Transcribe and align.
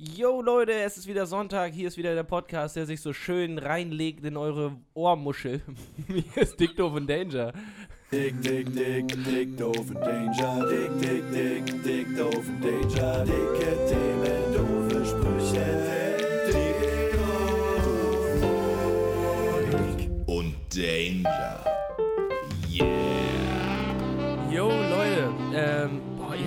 Yo 0.00 0.40
Leute, 0.40 0.74
es 0.74 0.96
ist 0.96 1.08
wieder 1.08 1.26
Sonntag, 1.26 1.72
hier 1.72 1.88
ist 1.88 1.96
wieder 1.96 2.14
der 2.14 2.22
Podcast, 2.22 2.76
der 2.76 2.86
sich 2.86 3.00
so 3.00 3.12
schön 3.12 3.58
reinlegt 3.58 4.24
in 4.24 4.36
eure 4.36 4.76
Ohrmuschel. 4.94 5.60
hier 6.06 6.36
ist 6.40 6.60
Dick 6.60 6.76
Doof 6.76 6.92
und 6.92 7.10
Danger. 7.10 7.52
Dick, 8.12 8.40
dick, 8.40 8.72
dick, 8.72 9.08
dick, 9.24 9.56
doof 9.56 9.76
und 9.76 9.96
Danger. 9.96 10.68
Dick, 10.70 11.00
dick, 11.00 11.24
dick, 11.32 11.82
dick, 11.82 12.16
doof 12.16 12.32
und 12.32 12.62
Danger. 12.62 13.24
Dicke 13.24 13.76
Themen, 13.88 14.52
doofe 14.54 15.04
Sprüche. 15.04 15.66
Dick 19.98 20.10
und 20.28 20.54
Danger. 20.72 21.67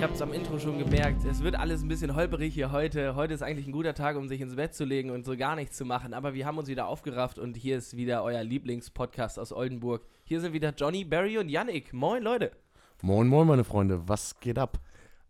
Ihr 0.02 0.08
habt 0.08 0.16
es 0.16 0.22
am 0.22 0.32
Intro 0.32 0.58
schon 0.58 0.80
gemerkt, 0.80 1.24
es 1.24 1.44
wird 1.44 1.54
alles 1.54 1.80
ein 1.80 1.86
bisschen 1.86 2.16
holperig 2.16 2.52
hier 2.52 2.72
heute. 2.72 3.14
Heute 3.14 3.34
ist 3.34 3.42
eigentlich 3.42 3.68
ein 3.68 3.72
guter 3.72 3.94
Tag, 3.94 4.16
um 4.16 4.26
sich 4.26 4.40
ins 4.40 4.56
Bett 4.56 4.74
zu 4.74 4.84
legen 4.84 5.10
und 5.10 5.24
so 5.24 5.36
gar 5.36 5.54
nichts 5.54 5.76
zu 5.76 5.84
machen, 5.84 6.12
aber 6.12 6.34
wir 6.34 6.44
haben 6.44 6.58
uns 6.58 6.66
wieder 6.66 6.88
aufgerafft 6.88 7.38
und 7.38 7.56
hier 7.56 7.78
ist 7.78 7.96
wieder 7.96 8.24
euer 8.24 8.42
Lieblingspodcast 8.42 9.38
aus 9.38 9.52
Oldenburg. 9.52 10.04
Hier 10.24 10.40
sind 10.40 10.54
wieder 10.54 10.74
Johnny, 10.76 11.04
Barry 11.04 11.38
und 11.38 11.48
Yannick. 11.48 11.92
Moin 11.92 12.20
Leute. 12.20 12.50
Moin, 13.00 13.28
moin, 13.28 13.46
meine 13.46 13.62
Freunde. 13.62 14.02
Was 14.08 14.40
geht 14.40 14.58
ab? 14.58 14.80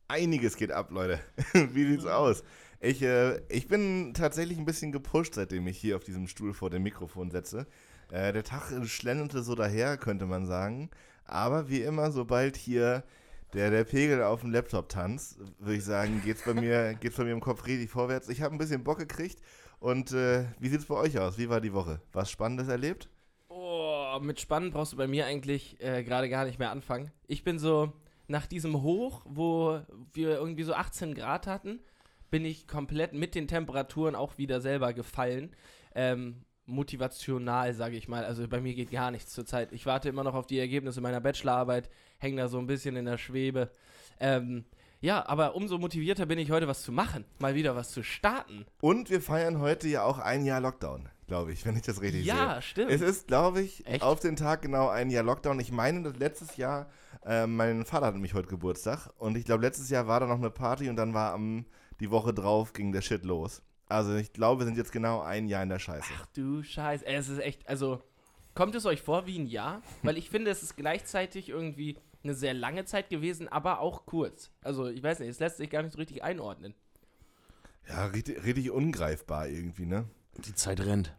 Einiges 0.09 0.57
geht 0.57 0.73
ab, 0.73 0.91
Leute. 0.91 1.21
Wie 1.53 1.85
sieht's 1.85 2.07
aus? 2.07 2.43
Ich, 2.81 3.03
äh, 3.03 3.43
ich 3.51 3.69
bin 3.69 4.15
tatsächlich 4.15 4.57
ein 4.57 4.65
bisschen 4.65 4.91
gepusht, 4.91 5.35
seitdem 5.35 5.67
ich 5.67 5.77
hier 5.77 5.97
auf 5.97 6.05
diesem 6.05 6.27
Stuhl 6.29 6.55
vor 6.55 6.71
dem 6.71 6.83
Mikrofon 6.83 7.31
setze. 7.31 7.67
Äh, 8.11 8.33
der 8.33 8.43
Tag 8.43 8.73
schlenderte 8.87 9.43
so 9.43 9.55
daher, 9.55 9.99
könnte 9.99 10.25
man 10.25 10.47
sagen. 10.47 10.89
Aber 11.27 11.69
wie 11.69 11.83
immer, 11.83 12.11
sobald 12.11 12.57
hier 12.57 13.05
der, 13.53 13.71
der 13.71 13.85
Pegel 13.85 14.23
auf 14.23 14.41
dem 14.41 14.51
Laptop 14.51 14.89
tanzt, 14.89 15.39
würde 15.59 15.77
ich 15.77 15.85
sagen, 15.85 16.23
geht's 16.25 16.43
bei 16.45 16.55
bei 17.17 17.25
mir 17.25 17.33
im 17.33 17.41
Kopf 17.41 17.67
richtig 17.67 17.91
vorwärts. 17.91 18.29
Ich 18.29 18.43
habe 18.43 18.55
ein 18.55 18.59
bisschen 18.59 18.85
Bock 18.85 18.99
gekriegt. 18.99 19.41
Und 19.79 20.13
äh, 20.13 20.45
wie 20.61 20.69
sieht's 20.69 20.87
bei 20.87 20.95
euch 20.95 21.19
aus? 21.19 21.39
Wie 21.39 21.49
war 21.49 21.61
die 21.61 21.73
Woche? 21.73 22.01
Was 22.13 22.31
Spannendes 22.31 22.69
erlebt? 22.69 23.09
Oh, 23.49 24.19
mit 24.21 24.41
Spannend 24.41 24.73
brauchst 24.73 24.93
du 24.93 24.97
bei 24.97 25.09
mir 25.09 25.27
eigentlich 25.27 25.77
äh, 25.81 26.05
gerade 26.05 26.29
gar 26.29 26.45
nicht 26.45 26.59
mehr 26.59 26.71
anfangen. 26.71 27.11
Ich 27.27 27.43
bin 27.43 27.59
so, 27.59 27.93
nach 28.29 28.47
diesem 28.47 28.83
Hoch, 28.83 29.23
wo 29.25 29.81
wir 30.13 30.37
irgendwie 30.37 30.63
so 30.63 30.75
18 30.75 31.15
Grad 31.15 31.47
hatten, 31.47 31.81
bin 32.31 32.45
ich 32.45 32.67
komplett 32.67 33.13
mit 33.13 33.35
den 33.35 33.49
Temperaturen 33.49 34.15
auch 34.15 34.39
wieder 34.39 34.61
selber 34.61 34.93
gefallen. 34.93 35.55
Ähm, 35.95 36.45
motivational, 36.73 37.75
sage 37.75 37.97
ich 37.97 38.09
mal. 38.09 38.25
Also 38.25 38.47
bei 38.49 38.61
mir 38.61 38.75
geht 38.75 38.91
gar 38.91 39.11
nichts 39.11 39.33
zurzeit. 39.33 39.73
Ich 39.73 39.87
warte 39.87 40.09
immer 40.09 40.25
noch 40.25 40.35
auf 40.35 40.47
die 40.47 40.59
Ergebnisse 40.59 41.01
meiner 41.01 41.21
Bachelorarbeit, 41.21 41.89
hänge 42.19 42.43
da 42.43 42.49
so 42.49 42.59
ein 42.59 42.67
bisschen 42.67 42.97
in 42.97 43.05
der 43.05 43.19
Schwebe. 43.19 43.71
Ähm, 44.19 44.65
ja, 45.03 45.27
aber 45.27 45.57
umso 45.57 45.79
motivierter 45.79 46.27
bin 46.27 46.39
ich 46.39 46.53
heute, 46.53 46.69
was 46.69 46.83
zu 46.83 46.93
machen. 46.93 47.25
Mal 47.41 47.57
wieder 47.57 47.75
was 47.75 47.91
zu 47.91 48.05
starten. 48.05 48.65
Und 48.81 49.11
wir 49.11 49.21
feiern 49.21 49.59
heute 49.59 49.89
ja 49.89 50.05
auch 50.05 50.21
ein 50.21 50.45
Jahr 50.45 50.61
Lockdown, 50.61 51.09
glaube 51.27 51.53
ich, 51.53 51.67
wenn 51.67 51.75
ich 51.75 51.83
das 51.83 52.01
richtig 52.01 52.23
sehe. 52.23 52.35
Ja, 52.35 52.63
stimmt. 52.63 52.93
Es 52.93 53.01
ist, 53.01 53.27
glaube 53.27 53.63
ich, 53.63 53.85
Echt? 53.85 54.03
auf 54.03 54.21
den 54.21 54.37
Tag 54.37 54.63
genau 54.63 54.89
ein 54.89 55.11
Jahr 55.11 55.25
Lockdown. 55.25 55.59
Ich 55.59 55.73
meine, 55.73 56.09
letztes 56.11 56.57
Jahr, 56.57 56.89
äh, 57.27 57.49
mein 57.49 57.85
Vater 57.85 58.07
hat 58.07 58.15
nämlich 58.15 58.35
heute 58.35 58.47
Geburtstag 58.49 59.11
und 59.19 59.37
ich 59.37 59.45
glaube, 59.45 59.65
letztes 59.65 59.91
Jahr 59.91 60.07
war 60.07 60.21
da 60.21 60.27
noch 60.27 60.39
eine 60.39 60.51
Party 60.51 60.89
und 60.89 60.95
dann 60.95 61.15
war 61.15 61.33
am, 61.33 61.67
die 61.99 62.13
Woche 62.13 62.33
drauf 62.33 62.73
ging 62.73 62.93
der 62.93 63.03
Shit 63.03 63.25
los. 63.25 63.61
Also 63.93 64.17
ich 64.17 64.33
glaube, 64.33 64.63
wir 64.63 64.67
sind 64.67 64.77
jetzt 64.77 64.93
genau 64.93 65.21
ein 65.21 65.49
Jahr 65.49 65.63
in 65.63 65.69
der 65.69 65.79
Scheiße. 65.79 66.09
Ach 66.19 66.27
du 66.35 66.63
Scheiße. 66.63 67.07
Ey, 67.07 67.17
Es 67.17 67.29
ist 67.29 67.39
echt, 67.41 67.69
also, 67.69 68.03
kommt 68.55 68.75
es 68.75 68.87
euch 68.87 69.03
vor 69.03 69.27
wie 69.27 69.39
ein 69.39 69.47
Jahr? 69.47 69.83
Weil 70.03 70.17
ich 70.17 70.31
finde, 70.31 70.51
es 70.51 70.63
ist 70.63 70.77
gleichzeitig 70.77 71.51
irgendwie 71.51 71.99
eine 72.25 72.35
sehr 72.35 72.55
lange 72.55 72.85
Zeit 72.85 73.11
gewesen, 73.11 73.49
aber 73.49 73.81
auch 73.81 74.07
kurz. 74.07 74.51
Also, 74.63 74.87
ich 74.89 75.03
weiß 75.03 75.21
nicht, 75.21 75.29
es 75.29 75.41
lässt 75.41 75.59
sich 75.59 75.69
gar 75.69 75.83
nicht 75.83 75.93
so 75.93 75.99
richtig 75.99 76.25
einordnen. 76.25 76.75
Ja, 77.89 78.07
richtig, 78.07 78.43
richtig 78.45 78.71
ungreifbar 78.71 79.49
irgendwie, 79.49 79.87
ne? 79.87 80.07
Die 80.39 80.55
Zeit 80.55 80.81
rennt. 80.81 81.15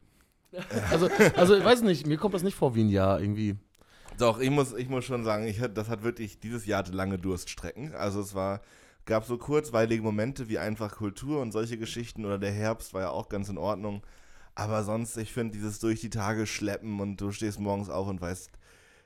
also, 0.92 1.10
also, 1.36 1.56
ich 1.56 1.64
weiß 1.64 1.82
nicht, 1.82 2.08
mir 2.08 2.18
kommt 2.18 2.34
das 2.34 2.44
nicht 2.44 2.56
vor 2.56 2.74
wie 2.76 2.84
ein 2.84 2.90
Jahr 2.90 3.20
irgendwie. 3.22 3.56
Doch, 4.18 4.40
ich 4.40 4.50
muss, 4.50 4.74
ich 4.74 4.90
muss 4.90 5.06
schon 5.06 5.24
sagen, 5.24 5.46
ich, 5.46 5.60
das 5.74 5.90
hat 5.90 6.04
wirklich, 6.04 6.40
dieses 6.40 6.66
Jahr 6.66 6.80
hatte 6.80 6.92
lange 6.92 7.18
Durststrecken. 7.20 7.94
Also 7.96 8.22
es 8.22 8.36
war, 8.36 8.62
gab 9.06 9.26
so 9.26 9.38
kurzweilige 9.38 10.02
Momente 10.02 10.50
wie 10.50 10.60
einfach 10.60 10.96
Kultur 10.96 11.42
und 11.42 11.52
solche 11.52 11.78
Geschichten 11.78 12.26
oder 12.26 12.38
der 12.38 12.52
Herbst 12.52 12.94
war 12.94 13.02
ja 13.02 13.10
auch 13.10 13.30
ganz 13.30 13.50
in 13.50 13.58
Ordnung. 13.58 14.02
Aber 14.56 14.84
sonst, 14.84 15.18
ich 15.18 15.34
finde, 15.34 15.54
dieses 15.54 15.80
durch 15.80 16.00
die 16.02 16.10
Tage 16.10 16.46
schleppen 16.46 17.00
und 17.00 17.18
du 17.20 17.32
stehst 17.32 17.60
morgens 17.60 17.90
auf 17.90 18.08
und 18.08 18.22
weißt, 18.22 18.52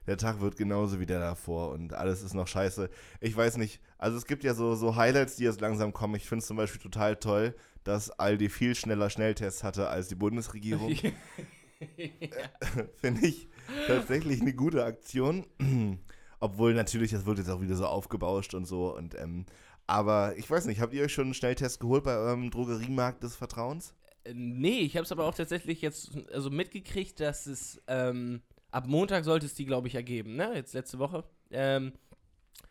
der 0.06 0.18
Tag 0.18 0.40
wird 0.40 0.58
genauso 0.58 1.00
wie 1.00 1.06
der 1.06 1.19
davor 1.19 1.72
und 1.72 1.94
alles 1.94 2.22
ist 2.22 2.34
noch 2.34 2.47
scheiße. 2.47 2.90
Ich 3.22 3.35
weiß 3.35 3.58
nicht, 3.58 3.81
also 3.97 4.18
es 4.18 4.25
gibt 4.25 4.44
ja 4.44 4.53
so, 4.53 4.75
so 4.75 4.96
Highlights, 4.96 5.35
die 5.35 5.44
jetzt 5.44 5.62
langsam 5.62 5.94
kommen. 5.94 6.16
Ich 6.16 6.28
finde 6.28 6.41
es 6.41 6.47
zum 6.47 6.58
Beispiel 6.58 6.81
total 6.81 7.18
toll, 7.18 7.56
dass 7.84 8.09
Aldi 8.12 8.50
viel 8.50 8.75
schneller 8.75 9.09
Schnelltests 9.09 9.64
hatte 9.64 9.90
als 9.90 10.08
die 10.08 10.16
Bundesregierung. 10.16 10.96
Finde 12.96 13.28
ich 13.28 13.47
tatsächlich 13.88 14.41
eine 14.41 14.53
gute 14.53 14.84
Aktion. 14.84 15.46
Obwohl 16.40 16.74
natürlich, 16.74 17.12
das 17.12 17.25
wird 17.25 17.40
jetzt 17.40 17.50
auch 17.50 17.62
wieder 17.62 17.75
so 17.75 17.85
aufgebauscht 17.85 18.53
und 18.53 18.66
so. 18.66 18.96
Und, 18.96 19.16
ähm, 19.16 19.46
aber 19.87 20.37
ich 20.37 20.49
weiß 20.49 20.65
nicht, 20.65 20.81
habt 20.81 20.93
ihr 20.93 21.03
euch 21.03 21.13
schon 21.13 21.25
einen 21.25 21.33
Schnelltest 21.33 21.79
geholt 21.79 22.03
bei 22.03 22.15
eurem 22.15 22.51
Drogeriemarkt 22.51 23.23
des 23.23 23.35
Vertrauens? 23.35 23.93
Äh, 24.25 24.33
nee, 24.33 24.79
ich 24.79 24.95
habe 24.95 25.05
es 25.05 25.11
aber 25.11 25.25
auch 25.25 25.33
tatsächlich 25.33 25.81
jetzt 25.81 26.11
also 26.31 26.49
mitgekriegt, 26.49 27.19
dass 27.19 27.47
es 27.47 27.81
ähm, 27.87 28.41
ab 28.71 28.85
Montag 28.87 29.23
sollte 29.23 29.45
es 29.45 29.55
die, 29.55 29.65
glaube 29.65 29.87
ich, 29.87 29.95
ergeben, 29.95 30.35
ne? 30.35 30.51
Jetzt 30.53 30.73
letzte 30.73 30.99
Woche. 30.99 31.23
Ähm, 31.51 31.93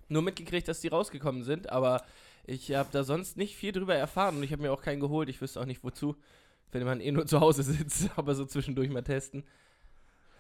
nur 0.09 0.23
mitgekriegt, 0.23 0.69
dass 0.69 0.81
die 0.81 0.89
rausgekommen 0.89 1.43
sind, 1.43 1.71
aber 1.71 2.05
ich 2.45 2.73
habe 2.73 2.91
da 2.93 3.03
sonst 3.03 3.37
nicht 3.37 3.57
viel 3.57 3.73
drüber 3.73 3.95
erfahren 3.95 4.37
und 4.37 4.43
ich 4.43 4.53
habe 4.53 4.63
mir 4.63 4.73
auch 4.73 4.83
keinen 4.83 5.01
geholt. 5.01 5.29
Ich 5.29 5.41
wüsste 5.41 5.61
auch 5.61 5.67
nicht 5.67 5.83
wozu, 5.83 6.17
wenn 6.71 6.85
man 6.85 7.01
eh 7.01 7.11
nur 7.11 7.27
zu 7.27 7.41
Hause 7.41 7.63
sitzt, 7.65 8.11
aber 8.17 8.35
so 8.35 8.45
zwischendurch 8.45 8.91
mal 8.91 9.03
testen. 9.03 9.45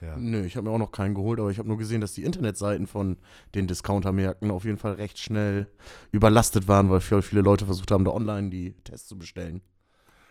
Ja. 0.00 0.16
Nö, 0.16 0.44
ich 0.44 0.56
habe 0.56 0.68
mir 0.68 0.74
auch 0.74 0.78
noch 0.78 0.92
keinen 0.92 1.14
geholt, 1.14 1.40
aber 1.40 1.50
ich 1.50 1.58
habe 1.58 1.68
nur 1.68 1.78
gesehen, 1.78 2.00
dass 2.02 2.12
die 2.12 2.22
Internetseiten 2.24 2.86
von 2.86 3.16
den 3.54 3.66
Discountermärkten 3.66 4.50
auf 4.50 4.64
jeden 4.64 4.76
Fall 4.78 4.92
recht 4.94 5.18
schnell 5.18 5.68
überlastet 6.12 6.68
waren, 6.68 6.90
weil 6.90 7.00
viele 7.00 7.40
Leute 7.40 7.64
versucht 7.64 7.90
haben, 7.90 8.04
da 8.04 8.10
online 8.10 8.50
die 8.50 8.74
Tests 8.84 9.08
zu 9.08 9.16
bestellen. 9.18 9.62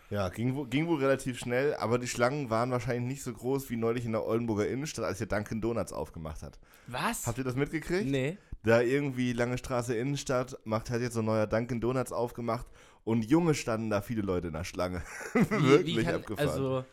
Ja, 0.08 0.28
ging, 0.28 0.54
wohl- 0.54 0.68
ging 0.68 0.86
wohl 0.86 1.00
relativ 1.00 1.36
schnell, 1.36 1.74
aber 1.74 1.98
die 1.98 2.06
Schlangen 2.06 2.48
waren 2.48 2.70
wahrscheinlich 2.70 3.06
nicht 3.08 3.22
so 3.24 3.32
groß 3.32 3.68
wie 3.70 3.76
neulich 3.76 4.04
in 4.04 4.12
der 4.12 4.24
Oldenburger 4.24 4.68
Innenstadt, 4.68 5.04
als 5.04 5.18
hier 5.18 5.26
Dunkin' 5.26 5.60
Donuts 5.60 5.92
aufgemacht 5.92 6.42
hat. 6.42 6.60
Was? 6.86 7.26
Habt 7.26 7.38
ihr 7.38 7.44
das 7.44 7.56
mitgekriegt? 7.56 8.08
Nee. 8.08 8.38
Da 8.62 8.80
irgendwie 8.82 9.32
Lange 9.32 9.58
Straße 9.58 9.96
Innenstadt 9.96 10.56
macht 10.64 10.90
hat 10.90 11.00
jetzt 11.00 11.14
so 11.14 11.20
ein 11.20 11.26
neuer 11.26 11.48
Dunkin' 11.48 11.80
Donuts 11.80 12.12
aufgemacht 12.12 12.66
und 13.02 13.24
Junge 13.28 13.54
standen 13.54 13.90
da 13.90 14.00
viele 14.00 14.22
Leute 14.22 14.46
in 14.46 14.52
der 14.52 14.62
Schlange. 14.64 15.02
Wirklich 15.34 16.06
abgefahren. 16.08 16.48
Also, 16.48 16.84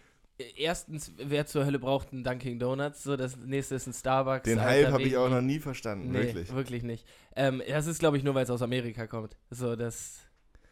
erstens, 0.58 1.12
wer 1.18 1.46
zur 1.46 1.66
Hölle 1.66 1.80
braucht 1.80 2.12
einen 2.14 2.24
Dunkin' 2.24 2.60
Donuts? 2.60 3.04
So, 3.04 3.16
das 3.18 3.36
nächste 3.38 3.76
ist 3.76 3.88
ein 3.88 3.94
Starbucks. 3.94 4.44
Den 4.44 4.60
Alter, 4.60 4.88
Hype 4.88 4.94
habe 4.94 5.04
ich 5.04 5.18
auch 5.18 5.30
noch 5.30 5.42
nie 5.42 5.60
verstanden, 5.60 6.12
Nee, 6.12 6.24
wirklich. 6.24 6.54
wirklich 6.54 6.84
nicht. 6.84 7.06
Ähm, 7.36 7.62
das 7.68 7.88
ist, 7.88 8.00
glaube 8.00 8.18
ich, 8.18 8.24
nur, 8.24 8.36
weil 8.36 8.44
es 8.44 8.50
aus 8.50 8.62
Amerika 8.62 9.08
kommt. 9.08 9.36
So, 9.50 9.76
das. 9.76 10.20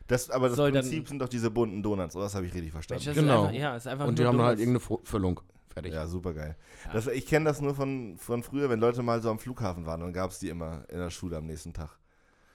Das, 0.08 0.30
aber 0.30 0.48
das 0.50 0.58
Soll 0.58 0.72
dann- 0.72 0.82
Prinzip 0.82 1.08
sind 1.08 1.20
doch 1.20 1.30
diese 1.30 1.50
bunten 1.52 1.82
Donuts, 1.82 2.16
oder? 2.16 2.26
Das 2.26 2.36
habe 2.36 2.46
ich 2.46 2.54
richtig 2.54 2.74
Mensch, 2.74 2.86
verstanden. 2.88 3.06
das 3.06 3.16
Genau. 3.16 3.44
Ist 3.44 3.48
einfach, 3.50 3.60
ja, 3.62 3.76
ist 3.78 3.88
einfach 3.88 4.08
Und 4.08 4.20
die 4.20 4.24
nur 4.24 4.30
haben 4.32 4.38
dann 4.40 4.48
halt 4.48 4.60
Donuts. 4.60 4.82
irgendeine 4.84 5.06
Füllung. 5.08 5.42
Fertig. 5.74 5.94
Ja, 5.94 6.06
super 6.06 6.34
geil. 6.34 6.58
Ja. 6.86 6.92
Das, 6.94 7.08
ich 7.08 7.26
kenne 7.26 7.46
das 7.46 7.62
nur 7.62 7.74
von, 7.74 8.18
von 8.18 8.44
früher, 8.44 8.70
wenn 8.70 8.82
Leute 8.82 9.02
mal 9.04 9.22
so 9.22 9.30
am 9.32 9.40
Flughafen 9.40 9.86
waren, 9.86 10.02
dann 10.02 10.12
gab 10.12 10.32
es 10.32 10.40
die 10.40 10.50
immer 10.50 10.84
in 10.90 10.98
der 10.98 11.10
Schule 11.12 11.38
am 11.38 11.46
nächsten 11.46 11.72
Tag. 11.72 11.98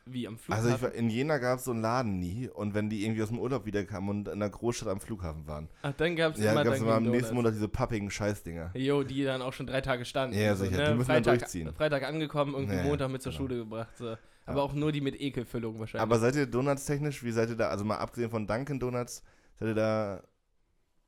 Wie 0.09 0.29
am 0.29 0.39
Flughafen. 0.39 0.65
Also 0.71 0.77
ich, 0.77 0.83
war- 0.83 0.93
in 0.99 1.11
Jena 1.11 1.39
gab 1.39 1.59
es 1.59 1.65
so 1.65 1.73
einen 1.73 1.83
Laden 1.83 2.19
nie 2.21 2.49
und 2.49 2.75
wenn 2.75 2.89
die 2.89 3.05
irgendwie 3.05 3.23
aus 3.25 3.29
dem 3.31 3.41
Urlaub 3.41 3.67
wiederkamen 3.67 4.09
und 4.09 4.29
in 4.29 4.39
der 4.39 4.51
Großstadt 4.51 4.89
am 4.89 5.01
Flughafen 5.01 5.47
waren, 5.49 5.69
Ach, 5.83 5.93
dann 5.95 6.15
gab 6.15 6.35
es 6.35 6.41
ja, 6.41 6.53
immer 6.53 6.63
gab 6.63 6.75
es 6.75 6.79
Dunkin' 6.79 6.87
immer 6.89 6.97
am 6.97 7.05
Donuts. 7.05 7.19
nächsten 7.21 7.35
Monat 7.35 7.55
diese 7.55 7.69
pappigen 7.69 8.09
Scheißdinger. 8.11 8.71
Jo, 8.75 9.03
die 9.03 9.25
dann 9.25 9.43
auch 9.43 9.53
schon 9.53 9.67
drei 9.67 9.81
Tage 9.81 10.05
standen. 10.05 10.39
Ja, 10.39 10.55
So, 10.55 10.65
sicher, 10.65 10.77
ne? 10.77 10.85
die 10.91 10.95
müssen 10.95 11.09
dann 11.09 11.25
Freitag, 11.25 11.39
durchziehen. 11.41 11.73
Freitag 11.75 12.05
angekommen, 12.05 12.55
irgendwie 12.55 12.77
Ja, 12.77 12.83
Montag 12.85 13.11
mit 13.11 13.21
zur 13.23 13.33
genau. 13.33 13.43
Schule 13.45 13.57
gebracht. 13.59 13.89
So. 13.99 14.17
Aber 14.49 14.63
auch 14.63 14.75
nur 14.75 14.93
die 14.93 15.01
mit 15.01 15.21
Ekelfüllung 15.21 15.81
wahrscheinlich. 15.81 16.03
Aber 16.03 16.21
seid 16.21 16.37
ihr 16.37 16.47
Donuts 16.47 16.87
technisch, 16.87 17.25
wie 17.25 17.33
seid 17.33 17.49
ihr 17.49 17.57
da, 17.57 17.69
also 17.71 17.85
mal 17.85 17.97
abgesehen 17.99 18.31
von 18.31 18.47
Dunkin' 18.47 18.79
Donuts, 18.79 19.25
seid 19.59 19.69
ihr 19.71 19.75
da 19.75 20.23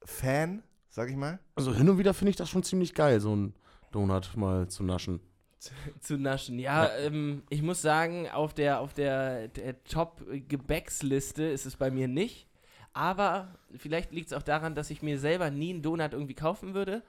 Fan, 0.05 0.63
sag 0.89 1.09
ich 1.11 1.17
mal? 1.17 1.39
Also 1.55 1.75
hin 1.75 1.89
und 1.89 1.99
wieder 1.99 2.15
finde 2.15 2.31
ich 2.31 2.37
das 2.37 2.49
schon 2.51 2.63
ziemlich 2.63 2.95
geil, 2.95 3.21
so 3.21 3.35
ein 3.35 3.55
Donut 3.93 4.37
mal 4.37 4.69
zu 4.69 4.83
naschen. 4.83 5.21
zu 6.01 6.19
naschen. 6.19 6.59
Ja, 6.59 6.91
Ähm, 6.99 7.43
ich 7.51 7.63
muss 7.63 7.83
sagen, 7.83 8.29
auf 8.29 8.55
der, 8.55 8.81
auf 8.81 8.95
der, 8.95 9.49
der 9.49 9.83
Top-Gebäcksliste 9.85 11.45
ist 11.45 11.67
es 11.67 11.77
bei 11.77 11.91
mir 11.91 12.09
nicht. 12.09 12.47
Aber 12.93 13.55
vielleicht 13.77 14.13
liegt 14.13 14.29
es 14.29 14.33
auch 14.33 14.43
daran, 14.43 14.75
dass 14.75 14.91
ich 14.91 15.03
mir 15.03 15.19
selber 15.19 15.51
nie 15.51 15.71
einen 15.71 15.83
Donut 15.83 16.13
irgendwie 16.13 16.35
kaufen 16.35 16.75
würde, 16.75 17.03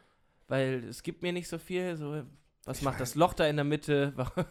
weil 0.47 0.83
es 0.87 1.03
gibt 1.03 1.23
mir 1.23 1.33
nicht 1.33 1.47
so 1.47 1.57
viel. 1.57 1.95
So, 1.95 2.23
was 2.65 2.81
macht 2.83 2.99
das 2.99 3.15
Loch 3.15 3.33
da 3.33 3.47
in 3.47 3.55
der 3.55 3.65
Mitte? 3.65 4.13
Warum, 4.15 4.45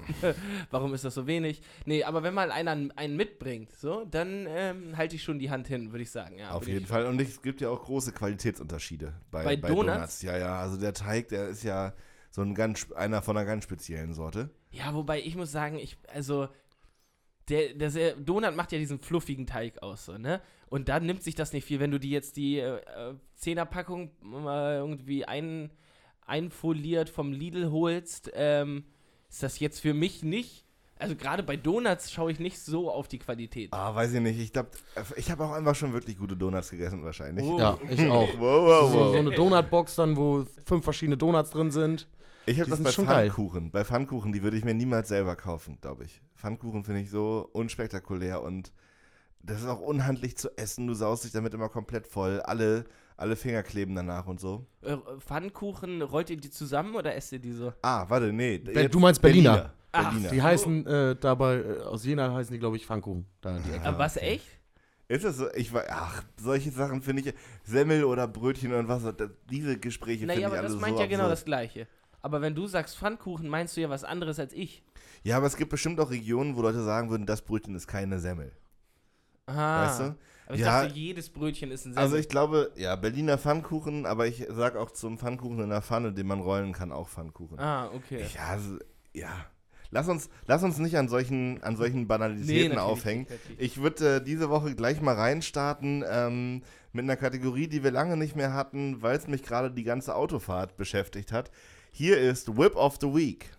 warum 0.71 0.95
ist 0.95 1.05
das 1.05 1.15
so 1.15 1.27
wenig? 1.27 1.63
Nee, 1.85 2.03
aber 2.03 2.25
wenn 2.25 2.35
mal 2.35 2.51
einer 2.51 2.73
einen 2.97 3.17
mitbringt, 3.17 3.71
so, 3.73 4.05
dann 4.05 4.47
ähm, 4.49 4.97
halte 4.97 5.15
ich 5.15 5.23
schon 5.23 5.39
die 5.39 5.51
Hand 5.51 5.69
hin, 5.69 5.93
würde 5.93 6.03
ich 6.03 6.11
sagen. 6.11 6.39
Ja, 6.39 6.51
Auf 6.51 6.67
jeden 6.67 6.83
ich, 6.83 6.89
Fall. 6.89 7.07
Und 7.07 7.21
es 7.21 7.41
gibt 7.41 7.61
ja 7.61 7.69
auch 7.69 7.85
große 7.85 8.11
Qualitätsunterschiede 8.13 9.13
bei, 9.31 9.45
Bei 9.45 9.57
Donuts? 9.57 10.23
Ja, 10.23 10.37
ja. 10.37 10.59
Also 10.59 10.77
der 10.79 10.95
Teig, 10.95 11.29
der 11.29 11.49
ist 11.49 11.63
ja 11.63 11.93
so 12.31 12.43
ein 12.43 12.55
ganz, 12.55 12.91
einer 12.93 13.23
von 13.23 13.37
einer 13.37 13.47
ganz 13.47 13.65
speziellen 13.65 14.13
Sorte. 14.15 14.51
Ja, 14.71 14.95
wobei 14.95 15.21
ich 15.21 15.35
muss 15.37 15.51
sagen, 15.51 15.79
ich, 15.79 15.97
also 16.13 16.49
der, 17.49 17.75
der, 17.75 17.91
der 17.91 18.17
Donut 18.17 18.55
macht 18.55 18.73
ja 18.73 18.79
diesen 18.79 18.99
fluffigen 18.99 19.47
Teig 19.47 19.83
aus, 19.83 20.05
so, 20.05 20.19
ne? 20.19 20.41
Und 20.69 20.89
da 20.91 21.01
nimmt 21.01 21.23
sich 21.23 21.35
das 21.35 21.55
nicht 21.55 21.65
viel. 21.65 21.81
Wenn 21.81 21.91
du 21.91 21.99
die 21.99 22.11
jetzt 22.11 22.37
die 22.37 22.59
äh, 22.59 22.77
äh, 22.77 23.15
Zehnerpackung 23.37 24.11
äh, 24.47 24.77
irgendwie 24.77 25.25
ein, 25.25 25.71
einfoliert 26.27 27.09
vom 27.09 27.33
Lidl 27.33 27.71
holst, 27.71 28.31
ähm, 28.35 28.85
ist 29.31 29.43
das 29.43 29.59
jetzt 29.61 29.81
für 29.81 29.95
mich 29.95 30.23
nicht. 30.23 30.67
Also 30.99 31.15
gerade 31.15 31.43
bei 31.43 31.57
Donuts 31.57 32.11
schaue 32.13 32.33
ich 32.33 32.41
nicht 32.41 32.59
so 32.59 32.91
auf 32.91 33.09
die 33.09 33.19
Qualität. 33.19 33.73
Ah, 33.73 33.95
weiß 33.95 34.13
ich 34.15 34.21
nicht. 34.21 34.39
Ich 34.41 34.53
glaube, 34.53 34.71
ich 35.17 35.31
habe 35.31 35.45
auch 35.45 35.53
einfach 35.53 35.75
schon 35.77 35.93
wirklich 35.93 36.19
gute 36.19 36.37
Donuts 36.37 36.71
gegessen 36.71 37.03
wahrscheinlich. 37.05 37.45
Oh. 37.47 37.59
Ja, 37.59 37.79
ich 37.89 38.01
auch. 38.11 38.29
Wow, 38.39 38.67
wow, 38.67 38.93
So, 38.93 38.99
wow. 38.99 39.13
so 39.13 39.19
eine 39.19 39.31
Donutbox 39.31 39.95
dann, 39.95 40.17
wo 40.17 40.45
fünf 40.67 40.85
verschiedene 40.85 41.17
Donuts 41.17 41.51
drin 41.51 41.71
sind. 41.71 42.09
Ich 42.51 42.61
habe 42.61 42.71
das 42.71 42.83
bei 42.83 42.91
schon 42.93 43.07
geil. 43.07 43.29
Pfannkuchen. 43.31 43.71
Bei 43.71 43.85
Pfannkuchen, 43.85 44.33
die 44.33 44.43
würde 44.43 44.57
ich 44.57 44.65
mir 44.65 44.75
niemals 44.75 45.09
selber 45.09 45.37
kaufen, 45.37 45.79
glaube 45.81 46.05
ich. 46.05 46.21
Pfannkuchen 46.37 46.85
finde 46.85 47.01
ich 47.01 47.11
so 47.11 47.49
unspektakulär 47.53 48.43
und 48.43 48.73
das 49.43 49.61
ist 49.61 49.67
auch 49.67 49.81
unhandlich 49.81 50.37
zu 50.37 50.57
essen. 50.57 50.87
Du 50.87 50.95
saust 50.95 51.25
dich 51.25 51.33
damit 51.33 51.55
immer 51.55 51.69
komplett 51.69 52.07
voll. 52.07 52.41
Alle, 52.41 52.85
alle 53.17 53.37
Finger 53.37 53.63
kleben 53.63 53.95
danach 53.95 54.27
und 54.27 54.41
so. 54.41 54.67
Äh, 54.83 54.97
Pfannkuchen, 55.21 56.03
rollt 56.03 56.31
ihr 56.31 56.37
die 56.37 56.51
zusammen 56.51 56.95
oder 56.97 57.15
esst 57.15 57.33
ihr 57.33 57.39
die 57.39 57.53
so? 57.53 57.73
Ah, 57.83 58.05
warte, 58.09 58.33
nee. 58.33 58.59
Be- 58.59 58.89
du 58.89 58.99
meinst 58.99 59.23
Berliner. 59.23 59.73
Ach, 59.93 60.11
Berliner. 60.11 60.31
Die 60.31 60.43
heißen 60.43 60.87
äh, 60.87 61.17
dabei, 61.17 61.57
äh, 61.57 61.81
aus 61.83 62.05
Jena 62.05 62.33
heißen 62.35 62.53
die, 62.53 62.59
glaube 62.59 62.77
ich, 62.77 62.85
Pfannkuchen. 62.87 63.27
Da 63.41 63.59
die 63.59 63.71
Ecke. 63.73 63.85
Aber 63.87 63.99
was, 63.99 64.17
echt? 64.17 64.45
Ist 65.07 65.25
das 65.25 65.39
so? 65.39 65.47
Ich 65.55 65.73
war, 65.73 65.85
ach, 65.89 66.23
solche 66.39 66.71
Sachen 66.71 67.01
finde 67.01 67.23
ich, 67.23 67.35
Semmel 67.65 68.05
oder 68.05 68.29
Brötchen 68.29 68.75
und 68.75 68.89
was, 68.89 69.05
das, 69.05 69.31
diese 69.51 69.79
Gespräche 69.79 70.21
finde 70.21 70.35
ich 70.35 70.41
Naja, 70.41 70.49
aber 70.49 70.61
das 70.69 70.77
meint 70.77 70.97
so 70.97 71.03
ja 71.03 71.09
genau 71.09 71.23
das 71.25 71.41
absurd. 71.41 71.47
Gleiche. 71.47 71.87
Aber 72.29 72.43
wenn 72.43 72.55
du 72.55 72.67
sagst 72.67 72.99
Pfannkuchen, 72.99 73.49
meinst 73.49 73.75
du 73.75 73.81
ja 73.81 73.89
was 73.89 74.05
anderes 74.05 74.39
als 74.39 74.53
ich. 74.53 74.83
Ja, 75.23 75.39
aber 75.39 75.47
es 75.47 75.57
gibt 75.57 75.71
bestimmt 75.71 75.99
auch 75.99 76.11
Regionen, 76.11 76.57
wo 76.57 76.61
Leute 76.63 76.83
sagen 76.85 77.09
würden, 77.09 77.25
das 77.25 77.41
Brötchen 77.41 77.75
ist 77.75 77.87
keine 77.87 78.19
Semmel. 78.19 78.53
Ah. 79.47 79.87
Weißt 79.87 80.01
du? 80.01 80.05
Aber 80.45 80.55
ich 80.55 80.61
Ja. 80.61 80.83
dachte, 80.83 80.95
jedes 80.95 81.31
Brötchen 81.31 81.71
ist 81.71 81.87
ein 81.87 81.95
Semmel. 81.95 81.99
Also 82.05 82.17
ich 82.17 82.29
glaube, 82.29 82.71
ja, 82.77 82.97
Berliner 82.97 83.39
Pfannkuchen, 83.39 84.05
aber 84.05 84.27
ich 84.27 84.47
sag 84.51 84.77
auch 84.77 84.91
zum 84.91 85.17
Pfannkuchen 85.17 85.59
in 85.61 85.71
der 85.71 85.81
Pfanne, 85.81 86.13
den 86.13 86.27
man 86.27 86.41
rollen 86.41 86.75
kann, 86.75 86.93
auch 86.93 87.09
Pfannkuchen. 87.09 87.59
ah, 87.59 87.91
okay. 87.95 88.27
Ja, 88.35 88.49
also, 88.49 88.77
ja. 89.15 89.31
Lass 89.91 90.07
uns, 90.07 90.29
lass 90.47 90.63
uns 90.63 90.77
nicht 90.77 90.99
an 90.99 91.09
solchen, 91.09 91.63
an 91.63 91.77
solchen 91.79 92.07
Banalitäten 92.09 92.75
natürlich 92.77 92.79
aufhängen. 92.83 93.27
nicht. 93.49 93.61
Ich 93.61 93.81
würde 93.81 94.17
äh, 94.17 94.21
diese 94.23 94.51
Woche 94.51 94.75
gleich 94.75 95.01
mal 95.01 95.15
reinstarten 95.15 96.05
ähm, 96.07 96.63
mit 96.93 97.05
einer 97.05 97.17
Kategorie, 97.17 97.69
die 97.69 97.83
wir 97.83 97.91
lange 97.91 98.19
nicht 98.19 98.37
mehr 98.37 98.53
hatten, 98.53 99.01
weil 99.01 99.17
es 99.17 99.29
mich 99.29 99.43
gerade 99.43 99.71
die 99.71 99.85
ganze 99.85 100.15
Autofahrt 100.15 100.77
beschäftigt 100.77 101.33
hat. 101.33 101.51
Hier 101.93 102.19
ist 102.19 102.57
Whip 102.57 102.77
of 102.77 102.99
the 103.01 103.07
Week. 103.07 103.51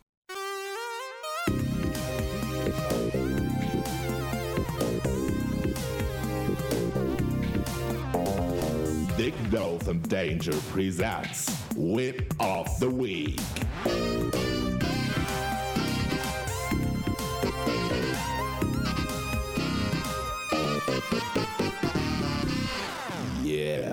Dick 9.18 9.34
Danger 10.08 10.54
presents 10.72 11.50
Whip 11.76 12.34
of 12.40 12.68
the 12.80 12.90
Week. 12.90 13.40
Yeah. 23.44 23.89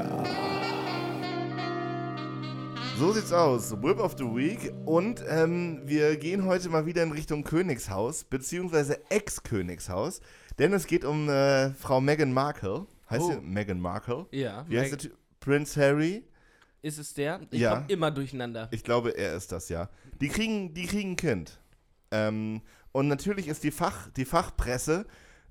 So 2.99 3.13
sieht's 3.13 3.33
aus. 3.33 3.73
Whip 3.83 3.99
of 3.99 4.15
the 4.19 4.25
Week. 4.25 4.73
Und 4.87 5.23
ähm, 5.29 5.83
wir 5.85 6.17
gehen 6.17 6.45
heute 6.45 6.69
mal 6.71 6.87
wieder 6.87 7.03
in 7.03 7.13
Richtung 7.13 7.45
Königshaus, 7.45 8.25
beziehungsweise 8.25 8.99
Ex-Königshaus. 9.11 10.21
Denn 10.59 10.73
es 10.73 10.87
geht 10.87 11.05
um 11.05 11.29
äh, 11.29 11.71
Frau 11.75 12.01
Meghan 12.01 12.33
Markle. 12.33 12.87
Heißt 13.11 13.23
Oh. 13.23 13.33
sie 13.33 13.41
Meghan 13.41 13.81
Markle? 13.81 14.27
ja, 14.33 14.65
Wie 14.69 14.79
heißt 14.81 15.05
der? 15.05 15.11
Prince 15.41 15.81
Harry? 15.81 16.25
ist 16.83 16.99
es 16.99 17.15
der? 17.15 17.41
Ich 17.51 17.61
Ja. 17.61 17.75
komm 17.77 17.85
immer 17.89 18.11
durcheinander. 18.13 18.69
Ich 18.71 18.85
glaube, 18.85 19.11
er 19.11 19.35
ist 19.37 19.51
das, 19.53 19.69
ja. 19.69 19.89
Die 20.21 20.29
kriegen, 20.29 20.73
die 20.73 20.87
kriegen 20.87 21.13
ein 21.13 21.17
Kind. 21.17 21.59
Ähm, 22.13 22.63
und 22.93 23.09
natürlich 23.09 23.49
ist 23.49 23.65
die, 23.65 23.73
Fach, 23.73 24.09
die 24.17 24.25
Fachpresse 24.25 25.05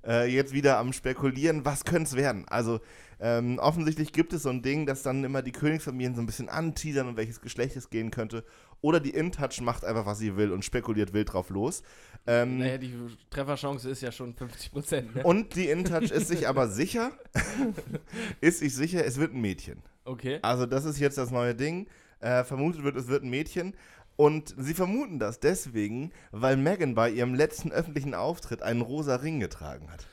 äh, 0.08 0.26
jetzt 0.34 0.54
wieder 0.54 0.78
am 0.78 0.94
Spekulieren, 0.94 1.66
was 1.66 1.84
könnte 1.84 2.10
es 2.10 2.16
werden. 2.16 2.46
Also 2.48 2.80
ähm, 3.26 3.58
offensichtlich 3.58 4.14
gibt 4.14 4.34
es 4.34 4.44
so 4.44 4.50
ein 4.50 4.62
Ding, 4.62 4.86
dass 4.86 5.02
dann 5.02 5.24
immer 5.24 5.42
die 5.42 5.52
Königsfamilien 5.52 6.14
so 6.14 6.22
ein 6.22 6.28
bisschen 6.28 6.48
anteasern, 6.48 7.08
um 7.08 7.18
welches 7.18 7.42
Geschlecht 7.42 7.76
es 7.76 7.90
gehen 7.90 8.12
könnte. 8.12 8.44
Oder 8.82 9.00
die 9.00 9.16
InTouch 9.16 9.62
macht 9.62 9.84
einfach, 9.84 10.06
was 10.06 10.20
sie 10.20 10.38
will 10.38 10.52
und 10.52 10.64
spekuliert 10.64 11.12
wild 11.12 11.34
drauf 11.34 11.50
los. 11.50 11.82
Ähm, 12.28 12.60
Naja, 12.60 12.78
die 12.78 12.94
Trefferchance 13.32 13.90
ist 13.90 14.02
ja 14.02 14.12
schon 14.12 14.36
50 14.36 14.72
Prozent, 14.72 15.16
ne? 15.16 15.24
Und 15.24 15.56
die 15.56 15.70
InTouch 15.70 16.12
ist 16.12 16.28
sich 16.28 16.48
aber 16.48 16.68
sicher, 16.70 17.14
ist 18.42 18.60
sich 18.60 18.76
sicher, 18.76 19.04
es 19.04 19.18
wird 19.18 19.34
ein 19.34 19.42
Mädchen. 19.42 19.82
Okay. 20.04 20.38
Also 20.44 20.68
das 20.68 20.86
ist 20.86 21.00
jetzt 21.00 21.18
das 21.18 21.32
neue 21.32 21.56
Ding. 21.56 21.88
Äh, 22.20 22.44
vermutet 22.44 22.84
wird, 22.84 22.96
es 22.96 23.08
wird 23.08 23.24
ein 23.24 23.32
Mädchen. 23.32 23.74
Und 24.18 24.54
sie 24.56 24.76
vermuten 24.76 25.18
das 25.18 25.40
deswegen, 25.40 26.12
weil 26.32 26.58
Megan 26.58 26.94
bei 26.94 27.10
ihrem 27.10 27.34
letzten 27.34 27.72
öffentlichen 27.72 28.14
Auftritt 28.14 28.62
einen 28.62 28.82
rosa 28.82 29.16
Ring 29.16 29.40
getragen 29.40 29.92
hat. 29.92 30.06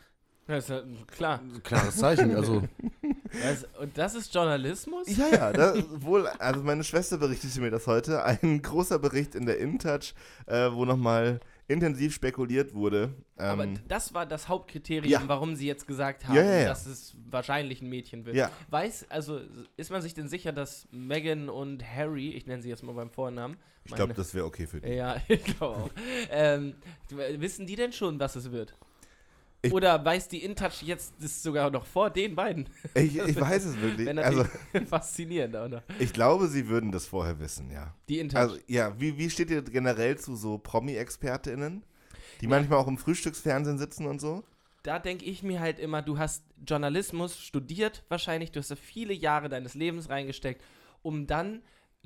Das 0.47 0.69
ist 0.69 1.09
klar. 1.09 1.41
Klares 1.63 1.97
Zeichen. 1.97 2.35
Also, 2.35 2.63
Das, 3.43 3.65
und 3.81 3.97
das 3.97 4.15
ist 4.15 4.35
Journalismus? 4.35 5.07
Ja, 5.17 5.29
ja, 5.29 5.53
das 5.53 5.85
wohl, 6.03 6.27
also 6.27 6.63
meine 6.63 6.85
Schwester 6.85 7.19
berichtete 7.19 7.61
mir 7.61 7.71
das 7.71 7.87
heute. 7.87 8.25
Ein 8.25 8.61
großer 8.61 8.99
Bericht 8.99 9.35
in 9.35 9.47
der 9.47 9.59
InTouch, 9.59 10.15
äh, 10.47 10.71
wo 10.73 10.85
nochmal 10.85 11.41
intensiv 11.69 12.13
spekuliert 12.13 12.75
wurde. 12.75 13.15
Aber 13.37 13.65
Ähm, 13.65 13.79
das 13.89 14.13
war 14.15 14.27
das 14.27 14.49
Hauptkriterium, 14.49 15.11
ja. 15.11 15.23
warum 15.27 15.55
sie 15.55 15.67
jetzt 15.67 15.87
gesagt 15.87 16.27
haben, 16.27 16.35
Ja, 16.35 16.43
ja, 16.43 16.65
dass 16.67 16.87
es 16.87 17.17
wahrscheinlich 17.31 17.81
ein 17.81 17.89
Mädchen 17.89 18.27
wird. 18.27 18.37
Ja. 18.37 18.51
Weiß, 18.69 19.07
also 19.09 19.41
ist 19.77 19.91
man 19.91 20.03
sich 20.03 20.13
denn 20.13 20.29
sicher, 20.29 20.53
dass 20.53 20.87
Meghan 20.91 21.49
und 21.49 21.83
Harry, 21.85 22.31
ich 22.33 22.47
nenne 22.47 22.63
sie 22.63 22.69
jetzt 22.69 22.83
mal 22.83 22.93
beim 22.93 23.11
Vornamen, 23.11 23.57
ich 23.85 23.95
glaube, 23.95 24.15
das 24.15 24.35
wäre 24.35 24.45
okay 24.45 24.67
für 24.67 24.81
die. 24.81 24.89
Ja, 24.93 25.17
ich 25.29 25.43
glaube 25.45 25.77
auch. 25.77 25.91
ähm, 26.31 26.75
wissen 27.11 27.67
die 27.67 27.77
denn 27.77 27.93
schon, 27.93 28.21
was 28.21 28.37
es 28.37 28.53
wird? 28.53 28.75
Ich- 29.65 29.73
Oder 29.73 30.05
weiß 30.05 30.27
die 30.29 30.43
InTouch 30.45 30.83
jetzt 30.83 31.15
das 31.21 31.41
sogar 31.43 31.71
noch 31.71 31.87
vor 31.87 32.11
den 32.11 32.35
beiden? 32.35 32.69
Ich, 32.95 33.17
ich 33.17 33.37
weiß 33.41 33.65
es 33.65 33.81
wirklich. 33.81 34.09
Also, 34.19 34.45
faszinierend, 34.87 35.55
auch 35.57 35.69
noch. 35.69 35.83
ich 36.01 36.13
glaube, 36.13 36.49
sie 36.49 36.67
würden 36.69 36.91
das 36.91 37.07
vorher 37.07 37.39
wissen, 37.39 37.71
ja. 37.71 37.95
Die 38.09 38.19
InTouch. 38.19 38.41
Also, 38.41 38.57
ja, 38.67 38.99
wie, 39.01 39.17
wie 39.19 39.31
steht 39.31 39.51
ihr 39.51 39.63
generell 39.63 40.19
zu 40.19 40.35
so 40.35 40.59
Promi-ExpertInnen, 40.59 41.85
die 42.41 42.49
manchmal 42.49 42.81
auch 42.81 42.89
im 42.89 42.99
Frühstücksfernsehen 42.99 43.79
sitzen 43.79 44.07
und 44.07 44.21
so? 44.21 44.43
da 44.85 44.99
denke 44.99 45.25
ich 45.27 45.45
mir 45.45 45.61
halt 45.61 45.79
immer, 45.79 46.03
du 46.03 46.19
hast 46.19 46.43
Journalismus 46.67 47.39
studiert 47.39 48.03
wahrscheinlich, 48.09 48.51
du 48.51 48.59
hast 48.59 48.73
da 48.73 48.75
viele 48.75 49.13
Jahre 49.13 49.49
deines 49.49 49.75
Lebens 49.75 50.09
reingesteckt, 50.09 50.61
um 51.03 51.29
dann 51.29 51.63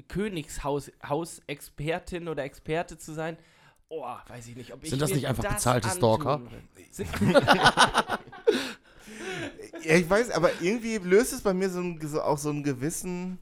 Königshaus-Expertin 0.08 2.28
oder 2.28 2.44
Experte 2.44 2.98
zu 2.98 3.14
sein. 3.14 3.38
Oh, 3.88 4.04
weiß 4.28 4.48
ich 4.48 4.56
nicht, 4.56 4.72
ob 4.72 4.82
ich 4.82 4.90
Sind 4.90 5.00
das 5.00 5.12
nicht 5.12 5.26
einfach 5.26 5.44
das 5.44 5.54
bezahlte 5.54 5.88
antun 5.88 6.20
Stalker? 6.20 8.18
Ja, 9.84 9.94
ich 9.94 10.10
weiß, 10.10 10.30
aber 10.32 10.50
irgendwie 10.60 10.96
löst 10.96 11.32
es 11.32 11.42
bei 11.42 11.54
mir 11.54 11.70
so, 11.70 11.78
ein, 11.78 12.00
so 12.02 12.20
auch 12.20 12.38
so 12.38 12.50
einen 12.50 12.64
gewissen, 12.64 13.38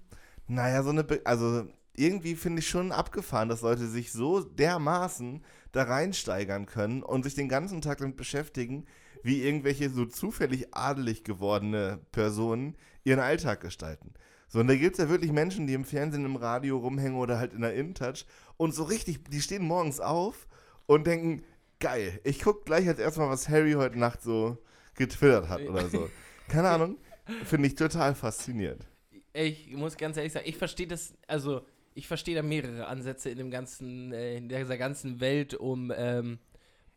naja, 0.46 0.82
so 0.82 0.90
eine, 0.90 1.02
Be 1.02 1.22
also 1.24 1.64
irgendwie 1.96 2.34
finde 2.34 2.60
ich 2.60 2.68
schon 2.68 2.92
abgefahren, 2.92 3.48
dass 3.48 3.62
Leute 3.62 3.86
sich 3.86 4.12
so 4.12 4.40
dermaßen 4.40 5.42
da 5.72 5.84
reinsteigern 5.84 6.66
können 6.66 7.02
und 7.02 7.22
sich 7.22 7.34
den 7.34 7.48
ganzen 7.48 7.80
Tag 7.80 7.98
damit 7.98 8.16
beschäftigen, 8.16 8.84
wie 9.22 9.42
irgendwelche 9.42 9.88
so 9.88 10.04
zufällig 10.04 10.74
adelig 10.74 11.24
gewordene 11.24 12.00
Personen 12.12 12.76
ihren 13.04 13.20
Alltag 13.20 13.60
gestalten. 13.60 14.12
So, 14.48 14.60
und 14.60 14.66
da 14.66 14.76
gibt 14.76 14.98
es 14.98 15.02
ja 15.02 15.08
wirklich 15.08 15.32
Menschen, 15.32 15.66
die 15.66 15.74
im 15.74 15.84
Fernsehen, 15.84 16.24
im 16.26 16.36
Radio 16.36 16.78
rumhängen 16.78 17.18
oder 17.18 17.38
halt 17.38 17.54
in 17.54 17.62
der 17.62 17.74
InTouch 17.74 18.26
und 18.56 18.74
so 18.74 18.84
richtig, 18.84 19.24
die 19.30 19.40
stehen 19.40 19.64
morgens 19.64 20.00
auf 20.00 20.46
und 20.86 21.06
denken, 21.06 21.44
geil, 21.80 22.20
ich 22.24 22.40
guck 22.40 22.64
gleich 22.64 22.86
als 22.88 22.98
erstmal, 22.98 23.28
was 23.28 23.48
Harry 23.48 23.72
heute 23.72 23.98
Nacht 23.98 24.22
so 24.22 24.58
getwittert 24.94 25.48
hat 25.48 25.62
oder 25.62 25.88
so. 25.88 26.08
Keine 26.48 26.68
Ahnung, 26.68 26.98
finde 27.44 27.68
ich 27.68 27.74
total 27.74 28.14
faszinierend. 28.14 28.86
ich 29.32 29.72
muss 29.72 29.96
ganz 29.96 30.16
ehrlich 30.16 30.32
sagen, 30.32 30.46
ich 30.48 30.56
verstehe 30.56 30.86
das, 30.86 31.14
also 31.26 31.62
ich 31.94 32.08
verstehe 32.08 32.34
da 32.34 32.42
mehrere 32.42 32.86
Ansätze 32.86 33.30
in 33.30 33.38
dem 33.38 33.50
ganzen, 33.50 34.12
äh, 34.12 34.36
in 34.36 34.48
dieser 34.48 34.76
ganzen 34.76 35.20
Welt 35.20 35.54
um 35.54 35.92
ähm, 35.96 36.38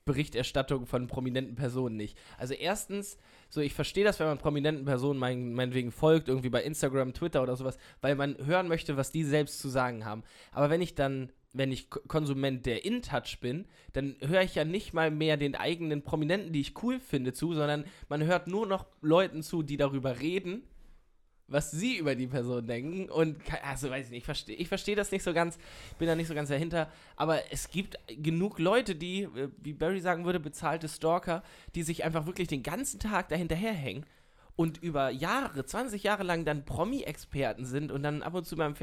Berichterstattung 0.08 0.88
von 0.88 1.06
prominenten 1.08 1.56
Personen 1.56 1.98
nicht. 1.98 2.18
Also 2.40 2.56
erstens, 2.56 3.18
so 3.50 3.62
ich 3.62 3.76
verstehe 3.76 4.04
das, 4.04 4.20
wenn 4.20 4.28
man 4.28 4.40
prominenten 4.40 4.86
Personen 4.86 5.20
mein, 5.20 5.54
meinetwegen 5.54 5.92
folgt, 5.92 6.30
irgendwie 6.30 6.50
bei 6.50 6.64
Instagram, 6.64 7.14
Twitter 7.14 7.44
oder 7.44 7.56
sowas, 7.56 7.78
weil 8.02 8.16
man 8.16 8.38
hören 8.44 8.68
möchte, 8.68 8.98
was 8.98 9.12
die 9.12 9.24
selbst 9.24 9.60
zu 9.60 9.70
sagen 9.70 10.06
haben. 10.06 10.24
Aber 10.52 10.72
wenn 10.72 10.82
ich 10.82 10.96
dann, 10.96 11.32
wenn 11.54 11.72
ich 11.72 11.90
Konsument 11.90 12.66
der 12.66 12.86
InTouch 12.86 13.40
bin, 13.40 13.66
dann 13.94 14.16
höre 14.20 14.42
ich 14.42 14.56
ja 14.56 14.66
nicht 14.66 14.94
mal 14.94 15.12
mehr 15.12 15.38
den 15.38 15.56
eigenen 15.56 16.04
Prominenten, 16.04 16.54
die 16.54 16.62
ich 16.62 16.82
cool 16.84 17.00
finde, 17.00 17.34
zu, 17.34 17.54
sondern 17.54 17.86
man 18.10 18.24
hört 18.24 18.48
nur 18.48 18.68
noch 18.68 18.86
Leuten 19.02 19.42
zu, 19.44 19.64
die 19.64 19.78
darüber 19.78 20.20
reden 20.20 20.64
was 21.48 21.72
sie 21.72 21.98
über 21.98 22.16
die 22.16 22.28
Person 22.28 22.68
denken. 22.68 23.10
Und 23.10 23.38
also 23.64 23.90
weiß 23.90 24.06
ich 24.06 24.12
nicht, 24.12 24.20
ich 24.20 24.26
verstehe 24.26 24.56
ich 24.56 24.68
versteh 24.68 24.96
das 24.96 25.12
nicht 25.12 25.24
so 25.24 25.34
ganz, 25.34 25.58
bin 25.98 26.08
da 26.08 26.16
nicht 26.16 26.28
so 26.28 26.36
ganz 26.36 26.50
dahinter. 26.50 26.92
Aber 27.16 27.52
es 27.52 27.70
gibt 27.70 27.98
genug 28.08 28.60
Leute, 28.60 28.96
die, 28.96 29.24
äh, 29.24 29.50
wie 29.58 29.74
Barry 29.74 30.00
sagen 30.00 30.26
würde, 30.26 30.40
bezahlte 30.40 30.90
Stalker, 30.90 31.44
die 31.76 31.84
sich 31.84 32.04
einfach 32.04 32.26
wirklich 32.26 32.48
den 32.48 32.64
ganzen 32.64 33.00
Tag 33.00 33.30
dahinterherhängen 33.30 34.06
und 34.56 34.78
über 34.80 35.10
Jahre, 35.10 35.66
20 35.66 36.04
Jahre 36.04 36.24
lang 36.24 36.44
dann 36.44 36.66
Promi-Experten 36.66 37.66
sind 37.66 37.92
und 37.92 38.04
dann 38.04 38.24
ab 38.24 38.34
und 38.34 38.46
zu 38.46 38.56
beim 38.56 38.74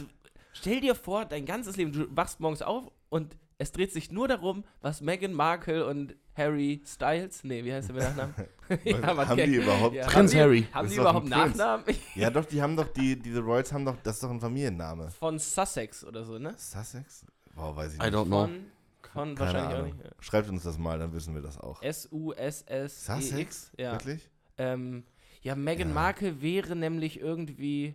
du, 0.00 0.04
Stell 0.52 0.80
dir 0.80 0.94
vor, 0.94 1.24
dein 1.24 1.46
ganzes 1.46 1.76
Leben, 1.76 1.92
du 1.92 2.06
wachst 2.16 2.40
morgens 2.40 2.62
auf 2.62 2.90
und 3.08 3.36
es 3.58 3.72
dreht 3.72 3.92
sich 3.92 4.10
nur 4.10 4.28
darum, 4.28 4.64
was 4.80 5.00
Meghan 5.00 5.32
Markle 5.32 5.86
und 5.86 6.16
Harry 6.34 6.82
Styles, 6.86 7.44
nee, 7.44 7.62
wie 7.64 7.72
heißt 7.72 7.88
der 7.90 7.94
mit 7.94 8.04
Nachnamen? 8.04 8.34
man 9.16 9.28
haben 9.28 9.36
die 9.36 9.54
überhaupt? 9.56 9.94
Ja, 9.94 10.06
Prinz 10.06 10.16
haben 10.16 10.36
die- 10.36 10.40
Harry. 10.40 10.66
Haben 10.72 10.88
die 10.88 10.94
überhaupt. 10.96 11.28
Nachnamen? 11.28 11.84
Ja, 12.14 12.30
doch, 12.30 12.44
die 12.46 12.60
haben 12.62 12.76
doch, 12.76 12.88
die, 12.88 13.16
diese 13.18 13.40
Royals 13.40 13.72
haben 13.72 13.84
doch, 13.84 13.96
das 14.02 14.16
ist 14.16 14.22
doch 14.22 14.30
ein 14.30 14.40
Familienname. 14.40 15.10
Von 15.10 15.38
Sussex 15.38 16.04
oder 16.04 16.24
so, 16.24 16.38
ne? 16.38 16.54
Sussex? 16.56 17.24
Wow, 17.54 17.76
weiß 17.76 17.94
ich 17.94 18.00
I 18.00 18.04
nicht. 18.04 18.14
don't 18.14 18.26
know. 18.26 18.46
Von, 18.46 18.66
von 19.12 19.34
Keine 19.34 19.40
wahrscheinlich 19.40 19.74
auch 19.74 19.78
Ahnung. 19.84 19.96
nicht. 19.96 20.04
ja. 20.04 20.10
Schreibt 20.20 20.48
uns 20.48 20.62
das 20.62 20.78
mal, 20.78 20.98
dann 20.98 21.12
wissen 21.12 21.34
wir 21.34 21.42
das 21.42 21.58
auch. 21.58 21.82
S-U-S-S-E-X. 21.82 23.06
Sussex? 23.06 23.70
E 23.76 23.82
Ja. 23.82 23.92
Wirklich? 23.92 24.28
Ähm, 24.58 25.04
ja, 25.42 25.54
Meghan 25.54 25.88
Ja. 25.88 25.94
Markle 25.94 26.40
wäre 26.40 26.74
nämlich 26.76 27.20
irgendwie 27.20 27.94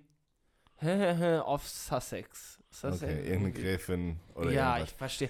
of 1.46 1.68
Sussex. 1.68 2.60
Sussex. 2.70 3.04
Okay, 3.04 3.28
irgendeine 3.28 3.52
Gräfin 3.52 4.20
oder 4.36 4.52
ja, 4.52 4.74
ich 4.74 4.80
irgendwas. 4.82 4.98
verstehe. 4.98 5.30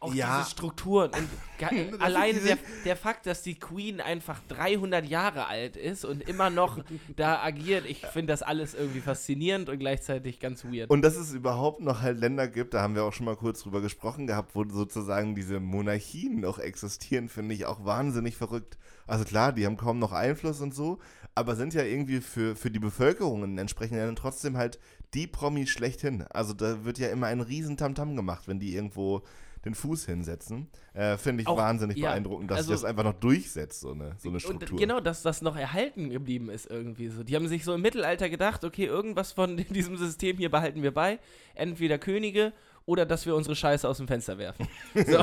Auch 0.00 0.14
Ja. 0.14 0.38
diese 0.38 0.50
Strukturen. 0.50 1.10
Und 1.12 2.00
alleine 2.00 2.40
der, 2.40 2.58
der 2.84 2.96
Fakt, 2.96 3.26
dass 3.26 3.42
die 3.42 3.54
Queen 3.54 4.00
einfach 4.00 4.40
300 4.48 5.06
Jahre 5.06 5.46
alt 5.46 5.76
ist 5.76 6.04
und 6.04 6.22
immer 6.28 6.50
noch 6.50 6.78
da 7.16 7.42
agiert, 7.42 7.86
ich 7.86 8.04
finde 8.06 8.32
das 8.32 8.42
alles 8.42 8.74
irgendwie 8.74 9.00
faszinierend 9.00 9.68
und 9.68 9.78
gleichzeitig 9.78 10.38
ganz 10.40 10.64
weird. 10.64 10.90
Und 10.90 11.02
dass 11.02 11.16
es 11.16 11.32
überhaupt 11.32 11.80
noch 11.80 12.02
halt 12.02 12.18
Länder 12.18 12.48
gibt, 12.48 12.74
da 12.74 12.82
haben 12.82 12.94
wir 12.94 13.04
auch 13.04 13.12
schon 13.12 13.26
mal 13.26 13.36
kurz 13.36 13.62
drüber 13.62 13.80
gesprochen 13.80 14.26
gehabt, 14.26 14.54
wo 14.54 14.64
sozusagen 14.68 15.34
diese 15.34 15.60
Monarchien 15.60 16.40
noch 16.40 16.58
existieren, 16.58 17.28
finde 17.28 17.54
ich 17.54 17.66
auch 17.66 17.84
wahnsinnig 17.84 18.36
verrückt. 18.36 18.76
Also 19.06 19.24
klar, 19.24 19.52
die 19.52 19.64
haben 19.66 19.76
kaum 19.76 19.98
noch 19.98 20.12
Einfluss 20.12 20.60
und 20.60 20.74
so, 20.74 20.98
aber 21.34 21.54
sind 21.54 21.74
ja 21.74 21.82
irgendwie 21.82 22.20
für, 22.20 22.56
für 22.56 22.70
die 22.70 22.78
Bevölkerung 22.78 23.44
in 23.44 23.58
entsprechenden 23.58 23.98
Ländern 23.98 24.16
trotzdem 24.16 24.56
halt 24.56 24.78
die 25.14 25.26
Promis 25.26 25.70
schlechthin. 25.70 26.24
Also 26.30 26.52
da 26.54 26.84
wird 26.84 26.98
ja 26.98 27.08
immer 27.08 27.28
ein 27.28 27.40
riesen 27.40 27.76
Tamtam 27.76 28.16
gemacht, 28.16 28.48
wenn 28.48 28.58
die 28.58 28.74
irgendwo 28.74 29.22
den 29.66 29.74
Fuß 29.74 30.06
hinsetzen. 30.06 30.68
Äh, 30.94 31.18
finde 31.18 31.42
ich 31.42 31.48
Auch- 31.48 31.58
wahnsinnig 31.58 31.98
ja, 31.98 32.10
beeindruckend, 32.10 32.50
dass 32.50 32.58
also- 32.58 32.68
sich 32.72 32.80
das 32.80 32.84
einfach 32.88 33.04
noch 33.04 33.14
durchsetzt, 33.20 33.80
so 33.80 33.92
eine, 33.92 34.14
so 34.16 34.30
eine 34.30 34.40
Struktur. 34.40 34.70
Und 34.72 34.80
genau, 34.80 35.00
dass 35.00 35.22
das 35.22 35.42
noch 35.42 35.56
erhalten 35.56 36.08
geblieben 36.08 36.48
ist 36.48 36.70
irgendwie 36.70 37.08
so. 37.08 37.22
Die 37.22 37.34
haben 37.36 37.48
sich 37.48 37.64
so 37.64 37.74
im 37.74 37.82
Mittelalter 37.82 38.30
gedacht, 38.30 38.64
okay, 38.64 38.86
irgendwas 38.86 39.32
von 39.32 39.56
diesem 39.70 39.96
System 39.98 40.38
hier 40.38 40.50
behalten 40.50 40.82
wir 40.82 40.94
bei. 40.94 41.18
Entweder 41.54 41.98
Könige 41.98 42.52
oder 42.86 43.04
dass 43.04 43.26
wir 43.26 43.34
unsere 43.34 43.56
Scheiße 43.56 43.88
aus 43.88 43.96
dem 43.98 44.06
Fenster 44.06 44.38
werfen. 44.38 44.68
So. 44.94 45.18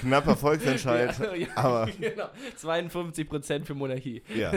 Knapper 0.00 0.36
Volksentscheid, 0.36 1.16
Ja, 1.18 1.34
ja, 1.36 1.46
aber 1.54 1.86
genau. 1.98 2.26
52% 2.60 3.64
für 3.64 3.74
Monarchie. 3.74 4.22
Ja. 4.36 4.52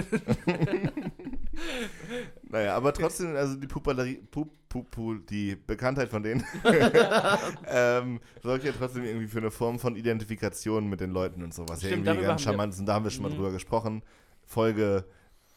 Naja, 2.50 2.76
aber 2.76 2.94
trotzdem, 2.94 3.36
also 3.36 3.56
die 3.56 3.68
Pupalerie, 3.68 4.16
Pup, 4.32 4.50
Pupu, 4.70 5.16
die 5.16 5.56
Bekanntheit 5.56 6.10
von 6.10 6.22
denen 6.24 6.44
ähm, 7.68 8.20
sorgt 8.44 8.64
ja 8.66 8.72
trotzdem 8.78 9.06
irgendwie 9.06 9.28
für 9.28 9.38
eine 9.40 9.50
Form 9.52 9.80
von 9.80 9.96
Identifikation 9.96 10.90
mit 10.90 11.00
den 11.00 11.12
Leuten 11.12 11.42
und 11.44 11.54
sowas. 11.54 11.82
ja, 11.82 11.88
Stimmt, 11.88 12.06
irgendwie 12.06 12.06
darüber 12.08 12.28
ganz 12.28 12.42
charmant. 12.42 12.78
Und 12.80 12.86
da 12.86 12.94
haben 12.96 13.04
wir 13.06 13.12
schon 13.12 13.24
mal 13.24 13.30
Mhm. 13.32 13.36
drüber 13.36 13.52
gesprochen. 13.52 14.04
Folge 14.46 15.06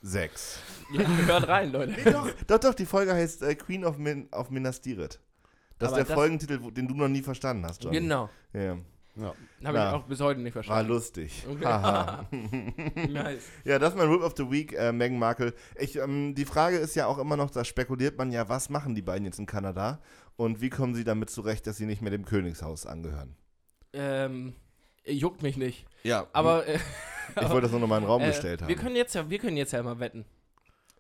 6. 0.03 0.61
Ja, 0.93 1.07
hört 1.27 1.49
rein, 1.49 1.73
Leute. 1.73 1.95
doch, 2.11 2.31
doch, 2.47 2.59
doch, 2.59 2.75
die 2.75 2.87
Folge 2.87 3.13
heißt 3.15 3.43
äh, 3.43 3.55
Queen 3.55 3.85
of, 3.85 3.99
Min 3.99 4.29
of 4.33 4.51
Minas 4.51 4.81
Tirith. 4.81 5.21
Das 5.79 5.89
Aber 5.93 6.01
ist 6.01 6.09
der 6.09 6.15
das- 6.15 6.21
Folgentitel, 6.23 6.71
den 6.73 6.89
du 6.89 6.95
noch 6.95 7.09
nie 7.09 7.23
verstanden 7.23 7.65
hast, 7.67 7.83
John. 7.85 7.93
Genau. 7.93 8.31
Ja, 8.53 8.77
Ja. 9.17 9.35
Habe 9.65 9.79
ich 9.79 9.85
auch 9.85 10.05
bis 10.05 10.21
heute 10.21 10.41
nicht 10.41 10.55
war 10.55 10.63
verstanden. 10.63 10.93
lustig. 10.93 11.45
Okay. 11.51 11.65
Nice. 13.11 13.43
Ja, 13.65 13.79
das 13.79 13.91
ist 13.95 13.99
mein 13.99 14.09
Rip 14.09 14.23
of 14.23 14.35
the 14.37 14.51
Week, 14.51 14.73
äh, 14.73 14.93
Meghan 14.93 15.19
Markle. 15.19 15.53
Ich, 15.77 15.97
ähm, 15.97 16.35
die 16.35 16.45
Frage 16.45 16.77
ist 16.79 16.95
ja 16.95 17.07
auch 17.07 17.19
immer 17.19 17.37
noch, 17.37 17.51
da 17.51 17.65
spekuliert 17.65 18.17
man 18.19 18.31
ja, 18.33 18.49
was 18.49 18.71
machen 18.71 18.95
die 18.95 19.03
beiden 19.03 19.25
jetzt 19.25 19.39
in 19.39 19.47
Kanada 19.47 20.01
und 20.37 20.61
wie 20.61 20.71
kommen 20.71 20.95
sie 20.95 21.05
damit 21.05 21.31
zurecht, 21.31 21.67
dass 21.67 21.77
sie 21.77 21.87
nicht 21.87 22.03
mehr 22.03 22.11
dem 22.11 22.25
Königshaus 22.25 22.87
angehören? 22.87 23.37
Ähm, 23.93 24.55
juckt 25.05 25.43
mich 25.43 25.57
nicht. 25.57 25.87
Ja, 26.05 26.27
Aber, 26.33 26.67
äh, 26.67 26.79
ich 27.37 27.49
wollte 27.49 27.63
das 27.63 27.71
nur 27.73 27.81
noch 27.81 27.89
mal 27.89 27.97
in 27.99 28.05
den 28.05 28.09
Raum 28.11 28.23
äh, 28.23 28.29
gestellt 28.29 28.63
haben. 28.63 28.69
wir 28.69 28.77
können 28.77 28.97
jetzt 28.97 29.15
ja, 29.15 29.29
wir 29.29 29.39
können 29.39 29.57
jetzt 29.57 29.73
ja 29.73 29.83
mal 29.83 29.99
wetten. 30.01 30.25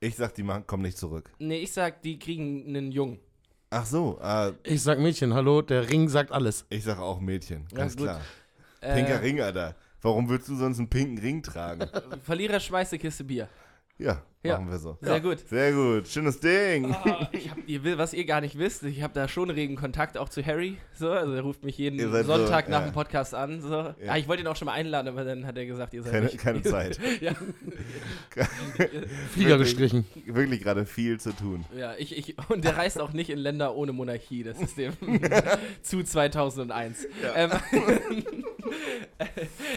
ich 0.00 0.17
sag, 0.17 0.35
die 0.35 0.45
kommen 0.67 0.83
nicht 0.83 0.99
zurück. 0.99 1.31
Nee, 1.38 1.59
ich 1.59 1.73
sag, 1.73 2.02
die 2.02 2.19
kriegen 2.19 2.67
einen 2.67 2.93
Jungen. 2.93 3.21
Ach 3.72 3.86
so, 3.86 4.18
äh, 4.20 4.52
Ich 4.64 4.82
sag 4.82 4.98
Mädchen, 4.98 5.32
hallo, 5.32 5.62
der 5.62 5.88
Ring 5.88 6.08
sagt 6.08 6.32
alles. 6.32 6.64
ich 6.70 6.82
sag 6.82 6.98
auch 6.98 7.20
Mädchen, 7.20 7.66
Ja, 7.70 7.78
ganz 7.78 7.96
gut. 7.96 8.06
klar. 8.06 8.20
Äh, 8.80 8.94
Pinker 8.96 9.22
Ring, 9.22 9.40
Alter. 9.40 9.76
Warum 10.02 10.28
willst 10.28 10.48
du 10.48 10.56
sonst 10.56 10.78
einen 10.78 10.88
pinken 10.88 11.18
Ring 11.18 11.40
tragen? 11.42 11.86
Verlierer 12.24 12.58
schmeißt 12.58 12.92
eine 12.92 12.98
Kiste 12.98 13.22
Bier. 13.22 13.48
Ja, 13.98 14.22
Ja. 14.42 14.59
machen 14.59 14.70
wir 14.70 14.78
so. 14.78 14.97
Sehr 15.02 15.20
gut. 15.20 15.38
Sehr 15.49 15.73
gut, 15.73 16.09
schönes 16.09 16.40
Ding. 16.40 16.94
Ah, 16.94 17.28
ich 17.32 17.50
hab, 17.50 17.59
ihr 17.66 17.99
was 17.99 18.14
ihr 18.14 18.25
gar 18.25 18.40
nicht 18.40 18.56
wisst, 18.56 18.82
ich 18.85 19.02
habe 19.02 19.12
da 19.12 19.28
schon 19.28 19.50
regen 19.50 19.76
Kontakt 19.76 20.16
auch 20.16 20.30
zu 20.30 20.44
Harry. 20.44 20.78
So, 20.94 21.11
also 21.11 21.35
er 21.35 21.42
ruft 21.42 21.62
mich 21.62 21.76
jeden 21.76 21.99
Sonntag 22.25 22.64
so, 22.64 22.70
nach 22.70 22.80
ja. 22.80 22.87
dem 22.87 22.92
Podcast 22.94 23.35
an. 23.35 23.61
So. 23.61 23.75
Ah, 23.75 24.16
ich 24.16 24.28
wollte 24.28 24.42
ihn 24.42 24.47
auch 24.47 24.56
schon 24.56 24.66
mal 24.66 24.73
einladen, 24.73 25.09
aber 25.09 25.25
dann 25.25 25.47
hat 25.47 25.59
er 25.59 25.66
gesagt, 25.66 25.92
ihr 25.92 26.02
seid 26.02 26.12
Keine, 26.12 26.26
nicht. 26.26 26.38
keine 26.38 26.62
Zeit. 26.62 26.99
ja, 27.20 27.35
Flieger 29.30 29.50
Wirklich. 29.59 29.76
gestrichen. 29.76 30.06
Wirklich 30.25 30.62
gerade 30.62 30.87
viel 30.87 31.20
zu 31.20 31.32
tun. 31.32 31.66
ja 31.76 31.94
ich, 31.99 32.16
ich, 32.16 32.37
und 32.49 32.64
der 32.64 32.78
reist 32.78 32.99
auch 32.99 33.12
nicht 33.12 33.28
in 33.28 33.38
Länder 33.38 33.75
ohne 33.75 33.92
Monarchie. 33.92 34.42
Das 34.42 34.59
ist 34.61 34.78
dem 34.78 34.94
zu 35.82 36.02
2001. 36.02 37.06
Ähm, 37.35 37.50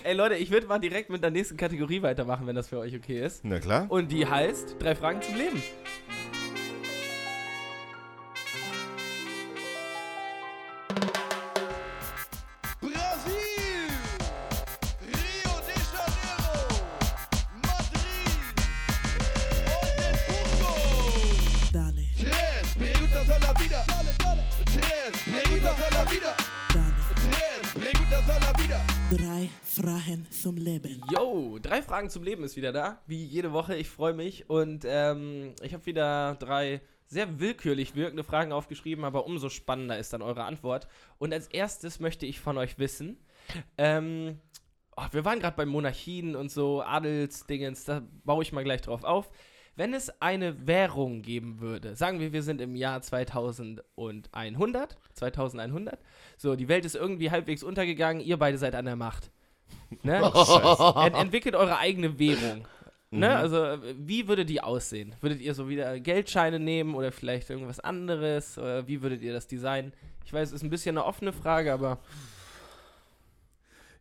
ey 0.03 0.13
Leute, 0.13 0.35
ich 0.35 0.51
würde 0.51 0.67
mal 0.67 0.79
direkt 0.79 1.09
mit 1.09 1.23
der 1.23 1.31
nächsten 1.31 1.57
Kategorie 1.57 2.01
weitermachen, 2.01 2.47
wenn 2.47 2.55
das 2.55 2.69
für 2.69 2.79
euch 2.79 2.95
okay 2.95 3.25
ist. 3.25 3.43
Na 3.43 3.59
klar. 3.59 3.87
Und 3.89 4.11
die 4.11 4.27
heißt 4.53 4.75
drei 4.79 4.95
Fragen 4.95 5.21
zum 5.21 5.35
Leben. 5.35 5.63
Brasil, 12.79 13.89
Rio 15.01 15.53
de 15.65 15.75
Janeiro, 15.91 16.61
Madrid, 17.63 18.43
Oldenburgo. 19.81 20.73
Dale, 21.71 22.05
Tres 22.15 22.67
preguntas 22.77 23.29
a 23.29 23.39
la 23.39 23.53
vida. 26.11 26.42
Fragen 29.73 30.27
zum 30.29 30.55
Leben. 30.57 31.01
Yo, 31.11 31.57
drei 31.59 31.81
Fragen 31.81 32.11
zum 32.11 32.21
Leben 32.21 32.43
ist 32.43 32.55
wieder 32.55 32.71
da, 32.71 33.01
wie 33.07 33.25
jede 33.25 33.53
Woche. 33.53 33.75
Ich 33.75 33.89
freue 33.89 34.13
mich 34.13 34.47
und 34.47 34.85
ähm, 34.87 35.55
ich 35.63 35.73
habe 35.73 35.87
wieder 35.87 36.35
drei 36.35 36.79
sehr 37.07 37.39
willkürlich 37.39 37.95
wirkende 37.95 38.23
Fragen 38.23 38.51
aufgeschrieben, 38.51 39.03
aber 39.03 39.25
umso 39.25 39.49
spannender 39.49 39.97
ist 39.97 40.13
dann 40.13 40.21
eure 40.21 40.43
Antwort. 40.43 40.87
Und 41.17 41.33
als 41.33 41.47
erstes 41.47 41.99
möchte 41.99 42.27
ich 42.27 42.39
von 42.39 42.59
euch 42.59 42.77
wissen, 42.77 43.17
ähm, 43.79 44.39
oh, 44.95 45.07
wir 45.11 45.25
waren 45.25 45.39
gerade 45.39 45.57
bei 45.57 45.65
Monarchien 45.65 46.35
und 46.35 46.51
so, 46.51 46.83
Adelsdingens, 46.83 47.85
da 47.85 48.03
baue 48.23 48.43
ich 48.43 48.51
mal 48.51 48.63
gleich 48.63 48.81
drauf 48.81 49.03
auf. 49.03 49.31
Wenn 49.75 49.95
es 49.95 50.21
eine 50.21 50.67
Währung 50.67 51.23
geben 51.23 51.61
würde, 51.61 51.95
sagen 51.95 52.19
wir, 52.19 52.31
wir 52.31 52.43
sind 52.43 52.61
im 52.61 52.75
Jahr 52.75 53.01
2100, 53.01 54.97
2100, 55.15 55.99
so, 56.37 56.55
die 56.55 56.67
Welt 56.67 56.85
ist 56.85 56.95
irgendwie 56.95 57.31
halbwegs 57.31 57.63
untergegangen, 57.63 58.21
ihr 58.21 58.37
beide 58.37 58.59
seid 58.59 58.75
an 58.75 58.85
der 58.85 58.97
Macht. 58.97 59.31
Ne? 60.01 60.15
Ent 60.95 61.15
entwickelt 61.15 61.55
eure 61.55 61.77
eigene 61.77 62.17
Währung. 62.19 62.67
Ne? 63.11 63.27
Mhm. 63.27 63.35
Also, 63.35 63.77
wie 63.99 64.27
würde 64.27 64.45
die 64.45 64.61
aussehen? 64.61 65.15
Würdet 65.21 65.39
ihr 65.39 65.53
so 65.53 65.69
wieder 65.69 65.99
Geldscheine 65.99 66.59
nehmen 66.59 66.95
oder 66.95 67.11
vielleicht 67.11 67.49
irgendwas 67.49 67.79
anderes? 67.79 68.57
Oder 68.57 68.87
wie 68.87 69.01
würdet 69.01 69.21
ihr 69.21 69.33
das 69.33 69.47
designen? 69.47 69.93
Ich 70.25 70.33
weiß, 70.33 70.49
es 70.49 70.55
ist 70.55 70.63
ein 70.63 70.69
bisschen 70.69 70.97
eine 70.97 71.05
offene 71.05 71.31
Frage, 71.31 71.71
aber 71.71 71.99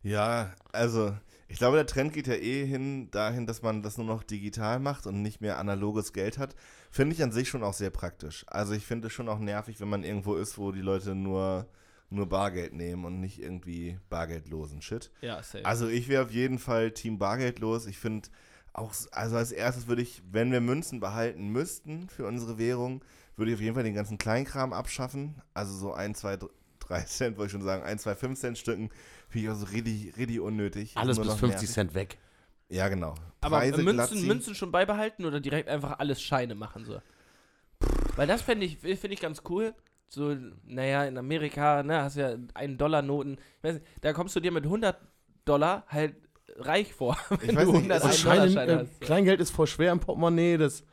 Ja, 0.03 0.51
also 0.73 1.15
ich 1.47 1.57
glaube, 1.57 1.77
der 1.77 1.85
Trend 1.85 2.13
geht 2.13 2.27
ja 2.27 2.33
eh 2.33 2.65
hin 2.65 3.09
dahin, 3.11 3.47
dass 3.47 3.61
man 3.61 3.83
das 3.83 3.97
nur 3.97 4.05
noch 4.05 4.23
digital 4.23 4.79
macht 4.79 5.07
und 5.07 5.21
nicht 5.21 5.39
mehr 5.39 5.59
analoges 5.59 6.11
Geld 6.11 6.37
hat. 6.37 6.55
Finde 6.91 7.15
ich 7.15 7.23
an 7.23 7.31
sich 7.31 7.47
schon 7.47 7.63
auch 7.63 7.73
sehr 7.73 7.89
praktisch. 7.89 8.43
Also 8.47 8.73
ich 8.73 8.85
finde 8.85 9.07
es 9.07 9.13
schon 9.13 9.29
auch 9.29 9.39
nervig, 9.39 9.79
wenn 9.79 9.89
man 9.89 10.03
irgendwo 10.03 10.35
ist, 10.35 10.57
wo 10.57 10.71
die 10.71 10.81
Leute 10.81 11.15
nur, 11.15 11.67
nur 12.13 12.27
Bargeld 12.27 12.73
nehmen 12.73 13.05
und 13.05 13.19
nicht 13.19 13.39
irgendwie 13.39 13.99
bargeldlosen 14.09 14.81
Shit. 14.81 15.11
ja, 15.21 15.41
safe. 15.41 15.65
Also 15.65 15.87
ich 15.87 16.07
wäre 16.07 16.23
auf 16.23 16.31
jeden 16.31 16.59
Fall 16.59 16.91
Team 16.91 17.17
bargeldlos. 17.17 17.85
Ich 17.85 17.97
finde 17.97 18.29
auch, 18.73 18.93
also 19.11 19.35
als 19.35 19.51
erstes 19.51 19.87
würde 19.87 20.01
ich, 20.01 20.21
wenn 20.31 20.51
wir 20.51 20.61
Münzen 20.61 20.99
behalten 20.99 21.49
müssten 21.49 22.09
für 22.09 22.25
unsere 22.25 22.57
Währung, 22.57 23.03
würde 23.35 23.51
ich 23.51 23.57
auf 23.57 23.61
jeden 23.61 23.75
Fall 23.75 23.83
den 23.83 23.95
ganzen 23.95 24.17
Kleinkram 24.17 24.73
abschaffen. 24.73 25.41
Also 25.53 25.73
so 25.75 25.93
ein, 25.93 26.15
zwei, 26.15 26.37
drei 26.79 27.01
Cent, 27.01 27.37
wollte 27.37 27.47
ich 27.47 27.51
schon 27.51 27.61
sagen, 27.61 27.83
ein, 27.83 27.99
zwei, 27.99 28.15
fünf 28.15 28.39
Cent 28.39 28.57
Stücken 28.57 28.89
finde 29.29 29.47
ich 29.47 29.51
auch 29.51 29.57
so 29.57 29.65
richtig, 29.65 30.17
richtig 30.17 30.39
unnötig. 30.39 30.95
Alles 30.95 31.17
nur 31.17 31.25
bis 31.25 31.33
noch 31.33 31.39
50 31.39 31.55
nervig. 31.55 31.73
Cent 31.73 31.93
weg. 31.93 32.17
Ja, 32.69 32.87
genau. 32.87 33.15
Aber 33.41 33.57
Preise 33.59 33.83
glatt 33.83 34.11
Münzen. 34.11 34.27
Münzen 34.27 34.55
schon 34.55 34.71
beibehalten 34.71 35.25
oder 35.25 35.39
direkt 35.39 35.69
einfach 35.69 35.99
alles 35.99 36.21
Scheine 36.21 36.55
machen 36.55 36.85
so? 36.85 37.01
Weil 38.15 38.27
das 38.27 38.41
fände 38.41 38.65
ich, 38.65 38.77
find 38.77 39.13
ich 39.13 39.19
ganz 39.19 39.43
cool. 39.49 39.73
So, 40.13 40.37
naja, 40.67 41.05
in 41.05 41.17
Amerika, 41.17 41.81
ne, 41.81 42.03
hast 42.03 42.17
ja 42.17 42.35
1 42.53 42.77
Dollar 42.77 43.01
Noten. 43.01 43.39
Ich 43.57 43.63
weiß 43.63 43.73
nicht, 43.75 43.85
da 44.01 44.13
kommst 44.13 44.35
du 44.35 44.39
dir 44.39 44.51
mit 44.51 44.63
100 44.63 44.95
Dollar 45.43 45.85
halt 45.87 46.15
reich 46.57 46.93
vor, 46.93 47.17
wenn 47.29 47.49
Ich 47.49 47.55
weiß 47.55 47.65
du 47.65 47.71
nicht, 47.71 47.91
100 47.91 48.03
also 48.03 48.29
Dollar 48.29 48.47
Scheine, 48.47 48.71
äh, 48.71 48.77
hast. 48.77 49.01
Kleingeld 49.01 49.41
ist 49.41 49.49
voll 49.49 49.65
schwer 49.65 49.91
im 49.91 49.99
Portemonnaie. 49.99 50.57
Das, 50.57 50.83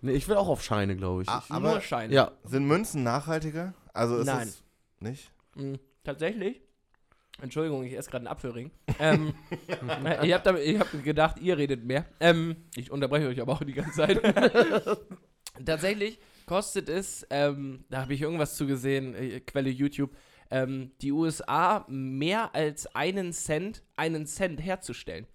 nee, 0.00 0.14
ich 0.14 0.26
will 0.26 0.34
auch 0.34 0.48
auf 0.48 0.64
Scheine, 0.64 0.96
glaube 0.96 1.22
ich. 1.22 1.28
Ah, 1.28 1.44
ich 1.44 1.50
aber- 1.52 1.70
Nur 1.70 1.80
Scheine. 1.80 2.12
ja, 2.12 2.32
Sind 2.42 2.66
Münzen 2.66 3.04
nachhaltiger? 3.04 3.72
Also 3.94 4.16
ist 4.16 4.26
Nein. 4.26 4.48
es 4.48 4.64
nicht? 4.98 5.30
Mhm, 5.54 5.78
tatsächlich. 6.02 6.60
Entschuldigung, 7.40 7.84
ich 7.84 7.96
esse 7.96 8.10
gerade 8.10 8.22
einen 8.22 8.32
Apfelring. 8.32 8.72
ähm, 8.98 9.32
ich 10.24 10.32
habe 10.34 10.78
hab 10.80 11.04
gedacht, 11.04 11.38
ihr 11.38 11.56
redet 11.56 11.84
mehr. 11.84 12.04
Ähm, 12.18 12.56
ich 12.74 12.90
unterbreche 12.90 13.28
euch 13.28 13.40
aber 13.40 13.52
auch 13.52 13.62
die 13.62 13.74
ganze 13.74 13.92
Zeit. 13.92 14.20
tatsächlich 15.64 16.18
kostet 16.46 16.88
es, 16.88 17.26
ähm, 17.30 17.84
da 17.90 18.02
habe 18.02 18.14
ich 18.14 18.22
irgendwas 18.22 18.56
zu 18.56 18.66
gesehen, 18.66 19.14
äh, 19.14 19.40
Quelle 19.40 19.70
YouTube, 19.70 20.16
ähm, 20.50 20.92
die 21.02 21.12
USA 21.12 21.84
mehr 21.88 22.54
als 22.54 22.86
einen 22.94 23.32
Cent, 23.32 23.82
einen 23.96 24.26
Cent 24.26 24.62
herzustellen. 24.62 25.26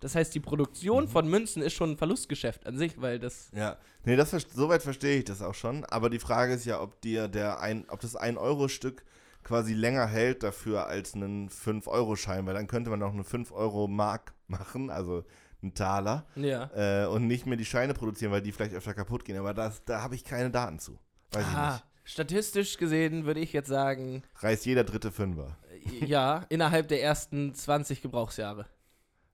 Das 0.00 0.14
heißt, 0.14 0.34
die 0.34 0.40
Produktion 0.40 1.08
von 1.08 1.28
Münzen 1.28 1.62
ist 1.62 1.74
schon 1.74 1.92
ein 1.92 1.96
Verlustgeschäft 1.96 2.66
an 2.66 2.76
sich, 2.76 3.00
weil 3.00 3.18
das. 3.18 3.50
Ja. 3.54 3.78
Nee, 4.04 4.16
das, 4.16 4.30
soweit 4.30 4.82
verstehe 4.82 5.18
ich 5.18 5.24
das 5.24 5.40
auch 5.40 5.54
schon. 5.54 5.84
Aber 5.86 6.10
die 6.10 6.18
Frage 6.18 6.54
ist 6.54 6.66
ja, 6.66 6.80
ob 6.80 7.00
dir 7.00 7.28
der 7.28 7.60
ein, 7.60 7.86
ob 7.88 8.00
das 8.00 8.18
1-Euro-Stück 8.18 9.04
quasi 9.44 9.74
länger 9.74 10.06
hält 10.06 10.42
dafür 10.42 10.86
als 10.86 11.14
einen 11.14 11.48
5-Euro-Schein, 11.48 12.46
weil 12.46 12.54
dann 12.54 12.66
könnte 12.66 12.90
man 12.90 13.02
auch 13.02 13.12
eine 13.12 13.22
5-Euro-Mark 13.22 14.34
machen, 14.46 14.90
also 14.90 15.24
einen 15.64 15.74
Taler, 15.74 16.26
Ja. 16.36 16.70
äh, 16.74 17.06
und 17.06 17.26
nicht 17.26 17.46
mehr 17.46 17.56
die 17.56 17.64
Scheine 17.64 17.94
produzieren, 17.94 18.30
weil 18.32 18.42
die 18.42 18.52
vielleicht 18.52 18.74
öfter 18.74 18.94
kaputt 18.94 19.24
gehen. 19.24 19.36
Aber 19.38 19.52
das, 19.54 19.84
da 19.84 20.02
habe 20.02 20.14
ich 20.14 20.24
keine 20.24 20.50
Daten 20.50 20.78
zu. 20.78 20.98
Weiß 21.32 21.42
ich 21.42 21.56
Ah, 21.56 21.72
nicht. 21.72 21.84
statistisch 22.04 22.76
gesehen 22.78 23.24
würde 23.24 23.40
ich 23.40 23.52
jetzt 23.52 23.68
sagen, 23.68 24.22
Reißt 24.40 24.66
jeder 24.66 24.84
dritte 24.84 25.10
Fünfer. 25.10 25.56
äh, 26.00 26.04
ja, 26.04 26.44
innerhalb 26.48 26.86
der 26.88 27.02
ersten 27.02 27.54
20 27.54 28.00
Gebrauchsjahre. 28.02 28.66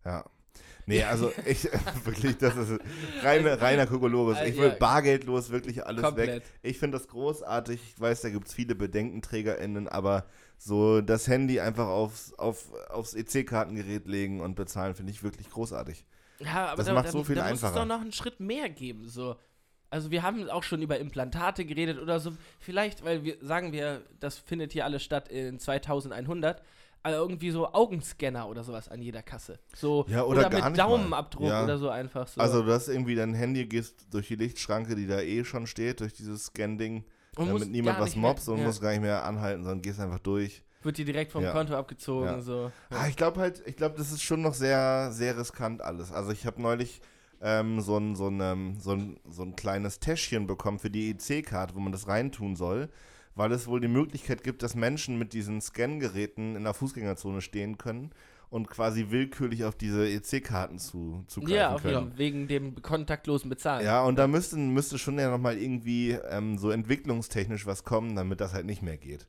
Ja. 0.04 0.24
Nee, 0.86 1.04
also 1.04 1.30
ich, 1.46 1.64
wirklich, 2.04 2.38
das 2.38 2.56
ist 2.56 2.80
reine, 3.22 3.60
reiner 3.60 3.86
Kokolores. 3.86 4.38
Ich 4.46 4.56
Ja. 4.56 4.62
will 4.62 4.70
bargeldlos 4.70 5.50
wirklich 5.50 5.84
alles 5.86 6.02
weg. 6.02 6.08
Komplett. 6.08 6.42
Ich 6.62 6.78
finde 6.78 6.98
das 6.98 7.06
großartig. 7.06 7.80
Ich 7.94 8.00
weiß, 8.00 8.22
da 8.22 8.30
gibt 8.30 8.48
es 8.48 8.54
viele 8.54 8.74
BedenkenträgerInnen, 8.74 9.88
aber 9.88 10.24
so 10.58 11.00
das 11.00 11.28
Handy 11.28 11.60
einfach 11.60 11.86
aufs, 11.86 12.32
auf, 12.34 12.72
aufs 12.90 13.14
EC-Kartengerät 13.14 14.06
legen 14.06 14.40
und 14.40 14.56
bezahlen, 14.56 14.94
finde 14.94 15.12
ich 15.12 15.22
wirklich 15.22 15.48
großartig. 15.50 16.04
Ja, 16.40 16.66
aber 16.68 16.76
Das 16.78 16.86
da, 16.86 16.92
macht 16.94 17.06
da, 17.06 17.10
so 17.12 17.24
viel 17.24 17.34
da 17.36 17.42
muss 17.48 17.58
es 17.58 17.64
einfacher. 17.64 17.80
doch 17.80 17.86
noch 17.86 18.00
einen 18.00 18.12
Schritt 18.12 18.40
mehr 18.40 18.68
geben. 18.68 19.08
So. 19.08 19.36
Also 19.90 20.10
wir 20.10 20.22
haben 20.22 20.48
auch 20.50 20.62
schon 20.62 20.80
über 20.82 20.98
Implantate 20.98 21.64
geredet 21.64 21.98
oder 22.00 22.20
so. 22.20 22.32
Vielleicht, 22.60 23.04
weil 23.04 23.24
wir 23.24 23.36
sagen 23.40 23.72
wir, 23.72 24.02
das 24.20 24.38
findet 24.38 24.72
hier 24.72 24.84
alles 24.84 25.02
statt 25.02 25.28
in 25.28 25.58
2100. 25.58 26.62
Also 27.02 27.18
irgendwie 27.18 27.50
so 27.50 27.66
Augenscanner 27.72 28.46
oder 28.48 28.62
sowas 28.62 28.88
an 28.90 29.00
jeder 29.00 29.22
Kasse. 29.22 29.58
So, 29.74 30.04
Ja, 30.08 30.22
oder 30.24 30.50
gar 30.50 30.68
mit. 30.68 30.78
Daumenabdruck 30.78 31.48
Ja. 31.48 31.64
oder 31.64 31.78
so 31.78 31.88
einfach 31.88 32.28
so. 32.28 32.40
Also 32.40 32.62
du 32.62 32.70
hast 32.70 32.88
irgendwie 32.88 33.14
dein 33.14 33.32
Handy, 33.32 33.64
gehst 33.66 34.06
durch 34.12 34.28
die 34.28 34.36
Lichtschranke, 34.36 34.94
die 34.94 35.06
da 35.06 35.20
eh 35.20 35.42
schon 35.44 35.66
steht, 35.66 36.00
durch 36.00 36.12
dieses 36.12 36.44
Scan-Ding, 36.46 37.04
damit 37.36 37.70
niemand 37.70 38.00
was 38.00 38.14
mehr- 38.16 38.20
mobst 38.28 38.48
und 38.50 38.58
ja. 38.58 38.64
musst 38.66 38.82
gar 38.82 38.90
nicht 38.90 39.00
mehr 39.00 39.24
anhalten, 39.24 39.64
sondern 39.64 39.80
gehst 39.80 39.98
einfach 39.98 40.18
durch. 40.18 40.62
Wird 40.82 40.98
dir 40.98 41.04
direkt 41.04 41.32
vom 41.32 41.42
Ja. 41.44 41.52
Konto 41.52 41.74
abgezogen. 41.74 42.26
Ja. 42.26 42.40
So. 42.40 42.72
Ah, 42.90 43.06
ich 43.08 43.16
glaube 43.16 43.40
halt, 43.40 43.62
ich 43.66 43.76
glaube, 43.76 43.96
das 43.98 44.12
ist 44.12 44.22
schon 44.22 44.40
noch 44.42 44.54
sehr, 44.54 45.12
sehr 45.12 45.36
riskant 45.36 45.82
alles. 45.82 46.10
Also 46.12 46.30
ich 46.32 46.46
habe 46.46 46.60
neulich 46.62 47.00
ähm, 47.42 47.80
so, 47.80 47.96
ein, 47.98 48.16
so, 48.16 48.28
ein, 48.28 48.40
ähm, 48.40 48.76
so, 48.80 48.92
ein, 48.92 49.20
so 49.28 49.42
ein 49.42 49.56
kleines 49.56 50.00
Täschchen 50.00 50.46
bekommen 50.46 50.78
für 50.78 50.90
die 50.90 51.10
EC-Karte, 51.10 51.74
wo 51.74 51.80
man 51.80 51.92
das 51.92 52.08
reintun 52.08 52.56
soll, 52.56 52.88
weil 53.34 53.52
es 53.52 53.66
wohl 53.66 53.80
die 53.80 53.88
Möglichkeit 53.88 54.42
gibt, 54.42 54.62
dass 54.62 54.74
Menschen 54.74 55.18
mit 55.18 55.32
diesen 55.32 55.60
Scan-Geräten 55.60 56.56
in 56.56 56.64
der 56.64 56.74
Fußgängerzone 56.74 57.40
stehen 57.40 57.78
können 57.78 58.10
und 58.50 58.68
quasi 58.68 59.06
willkürlich 59.10 59.64
auf 59.64 59.76
diese 59.76 60.08
EC-Karten 60.08 60.78
zu, 60.78 61.24
zugreifen 61.28 61.56
Ja, 61.56 61.74
auf 61.74 61.82
können. 61.82 62.08
Fall. 62.10 62.18
Wegen 62.18 62.48
dem 62.48 62.82
kontaktlosen 62.82 63.48
Bezahlen. 63.48 63.84
Ja, 63.84 64.02
und 64.02 64.16
da 64.16 64.26
müsste, 64.26 64.56
müsste 64.56 64.98
schon 64.98 65.18
ja 65.18 65.30
nochmal 65.30 65.56
irgendwie 65.56 66.12
ähm, 66.28 66.58
so 66.58 66.70
entwicklungstechnisch 66.70 67.66
was 67.66 67.84
kommen, 67.84 68.16
damit 68.16 68.40
das 68.40 68.52
halt 68.52 68.66
nicht 68.66 68.82
mehr 68.82 68.98
geht. 68.98 69.28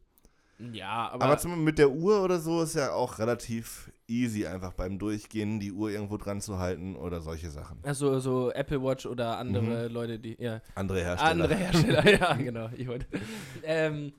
Ja, 0.74 1.10
aber, 1.10 1.26
Aber, 1.26 1.38
zum, 1.38 1.63
mit 1.63 1.78
der 1.78 1.89
Uhr 1.91 2.24
oder 2.24 2.39
so 2.39 2.62
ist 2.62 2.76
ja 2.76 2.93
auch 2.93 3.19
relativ 3.19 3.91
easy, 4.08 4.45
einfach 4.45 4.74
beim 4.74 5.00
Durchgehen 5.00 5.60
die 5.60 5.71
Uhr 5.71 5.89
irgendwo 5.89 6.17
dran 6.17 6.41
zu 6.41 6.60
halten 6.60 6.95
oder 6.95 7.21
solche 7.21 7.50
Sachen. 7.50 7.80
also 7.84 8.19
so 8.19 8.52
Apple 8.52 8.82
Watch 8.84 9.06
oder 9.06 9.38
andere 9.38 9.88
Leute, 9.88 10.19
die. 10.19 10.36
Ja. 10.39 10.62
Andere 10.76 11.02
Hersteller. 11.02 11.32
Andere 11.32 11.56
Hersteller, 11.56 12.10
ja, 12.19 12.34
genau. 12.36 12.69
Ich 12.76 12.88
wollte. 12.88 13.06
Ähm, 13.63 14.13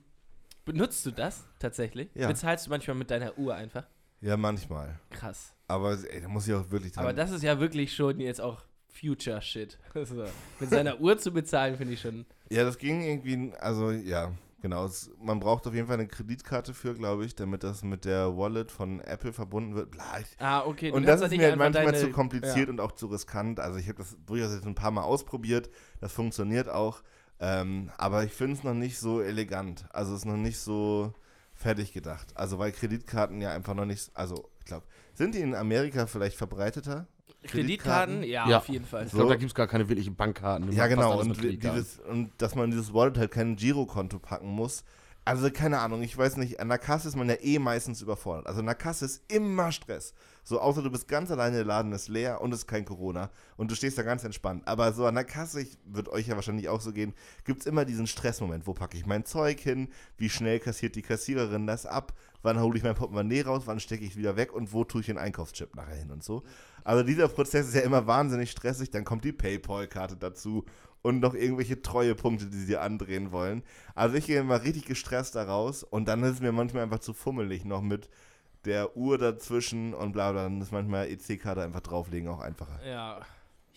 benutzt 0.65 1.05
du 1.05 1.11
das 1.11 1.45
tatsächlich? 1.59 2.09
Ja. 2.15 2.27
Bezahlst 2.27 2.65
du 2.65 2.69
manchmal 2.71 2.97
mit 2.97 3.11
deiner 3.11 3.37
Uhr 3.37 3.55
einfach? 3.55 3.85
Ja, 4.21 4.37
manchmal. 4.37 4.99
Krass. 5.11 5.53
Aber 5.67 5.91
ey, 6.09 6.21
da 6.21 6.27
muss 6.27 6.47
ich 6.47 6.53
auch 6.53 6.69
wirklich 6.71 6.93
dran. 6.93 7.03
Aber 7.03 7.13
das 7.13 7.31
ist 7.31 7.43
ja 7.43 7.59
wirklich 7.59 7.93
schon 7.95 8.19
jetzt 8.19 8.41
auch 8.41 8.63
Future 8.89 9.41
Shit. 9.41 9.77
So. 9.93 10.23
Mit 10.59 10.69
seiner 10.69 10.99
Uhr 10.99 11.17
zu 11.17 11.31
bezahlen, 11.31 11.77
finde 11.77 11.93
ich 11.93 12.01
schon. 12.01 12.25
ja, 12.49 12.63
das 12.63 12.77
ging 12.77 13.01
irgendwie, 13.01 13.53
also 13.59 13.91
ja, 13.91 14.31
genau. 14.63 14.85
Es, 14.85 15.11
man 15.21 15.39
braucht 15.39 15.67
auf 15.67 15.75
jeden 15.75 15.85
Fall 15.85 15.99
eine 15.99 16.07
Kreditkarte 16.07 16.73
für, 16.73 16.95
glaube 16.95 17.23
ich, 17.25 17.35
damit 17.35 17.63
das 17.63 17.83
mit 17.83 18.05
der 18.05 18.35
Wallet 18.35 18.71
von 18.71 18.99
Apple 19.01 19.31
verbunden 19.33 19.75
wird. 19.75 19.91
Bla, 19.91 20.03
ich, 20.19 20.25
Ah, 20.39 20.65
okay. 20.65 20.89
du 20.89 20.97
und 20.97 21.05
das 21.05 21.19
da 21.19 21.27
ist 21.27 21.37
mir 21.37 21.43
halt 21.43 21.57
manchmal 21.57 21.85
deine- 21.85 21.99
zu 21.99 22.09
kompliziert 22.09 22.67
ja. 22.67 22.69
und 22.69 22.79
auch 22.81 22.93
zu 22.93 23.05
riskant. 23.05 23.59
Also 23.59 23.77
ich 23.77 23.87
habe 23.87 23.99
das 23.99 24.17
durchaus 24.25 24.51
jetzt 24.53 24.65
ein 24.65 24.73
paar 24.73 24.89
Mal 24.89 25.03
ausprobiert. 25.03 25.69
Das 26.01 26.11
funktioniert 26.11 26.67
auch. 26.67 27.03
Ähm, 27.39 27.91
aber 27.97 28.23
ich 28.23 28.31
finde 28.33 28.55
es 28.57 28.63
noch 28.63 28.73
nicht 28.73 28.97
so 28.99 29.21
elegant. 29.21 29.85
Also 29.91 30.13
es 30.13 30.19
ist 30.21 30.25
noch 30.25 30.37
nicht 30.37 30.57
so 30.59 31.13
fertig 31.53 31.93
gedacht. 31.93 32.27
Also 32.35 32.57
weil 32.57 32.71
Kreditkarten 32.71 33.41
ja 33.41 33.51
einfach 33.51 33.75
noch 33.75 33.85
nicht, 33.85 34.09
also 34.15 34.49
ich 34.59 34.65
glaube, 34.65 34.85
sind 35.13 35.35
die 35.35 35.39
in 35.41 35.53
Amerika 35.53 36.07
vielleicht 36.07 36.37
verbreiteter? 36.37 37.05
Kreditkarten? 37.43 38.23
Ja, 38.23 38.47
Ja. 38.47 38.57
auf 38.57 38.69
jeden 38.69 38.85
Fall. 38.85 39.05
Ich 39.05 39.11
glaube, 39.11 39.29
da 39.29 39.35
gibt 39.35 39.51
es 39.51 39.55
gar 39.55 39.67
keine 39.67 39.87
wirklichen 39.89 40.15
Bankkarten. 40.15 40.71
Ja, 40.71 40.87
genau. 40.87 41.19
Und, 41.19 41.37
Kreditkarten. 41.37 41.79
dieses, 41.81 41.99
und 41.99 42.31
dass 42.37 42.55
man 42.55 42.71
dieses 42.71 42.93
Wallet 42.93 43.17
halt 43.17 43.31
kein 43.31 43.55
Girokonto 43.55 44.19
packen 44.19 44.47
muss. 44.47 44.83
Also 45.25 45.49
keine 45.49 45.79
Ahnung, 45.79 46.01
ich 46.03 46.17
weiß 46.17 46.35
nicht, 46.35 46.59
an 46.59 46.67
der 46.67 46.77
Kasse 46.77 47.07
ist 47.07 47.15
man 47.15 47.29
ja 47.29 47.35
eh 47.39 47.57
meistens 47.57 48.01
überfordert. 48.01 48.45
Also 48.45 48.59
an 48.59 48.65
der 48.65 48.75
Kasse 48.75 49.05
ist 49.05 49.23
immer 49.31 49.71
Stress. 49.71 50.13
So, 50.43 50.59
außer 50.59 50.81
du 50.81 50.91
bist 50.91 51.07
ganz 51.07 51.31
alleine, 51.31 51.55
der 51.55 51.65
Laden 51.65 51.93
ist 51.93 52.09
leer 52.09 52.41
und 52.41 52.51
es 52.51 52.59
ist 52.59 52.67
kein 52.67 52.83
Corona 52.83 53.29
und 53.55 53.71
du 53.71 53.75
stehst 53.75 53.97
da 53.97 54.03
ganz 54.03 54.25
entspannt. 54.25 54.63
Aber 54.67 54.91
so 54.91 55.05
an 55.05 55.15
der 55.15 55.23
Kasse, 55.23 55.61
ich, 55.61 55.77
wird 55.85 56.09
euch 56.09 56.27
ja 56.27 56.35
wahrscheinlich 56.35 56.67
auch 56.67 56.81
so 56.81 56.91
gehen, 56.91 57.13
gibt 57.45 57.61
es 57.61 57.67
immer 57.67 57.85
diesen 57.85 58.05
Stressmoment. 58.05 58.67
Wo 58.67 58.73
packe 58.73 58.97
ich 58.97 59.05
mein 59.05 59.23
Zeug 59.23 59.61
hin? 59.61 59.87
Wie 60.17 60.29
schnell 60.29 60.59
kassiert 60.59 60.95
die 60.97 61.01
Kassiererin 61.01 61.67
das 61.67 61.85
ab? 61.85 62.11
Wann 62.41 62.59
hole 62.59 62.77
ich 62.77 62.83
mein 62.83 62.95
Portemonnaie 62.95 63.43
raus? 63.43 63.61
Wann 63.63 63.79
stecke 63.79 64.03
ich 64.03 64.11
es 64.11 64.17
wieder 64.17 64.35
weg? 64.35 64.51
Und 64.51 64.73
wo 64.73 64.83
tue 64.83 64.99
ich 64.99 65.07
den 65.07 65.17
Einkaufschip 65.17 65.73
nachher 65.77 65.95
hin 65.95 66.11
und 66.11 66.21
so? 66.25 66.43
Also 66.83 67.03
dieser 67.03 67.27
Prozess 67.27 67.67
ist 67.67 67.75
ja 67.75 67.81
immer 67.81 68.07
wahnsinnig 68.07 68.51
stressig. 68.51 68.91
Dann 68.91 69.03
kommt 69.03 69.23
die 69.23 69.31
Paypal-Karte 69.31 70.17
dazu 70.17 70.65
und 71.01 71.19
noch 71.19 71.33
irgendwelche 71.33 71.81
Treuepunkte, 71.81 72.47
die 72.47 72.57
sie 72.57 72.77
andrehen 72.77 73.31
wollen. 73.31 73.63
Also 73.93 74.15
ich 74.15 74.25
gehe 74.25 74.39
immer 74.39 74.63
richtig 74.63 74.85
gestresst 74.85 75.35
da 75.35 75.43
raus 75.43 75.83
und 75.83 76.07
dann 76.07 76.23
ist 76.23 76.35
es 76.35 76.41
mir 76.41 76.51
manchmal 76.51 76.83
einfach 76.83 76.99
zu 76.99 77.13
fummelig 77.13 77.65
noch 77.65 77.81
mit 77.81 78.09
der 78.65 78.95
Uhr 78.95 79.17
dazwischen 79.17 79.93
und 79.93 80.13
bla 80.13 80.31
bla. 80.31 80.43
Dann 80.43 80.61
ist 80.61 80.71
manchmal 80.71 81.07
EC-Karte 81.07 81.61
einfach 81.61 81.81
drauflegen 81.81 82.29
auch 82.29 82.39
einfacher. 82.39 82.79
Ja. 82.85 83.21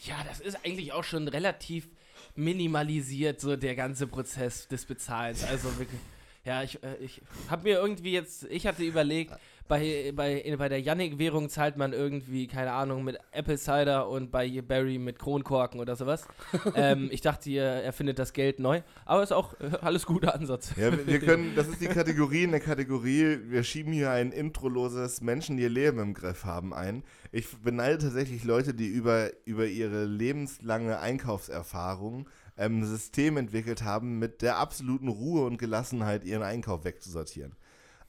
Ja, 0.04 0.16
das 0.28 0.40
ist 0.40 0.58
eigentlich 0.64 0.92
auch 0.92 1.04
schon 1.04 1.26
relativ 1.26 1.88
minimalisiert, 2.34 3.40
so 3.40 3.56
der 3.56 3.74
ganze 3.74 4.06
Prozess 4.06 4.68
des 4.68 4.84
Bezahlens. 4.84 5.42
Also 5.44 5.78
wirklich. 5.78 6.00
Ja, 6.44 6.62
ich, 6.62 6.82
äh, 6.84 6.96
ich 7.00 7.22
habe 7.48 7.64
mir 7.64 7.78
irgendwie 7.78 8.12
jetzt, 8.12 8.44
ich 8.44 8.66
hatte 8.66 8.84
überlegt, 8.84 9.32
bei, 9.68 10.12
bei, 10.14 10.54
bei 10.56 10.68
der 10.68 10.80
Yannick-Währung 10.80 11.48
zahlt 11.48 11.76
man 11.76 11.92
irgendwie, 11.92 12.46
keine 12.46 12.72
Ahnung, 12.72 13.04
mit 13.04 13.18
Apple 13.32 13.58
Cider 13.58 14.08
und 14.08 14.30
bei 14.30 14.62
Barry 14.62 14.98
mit 14.98 15.18
Kronkorken 15.18 15.80
oder 15.80 15.96
sowas. 15.96 16.26
ähm, 16.74 17.08
ich 17.10 17.20
dachte, 17.20 17.50
ihr 17.50 17.64
erfindet 17.64 18.18
das 18.18 18.32
Geld 18.32 18.60
neu, 18.60 18.82
aber 19.04 19.22
ist 19.22 19.32
auch 19.32 19.54
äh, 19.60 19.70
alles 19.80 20.06
guter 20.06 20.34
Ansatz. 20.34 20.72
Ja, 20.76 20.90
wir- 21.06 21.20
können, 21.20 21.54
das 21.56 21.68
ist 21.68 21.80
die 21.80 21.86
Kategorie 21.86 22.44
in 22.44 22.52
der 22.52 22.60
Kategorie, 22.60 23.38
wir 23.44 23.64
schieben 23.64 23.92
hier 23.92 24.10
ein 24.10 24.32
introloses 24.32 25.20
Menschen, 25.20 25.56
die 25.56 25.64
ihr 25.64 25.70
Leben 25.70 25.98
im 25.98 26.14
Griff 26.14 26.44
haben 26.44 26.72
ein. 26.72 27.02
Ich 27.32 27.46
beneide 27.58 27.98
tatsächlich 27.98 28.44
Leute, 28.44 28.74
die 28.74 28.86
über, 28.86 29.30
über 29.44 29.66
ihre 29.66 30.04
lebenslange 30.04 30.98
Einkaufserfahrung 31.00 32.28
ähm, 32.56 32.80
ein 32.80 32.86
System 32.86 33.36
entwickelt 33.36 33.82
haben, 33.82 34.18
mit 34.18 34.42
der 34.42 34.58
absoluten 34.58 35.08
Ruhe 35.08 35.44
und 35.44 35.58
Gelassenheit 35.58 36.24
ihren 36.24 36.42
Einkauf 36.42 36.84
wegzusortieren. 36.84 37.54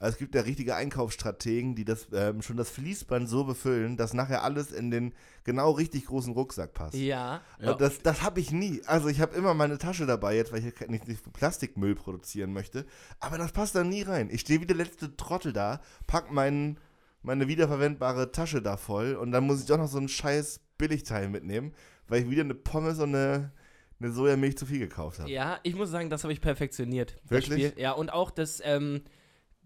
Also 0.00 0.14
es 0.14 0.18
gibt 0.18 0.34
ja 0.34 0.42
richtige 0.42 0.76
Einkaufsstrategen, 0.76 1.74
die 1.74 1.84
das 1.84 2.06
ähm, 2.12 2.40
schon 2.42 2.56
das 2.56 2.70
Fließband 2.70 3.28
so 3.28 3.44
befüllen, 3.44 3.96
dass 3.96 4.14
nachher 4.14 4.44
alles 4.44 4.70
in 4.70 4.90
den 4.90 5.12
genau 5.42 5.72
richtig 5.72 6.06
großen 6.06 6.32
Rucksack 6.32 6.72
passt. 6.72 6.94
Ja. 6.94 7.40
Und 7.60 7.80
das, 7.80 8.00
das 8.02 8.22
habe 8.22 8.38
ich 8.38 8.52
nie. 8.52 8.80
Also 8.86 9.08
ich 9.08 9.20
habe 9.20 9.34
immer 9.34 9.54
meine 9.54 9.78
Tasche 9.78 10.06
dabei, 10.06 10.36
jetzt 10.36 10.52
weil 10.52 10.64
ich 10.64 10.80
ja 10.80 10.86
nicht, 10.86 11.08
nicht 11.08 11.32
Plastikmüll 11.32 11.96
produzieren 11.96 12.52
möchte. 12.52 12.86
Aber 13.18 13.38
das 13.38 13.50
passt 13.50 13.74
da 13.74 13.82
nie 13.82 14.02
rein. 14.02 14.28
Ich 14.30 14.42
stehe 14.42 14.60
wie 14.60 14.66
der 14.66 14.76
letzte 14.76 15.16
Trottel 15.16 15.52
da, 15.52 15.80
pack 16.06 16.30
meinen, 16.30 16.78
meine 17.22 17.48
wiederverwendbare 17.48 18.30
Tasche 18.30 18.62
da 18.62 18.76
voll 18.76 19.14
und 19.14 19.32
dann 19.32 19.44
muss 19.44 19.60
ich 19.60 19.66
doch 19.66 19.78
noch 19.78 19.88
so 19.88 19.98
einen 19.98 20.08
scheiß 20.08 20.60
Billigteil 20.78 21.28
mitnehmen, 21.28 21.74
weil 22.06 22.22
ich 22.22 22.30
wieder 22.30 22.42
eine 22.42 22.54
Pommes 22.54 23.00
und 23.00 23.16
eine, 23.16 23.50
eine 23.98 24.12
Sojamilch 24.12 24.56
zu 24.56 24.64
viel 24.64 24.78
gekauft 24.78 25.18
habe. 25.18 25.28
Ja, 25.28 25.58
ich 25.64 25.74
muss 25.74 25.90
sagen, 25.90 26.08
das 26.08 26.22
habe 26.22 26.32
ich 26.32 26.40
perfektioniert. 26.40 27.16
Wirklich? 27.28 27.74
Ja, 27.76 27.92
und 27.92 28.12
auch 28.12 28.30
das, 28.30 28.62
ähm, 28.64 29.02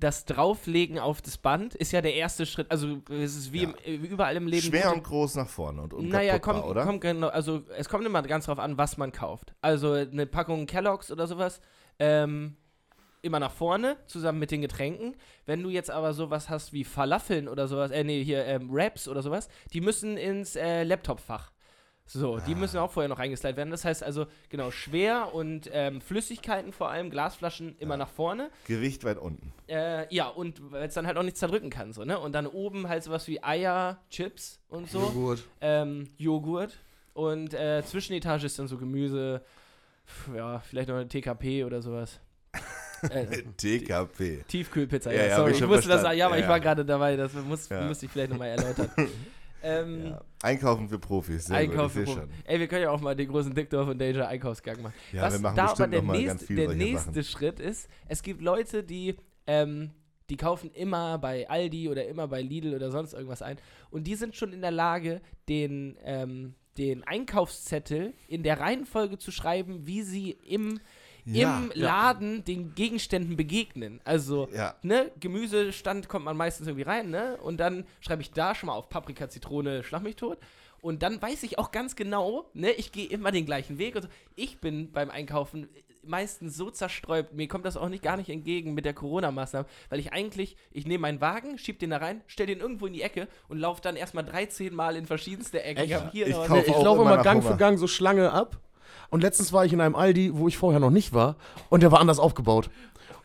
das 0.03 0.25
Drauflegen 0.25 0.99
auf 0.99 1.23
das 1.23 1.39
Band 1.39 1.75
ist 1.75 1.93
ja 1.93 2.01
der 2.01 2.15
erste 2.15 2.45
Schritt. 2.47 2.71
Also 2.71 2.99
es 3.09 3.37
ist 3.37 3.53
wie 3.53 3.63
Ja. 3.63 3.71
im, 3.85 4.03
äh, 4.05 4.07
überall 4.07 4.37
im 4.37 4.47
Leben. 4.47 4.63
Schwer 4.67 4.93
und 4.93 5.05
groß 5.05 5.37
nach 5.37 5.49
vorne 5.49 5.83
und 5.83 6.09
Naja, 6.09 6.39
kommt, 6.39 6.65
oder? 6.65 6.85
kommt 6.85 7.01
genau, 7.01 7.29
also 7.29 7.63
es 7.77 7.89
kommt 7.89 8.05
immer 8.05 8.23
ganz 8.23 8.47
drauf 8.47 8.59
an, 8.59 8.79
was 8.79 8.97
man 8.97 9.13
kauft. 9.13 9.55
Also 9.61 9.93
eine 9.93 10.27
Packung 10.27 10.67
Kelloggs 10.67 11.11
oder 11.13 11.27
sowas, 11.27 11.61
ähm, 11.99 12.57
immer 13.23 13.39
nach 13.39 13.53
vorne, 13.53 13.97
zusammen 14.07 14.41
mit 14.41 14.51
den 14.51 14.63
Getränken. 14.63 15.15
Wenn 15.47 15.63
du 15.63 15.71
jetzt 15.71 15.91
aber 15.91 16.13
sowas 16.13 16.49
hast 16.51 16.73
wie 16.73 16.83
Falafeln 16.83 17.49
oder 17.49 17.69
sowas, 17.69 17.93
äh, 17.93 18.03
nee, 18.03 18.25
hier 18.25 18.45
ähm, 18.47 18.69
Wraps 18.73 19.07
oder 19.07 19.23
sowas, 19.23 19.49
die 19.73 19.81
müssen 19.81 20.17
ins 20.17 20.57
äh, 20.57 20.83
Laptopfach. 20.83 21.53
So, 22.05 22.39
die 22.41 22.55
müssen 22.55 22.79
auch 22.79 22.91
vorher 22.91 23.09
noch 23.09 23.19
eingeslidet 23.19 23.57
werden. 23.57 23.71
Das 23.71 23.85
heißt 23.85 24.03
also, 24.03 24.27
genau, 24.51 24.71
schwer 24.71 25.35
und 25.35 25.71
ähm, 25.73 26.01
Flüssigkeiten 26.03 26.73
vor 26.73 26.91
allem, 26.91 27.09
Glasflaschen 27.11 27.75
immer 27.79 27.97
nach 27.97 28.09
vorne. 28.11 28.51
Gewicht 28.67 29.05
weit 29.05 29.17
unten. 29.19 29.53
Äh, 29.69 30.13
ja, 30.15 30.29
und 30.29 30.73
weil 30.73 30.89
es 30.89 30.95
dann 30.95 31.07
halt 31.07 31.17
auch 31.17 31.23
nichts 31.23 31.39
zerdrücken 31.41 31.71
kann, 31.71 31.93
so, 31.93 32.05
ne? 32.05 32.19
Und 32.19 32.33
dann 32.33 32.47
oben 32.47 32.89
halt 32.89 33.03
sowas 33.03 33.27
wie 33.29 33.43
Eier, 33.43 33.99
Chips 34.11 34.61
und 34.69 34.91
so 34.91 35.01
Joghurt. 35.01 35.45
ähm, 35.63 36.09
Joghurt 36.19 36.77
und 37.15 37.55
äh, 37.55 37.83
Zwischenetage 37.85 38.45
ist 38.45 38.59
dann 38.59 38.69
so 38.69 38.77
Gemüse, 38.77 39.43
pf, 40.07 40.35
ja, 40.37 40.59
vielleicht 40.59 40.89
noch 40.89 40.97
eine 40.97 41.09
TKP 41.09 41.65
oder 41.65 41.81
sowas. 41.81 42.21
äh, 43.09 43.27
TKP. 43.57 44.45
Tiefkühlpizza, 44.49 45.11
Ja, 45.13 45.23
ja, 45.23 45.27
ja, 45.29 45.37
sorry, 45.37 45.51
ich 45.53 45.57
ich 45.57 45.61
das 45.63 45.71
verstanden. 45.71 46.03
sagen, 46.03 46.19
ja, 46.19 46.27
aber 46.27 46.35
Ja, 46.35 46.41
ich 46.41 46.45
ja. 46.45 46.51
war 46.51 46.61
gerade 46.61 46.85
dabei, 46.85 47.17
das 47.17 47.33
muss, 47.33 47.69
Ja. 47.71 47.83
musste 47.87 48.05
ich 48.07 48.13
vielleicht 48.13 48.31
nochmal 48.33 48.49
erläutern. 48.49 48.91
ähm, 49.63 50.07
Ja. 50.07 50.21
Einkaufen 50.43 50.89
für 50.89 50.99
Profis. 50.99 51.47
Sehr 51.47 51.57
Einkaufen. 51.57 52.01
gut, 52.05 52.09
ich 52.09 52.15
seh 52.15 52.21
Pro- 52.21 52.27
schon. 52.27 52.31
Ey, 52.45 52.61
wir 52.61 52.69
können 52.69 52.83
ja 52.83 52.91
auch 52.91 53.01
mal 53.01 53.15
den 53.17 53.29
großen 53.29 53.55
Dickdorf 53.55 53.89
und 53.89 53.99
Danger 54.01 54.29
Einkaufsgang 54.29 54.83
machen. 54.83 54.95
Ja, 55.13 55.23
Was 55.23 55.35
wir 55.35 55.41
machen 55.41 55.57
da 55.57 55.63
aber 55.63 55.71
bestimmt 55.73 55.93
der 55.95 56.01
noch 56.03 56.07
mal 56.09 56.13
nächste, 56.15 56.29
ganz 56.37 56.45
viele 56.47 56.67
der 56.67 56.77
nächste 56.77 57.11
Sachen. 57.13 57.25
Schritt 57.25 57.61
ist, 57.61 57.89
es 58.09 58.23
gibt 58.23 58.41
Leute, 58.43 58.83
die, 58.83 59.17
ähm, 59.47 59.91
die 60.31 60.37
kaufen 60.37 60.71
immer 60.73 61.19
bei 61.19 61.49
Aldi 61.49 61.89
oder 61.89 62.07
immer 62.07 62.27
bei 62.29 62.41
Lidl 62.43 62.75
oder 62.75 62.91
sonst 62.91 63.13
irgendwas 63.13 63.43
ein 63.43 63.59
und 63.91 64.07
die 64.07 64.15
sind 64.15 64.35
schon 64.37 64.53
in 64.53 64.63
der 64.63 64.71
Lage, 64.71 65.21
den, 65.49 65.97
ähm, 66.05 66.55
den 66.79 67.05
Einkaufszettel 67.05 68.15
in 68.29 68.43
der 68.43 68.59
Reihenfolge 68.61 69.19
zu 69.19 69.31
schreiben, 69.31 69.87
wie 69.87 70.03
sie 70.03 70.31
im, 70.31 70.81
Ja, 71.25 71.59
im 71.59 71.73
ja. 71.75 71.87
Laden 71.87 72.45
den 72.45 72.75
Gegenständen 72.75 73.37
begegnen. 73.37 74.01
Also, 74.05 74.49
Ja. 74.53 74.75
ne, 74.83 75.11
Gemüsestand 75.21 76.09
kommt 76.09 76.25
man 76.25 76.37
meistens 76.37 76.67
irgendwie 76.67 76.83
rein, 76.89 77.11
ne? 77.11 77.37
Und 77.43 77.59
dann 77.59 77.85
schreibe 78.01 78.23
ich 78.23 78.33
da 78.33 78.55
schon 78.55 78.67
mal 78.69 78.75
auf 78.75 78.89
Paprika, 78.89 79.29
Zitrone, 79.29 79.85
schlag 79.85 80.03
mich 80.03 80.17
tot. 80.17 80.39
Und 80.81 81.03
dann 81.05 81.23
weiß 81.23 81.45
ich 81.45 81.59
auch 81.61 81.71
ganz 81.71 81.95
genau, 81.95 82.51
ne, 82.55 82.73
ich 82.73 82.91
gehe 82.91 83.07
immer 83.09 83.31
den 83.31 83.47
gleichen 83.47 83.79
Weg. 83.79 83.95
Und 83.95 84.03
so. 84.03 84.09
Ich 84.35 84.59
bin 84.61 84.91
beim 84.91 85.11
Einkaufen 85.11 85.69
meistens 86.05 86.57
so 86.57 86.71
zerstreut, 86.71 87.33
mir 87.33 87.47
kommt 87.47 87.65
das 87.65 87.77
auch 87.77 87.89
nicht 87.89 88.03
gar 88.03 88.17
nicht 88.17 88.29
entgegen 88.29 88.75
mit 88.75 88.85
der 88.85 88.93
Corona-Maßnahme, 88.93 89.67
weil 89.89 90.01
ich 90.01 90.13
eigentlich, 90.13 90.57
ich 90.73 90.85
nehme 90.85 91.03
meinen 91.03 91.21
Wagen, 91.21 91.59
schieb 91.59 91.79
den 91.79 91.91
da 91.91 91.99
rein, 91.99 92.23
stell 92.27 92.47
den 92.47 92.59
irgendwo 92.59 92.87
in 92.87 92.93
die 92.93 93.03
Ecke 93.03 93.29
und 93.49 93.59
laufe 93.59 93.81
dann 93.81 93.95
erstmal 93.95 94.25
13 94.25 94.75
Mal 94.75 94.97
in 94.97 95.07
verschiedenste 95.07 95.63
Ecken. 95.63 95.85
Echt? 95.85 95.93
Ich 96.13 96.25
Nee, 96.25 96.31
ich 96.31 96.35
auch 96.75 96.83
laufe 96.83 97.03
immer 97.03 97.23
Gang 97.23 97.41
Hunger. 97.43 97.53
für 97.53 97.57
Gang 97.57 97.79
so 97.79 97.87
Schlange 97.87 98.33
ab. 98.33 98.59
Und 99.11 99.23
letztens 99.23 99.53
war 99.53 99.65
ich 99.65 99.73
in 99.73 99.81
einem 99.81 99.95
Aldi, 99.95 100.35
wo 100.35 100.49
ich 100.49 100.57
vorher 100.57 100.81
noch 100.81 100.91
nicht 100.91 101.13
war. 101.13 101.37
Und 101.69 101.83
der 101.83 101.93
war 101.93 102.01
anders 102.01 102.19
aufgebaut. 102.19 102.71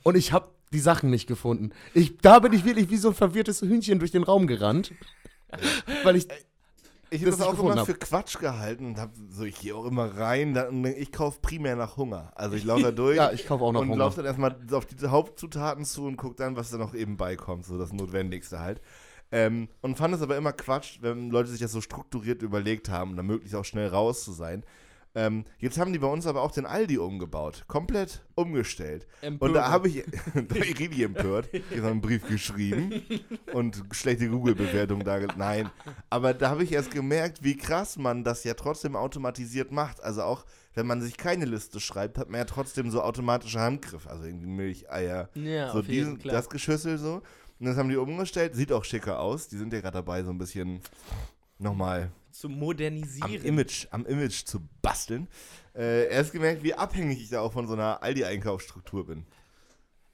Und 0.04 0.16
ich 0.16 0.32
habe 0.32 0.50
die 0.74 0.80
Sachen 0.80 1.10
nicht 1.10 1.28
gefunden. 1.28 1.72
Ich, 1.94 2.18
da 2.18 2.40
bin 2.40 2.54
ich 2.54 2.66
wirklich 2.66 2.90
wie 2.90 2.98
so 2.98 3.10
ein 3.10 3.16
verwirrtes 3.16 3.62
Hühnchen 3.62 4.00
durch 4.00 4.12
den 4.12 4.24
Raum 4.24 4.48
gerannt. 4.48 4.94
weil 6.04 6.16
ich. 6.16 6.28
Ich 7.10 7.22
das 7.24 7.40
habe 7.40 7.44
das 7.46 7.54
ich 7.54 7.60
auch 7.60 7.64
immer 7.64 7.76
hab. 7.78 7.86
für 7.86 7.94
Quatsch 7.94 8.38
gehalten 8.38 8.86
und 8.86 8.98
hab 8.98 9.12
so, 9.30 9.46
ich 9.46 9.62
gehe 9.62 9.74
auch 9.74 9.86
immer 9.86 10.18
rein, 10.18 10.54
dann, 10.54 10.68
und 10.68 10.86
ich 10.88 11.14
kaufe 11.14 11.40
primär 11.42 11.78
nach 11.78 11.96
Hunger. 11.96 12.34
Also 12.36 12.58
ich 12.58 12.66
laufe 12.66 12.84
da 12.84 12.92
durch 12.92 13.16
Ja, 13.16 13.32
ich 13.32 13.48
kaufe 13.48 13.64
auch 13.64 13.72
noch 13.72 13.80
und 13.80 13.88
Hunger. 13.88 14.00
laufe 14.00 14.18
dann 14.18 14.26
erstmal 14.26 14.58
auf 14.74 14.86
die 14.86 15.08
Hauptzutaten 15.08 15.86
zu 15.86 16.06
und 16.06 16.18
gucke 16.18 16.36
dann, 16.36 16.58
was 16.58 16.70
da 16.70 16.78
noch 16.78 16.94
eben 16.94 17.16
beikommt, 17.16 17.66
so 17.66 17.78
das 17.78 17.94
Notwendigste 17.94 18.60
halt. 18.60 18.82
Ähm, 19.32 19.70
und 19.82 19.98
fand 19.98 20.16
es 20.16 20.22
aber 20.22 20.36
immer 20.36 20.52
Quatsch, 20.52 20.98
wenn 21.00 21.30
Leute 21.30 21.50
sich 21.50 21.62
das 21.62 21.72
so 21.72 21.80
strukturiert 21.80 22.42
überlegt 22.42 22.90
haben, 22.90 23.12
um 23.12 23.16
dann 23.16 23.26
möglichst 23.26 23.56
auch 23.56 23.66
schnell 23.66 23.88
raus 23.88 24.26
zu 24.26 24.34
sein. 24.34 24.66
Ähm, 25.16 25.46
jetzt 25.58 25.80
haben 25.80 25.94
die 25.94 26.00
bei 26.00 26.08
uns 26.08 26.28
aber 26.28 26.44
auch 26.44 26.52
den 26.52 26.66
Aldi 26.66 27.00
umgebaut, 27.00 27.64
komplett 27.68 28.24
umgestellt. 28.36 29.08
Und 29.40 29.54
da 29.54 29.70
habe 29.72 29.88
ich, 29.88 30.04
da 30.34 30.42
hab 30.42 30.64
ich 30.64 30.80
richtig 30.80 31.00
empört, 31.00 31.50
ich 31.52 31.78
habe 31.78 31.88
einen 31.88 32.02
Brief 32.02 32.28
geschrieben 32.28 33.04
und 33.54 33.84
schlechte 33.92 34.30
Google-Bewertung 34.30 35.04
da. 35.04 35.20
Nein, 35.36 35.72
aber 36.10 36.34
da 36.34 36.52
habe 36.52 36.64
ich 36.64 36.72
erst 36.72 36.92
gemerkt, 36.92 37.44
wie 37.44 37.58
krass 37.58 37.98
man 37.98 38.24
das 38.24 38.44
ja 38.44 38.54
trotzdem 38.54 38.96
automatisiert 38.96 39.72
macht. 39.72 40.04
Also 40.04 40.22
auch, 40.22 40.46
wenn 40.76 40.86
man 40.86 41.02
sich 41.02 41.18
keine 41.18 41.46
Liste 41.46 41.80
schreibt, 41.80 42.20
hat 42.20 42.30
man 42.30 42.40
ja 42.40 42.46
trotzdem 42.46 42.92
so 42.92 43.02
automatische 43.02 43.60
Handgriffe. 43.60 44.10
Also 44.10 44.26
irgendwie 44.26 44.48
Milch, 44.48 44.92
Eier, 44.92 45.30
Ja, 45.34 45.72
so 45.72 45.82
diesen, 45.82 46.20
das 46.20 46.50
Geschüssel 46.50 47.00
so. 47.00 47.24
Und 47.60 47.66
das 47.66 47.78
haben 47.78 47.90
die 47.90 47.98
umgestellt, 47.98 48.56
sieht 48.56 48.72
auch 48.72 48.84
schicker 48.84 49.20
aus. 49.20 49.48
Die 49.48 49.58
sind 49.58 49.74
ja 49.74 49.82
gerade 49.82 49.96
dabei, 49.96 50.24
so 50.24 50.30
ein 50.30 50.38
bisschen 50.38 50.80
nochmal 51.58 52.12
zu 52.38 52.48
am 52.48 52.60
modernisieren. 52.60 53.44
Image, 53.44 53.88
am 53.92 54.06
Image 54.06 54.46
zu 54.46 54.68
basteln. 54.82 55.28
Äh, 55.76 56.10
erst 56.10 56.32
gemerkt, 56.32 56.64
wie 56.64 56.74
abhängig 56.74 57.22
ich 57.22 57.30
da 57.30 57.42
auch 57.42 57.54
von 57.54 57.68
so 57.68 57.74
einer 57.74 58.02
Aldi-Einkaufsstruktur 58.04 59.08
bin. 59.08 59.26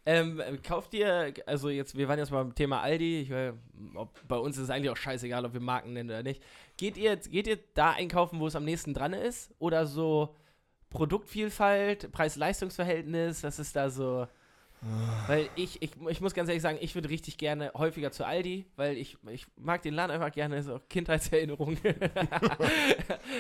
Ähm, 0.06 0.42
kauft 0.64 0.94
ihr, 0.94 1.34
also 1.46 1.70
jetzt, 1.70 1.98
wir 1.98 2.10
waren 2.10 2.20
jetzt 2.20 2.32
mal 2.32 2.44
beim 2.44 2.56
Thema 2.56 2.82
Aldi, 2.82 3.22
ich, 3.22 3.30
weiß, 3.30 3.54
ob, 3.96 4.28
bei 4.28 4.38
uns 4.38 4.58
ist 4.58 4.64
es 4.64 4.70
eigentlich 4.70 4.90
auch 4.90 4.98
scheißegal, 4.98 5.46
ob 5.46 5.54
wir 5.54 5.62
Marken 5.62 5.94
nennen 5.94 6.10
oder 6.10 6.24
nicht. 6.24 6.44
Geht 6.76 6.98
ihr, 6.98 7.16
geht 7.16 7.48
ihr 7.48 7.60
da 7.74 7.92
einkaufen, 7.92 8.40
wo 8.40 8.48
es 8.48 8.56
am 8.56 8.66
nächsten 8.66 8.94
dran 8.94 9.14
ist? 9.14 9.54
Oder 9.60 9.86
so 9.86 10.36
Produktvielfalt, 10.90 12.12
Preis-Leistungs-Verhältnis, 12.12 13.44
was 13.44 13.60
ist 13.60 13.76
da 13.76 13.90
so? 13.90 14.28
Weil 15.28 15.50
ich, 15.56 15.82
ich, 15.82 15.92
ich 16.10 16.22
muss 16.22 16.34
ganz 16.34 16.50
ehrlich 16.50 16.62
sagen, 16.62 16.78
ich 16.82 16.94
würde 16.96 17.10
richtig 17.10 17.38
gerne 17.38 17.72
häufiger 17.76 18.12
zu 18.12 18.26
Aldi, 18.26 18.66
weil 18.76 18.98
ich, 18.98 19.18
ich 19.32 19.46
mag 19.56 19.82
den 19.82 19.94
Laden 19.94 20.12
einfach 20.12 20.32
gerne, 20.32 20.62
so 20.64 20.80
Kindheitserinnerung. 20.90 21.78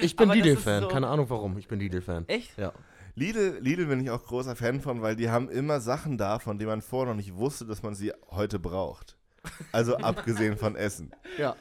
Ich 0.01 0.15
bin 0.15 0.29
ist 0.29 0.35
Lidl-Fan. 0.35 0.83
so- 0.83 0.87
Keine 0.89 1.07
Ahnung 1.07 1.29
warum. 1.29 1.57
Ich 1.57 1.67
bin 1.67 1.79
Lidl-Fan. 1.79 2.27
Echt? 2.27 2.57
Ja. 2.57 2.73
Lidl, 3.15 3.57
Lidl 3.61 3.85
bin 3.85 3.99
ich 3.99 4.09
auch 4.09 4.23
großer 4.23 4.55
Fan 4.55 4.81
von, 4.81 5.01
weil 5.01 5.15
die 5.15 5.29
haben 5.29 5.49
immer 5.49 5.79
Sachen 5.79 6.17
da, 6.17 6.39
von 6.39 6.57
denen 6.57 6.69
man 6.69 6.81
vorher 6.81 7.13
noch 7.13 7.17
nicht 7.17 7.35
wusste, 7.35 7.65
dass 7.65 7.83
man 7.83 7.93
sie 7.95 8.11
heute 8.31 8.59
braucht. 8.59 9.17
Also 9.71 9.97
abgesehen 9.97 10.57
von 10.57 10.75
Essen. 10.75 11.11
Ja. 11.37 11.55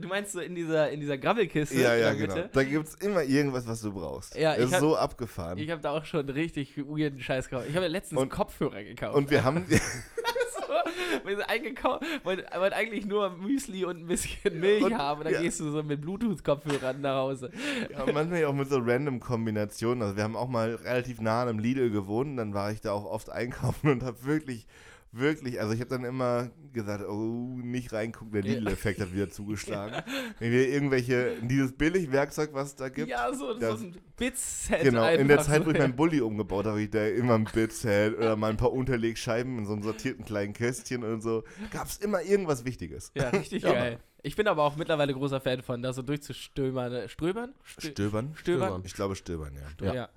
Du 0.00 0.08
meinst 0.08 0.32
so 0.32 0.40
in 0.40 0.54
dieser, 0.54 0.90
in 0.90 1.00
dieser 1.00 1.16
Grabbelkiste? 1.18 1.76
Ja, 1.80 1.94
ja, 1.94 2.12
genau. 2.12 2.34
Mitte? 2.34 2.50
Da 2.52 2.64
gibt 2.64 2.88
es 2.88 2.94
immer 2.96 3.22
irgendwas, 3.22 3.66
was 3.68 3.80
du 3.82 3.92
brauchst. 3.92 4.34
Ja, 4.36 4.50
das 4.50 4.58
ich 4.58 4.64
ist 4.66 4.72
hab- 4.74 4.80
so 4.80 4.96
abgefahren. 4.96 5.58
Ich 5.58 5.70
habe 5.70 5.80
da 5.80 5.90
auch 5.90 6.04
schon 6.04 6.28
richtig 6.28 6.76
weirden 6.76 7.20
Scheiß 7.20 7.48
gekauft. 7.48 7.66
Ich 7.68 7.76
habe 7.76 7.86
ja 7.86 7.92
letztens 7.92 8.20
Und- 8.20 8.30
Kopfhörer 8.30 8.82
gekauft. 8.82 9.14
Und 9.16 9.30
wir 9.30 9.44
haben, 9.44 9.64
Wir 11.24 11.36
sind 11.36 11.48
eingekauft, 11.50 12.04
wollte 12.24 12.46
wollte 12.56 12.76
eigentlich 12.76 13.04
nur 13.04 13.30
Müsli 13.30 13.84
und 13.84 13.98
ein 13.98 14.06
bisschen 14.06 14.58
Milch 14.60 14.82
Und- 14.84 14.96
haben. 14.96 15.18
Und 15.20 15.24
dann 15.26 15.34
ja. 15.34 15.40
gehst 15.42 15.60
du 15.60 15.70
so 15.70 15.82
mit 15.82 16.00
Bluetooth-Kopfhörern 16.00 17.00
nach 17.00 17.16
Hause. 17.16 17.50
ja, 17.90 18.04
manchmal 18.12 18.44
auch 18.44 18.52
mit 18.54 18.68
so 18.68 18.78
random 18.78 19.20
Kombinationen. 19.20 20.02
Also 20.02 20.16
wir 20.16 20.22
haben 20.24 20.36
auch 20.36 20.48
mal 20.48 20.74
relativ 20.76 21.20
nah 21.20 21.42
an 21.42 21.48
einem 21.48 21.58
Lidl 21.58 21.90
gewohnt, 21.90 22.38
dann 22.38 22.54
war 22.54 22.70
ich 22.72 22.80
da 22.80 22.92
auch 22.92 23.04
oft 23.04 23.28
einkaufen 23.30 23.90
und 23.90 24.02
habe 24.02 24.24
wirklich, 24.24 24.66
wirklich, 25.12 25.60
also 25.60 25.72
ich 25.72 25.80
habe 25.80 25.90
dann 25.90 26.04
immer 26.04 26.50
gesagt, 26.72 27.04
oh, 27.08 27.58
nicht 27.62 27.92
reingucken, 27.92 28.32
der. 28.32 28.42
Lidl-Effekt 28.42 29.00
hat 29.00 29.12
wieder 29.12 29.28
zugeschlagen. 29.30 30.02
Wenn 30.38 30.52
wir 30.52 30.68
irgendwelche, 30.68 31.36
dieses 31.42 31.72
Billigwerkzeug, 31.72 32.50
was 32.52 32.68
es 32.68 32.76
da 32.76 32.88
gibt, 32.88 33.08
Ja, 33.08 33.32
so, 33.34 33.54
Das- 33.54 33.80
so 33.80 33.86
ein 33.86 33.96
Bits-Set. 34.16 34.82
Genau, 34.82 35.08
in 35.08 35.26
der 35.28 35.40
Zeit, 35.40 35.64
wo 35.66 35.70
ich 35.70 35.78
meinen 35.78 35.96
Bulli 35.96 36.20
umgebaut 36.20 36.66
habe, 36.66 36.70
habe 36.70 36.82
ich 36.82 36.90
da 36.90 37.06
immer 37.06 37.34
ein 37.34 37.44
Bit-Set 37.44 38.16
oder 38.18 38.36
mal 38.36 38.50
ein 38.50 38.56
paar 38.56 38.72
Unterlegscheiben 38.72 39.58
in 39.58 39.66
so 39.66 39.72
einem 39.72 39.82
sortierten 39.82 40.24
kleinen 40.24 40.52
Kästchen 40.52 41.02
und 41.02 41.22
so. 41.22 41.42
Gab 41.72 41.86
es 41.86 41.96
immer 41.98 42.22
irgendwas 42.22 42.64
Wichtiges. 42.64 43.10
Ja, 43.14 43.30
richtig 43.30 43.62
Ja. 43.64 43.72
geil. 43.72 43.98
Ich 44.22 44.36
bin 44.36 44.46
aber 44.48 44.64
auch 44.64 44.76
mittlerweile 44.76 45.14
großer 45.14 45.40
Fan 45.40 45.62
von, 45.62 45.80
da 45.82 45.94
so 45.94 46.02
durchzustöbern. 46.02 47.08
Ströbern? 47.08 47.54
Stö 47.64 47.88
Stöbern? 47.88 48.32
Stöbern? 48.34 48.82
Ich 48.84 48.92
glaube 48.92 49.16
Stöbern, 49.16 49.54
ja. 49.54 49.86
Ja. 49.86 49.94
Ja. 49.94 50.08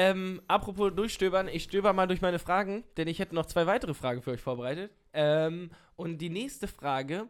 Ähm, 0.00 0.40
apropos 0.46 0.94
durchstöbern, 0.94 1.48
ich 1.48 1.64
stöber 1.64 1.92
mal 1.92 2.06
durch 2.06 2.20
meine 2.20 2.38
Fragen, 2.38 2.84
denn 2.96 3.08
ich 3.08 3.18
hätte 3.18 3.34
noch 3.34 3.46
zwei 3.46 3.66
weitere 3.66 3.94
Fragen 3.94 4.22
für 4.22 4.30
euch 4.30 4.40
vorbereitet. 4.40 4.92
Ähm, 5.12 5.72
und 5.96 6.18
die 6.18 6.30
nächste 6.30 6.68
Frage, 6.68 7.26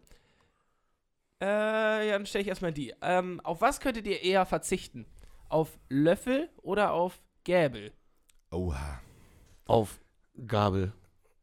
äh, 1.40 1.46
ja, 2.06 2.12
dann 2.12 2.26
stelle 2.26 2.42
ich 2.42 2.48
erstmal 2.48 2.74
die. 2.74 2.92
Ähm, 3.00 3.40
auf 3.42 3.62
was 3.62 3.80
könntet 3.80 4.06
ihr 4.06 4.20
eher 4.20 4.44
verzichten? 4.44 5.06
Auf 5.48 5.78
Löffel 5.88 6.50
oder 6.60 6.92
auf 6.92 7.22
Gäbel? 7.42 7.90
Oha. 8.50 9.00
Auf 9.64 9.98
Gabel. 10.46 10.92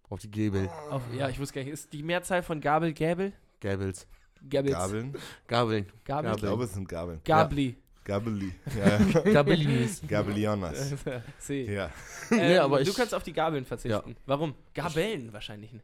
Auf 0.10 0.20
die 0.20 0.30
Gebel. 0.30 0.70
Auf, 0.92 1.02
ja, 1.12 1.28
ich 1.28 1.40
wusste 1.40 1.56
gar 1.56 1.64
nicht, 1.64 1.74
ist 1.74 1.92
die 1.92 2.04
Mehrzahl 2.04 2.44
von 2.44 2.62
Gabel 2.62 2.94
Gäbel? 2.94 3.34
Gäbels. 3.62 4.06
Gäbels. 4.44 4.76
Gabeln? 4.76 5.18
Gabeln. 5.48 5.92
Gabel. 6.04 6.32
Ich 6.34 6.38
glaube, 6.38 6.66
es 6.66 6.74
sind 6.76 6.88
Gabeln. 6.88 7.20
Gabli. 7.24 7.78
Gabeli. 8.06 8.54
Ja, 8.78 9.00
ja. 9.26 9.32
Gabelinis. 9.34 10.02
Gabelionas. 10.08 10.94
See. 11.40 11.66
Ja. 11.74 11.90
Ähm, 12.32 12.38
Nee, 12.38 12.58
aber 12.60 12.78
du 12.84 12.90
ich- 12.92 12.96
kannst 12.96 13.14
auf 13.14 13.24
die 13.24 13.34
Gabeln 13.34 13.66
verzichten. 13.66 14.16
Warum? 14.26 14.54
Gabellen 14.74 15.34
wahrscheinlich. 15.34 15.74
ne? 15.74 15.82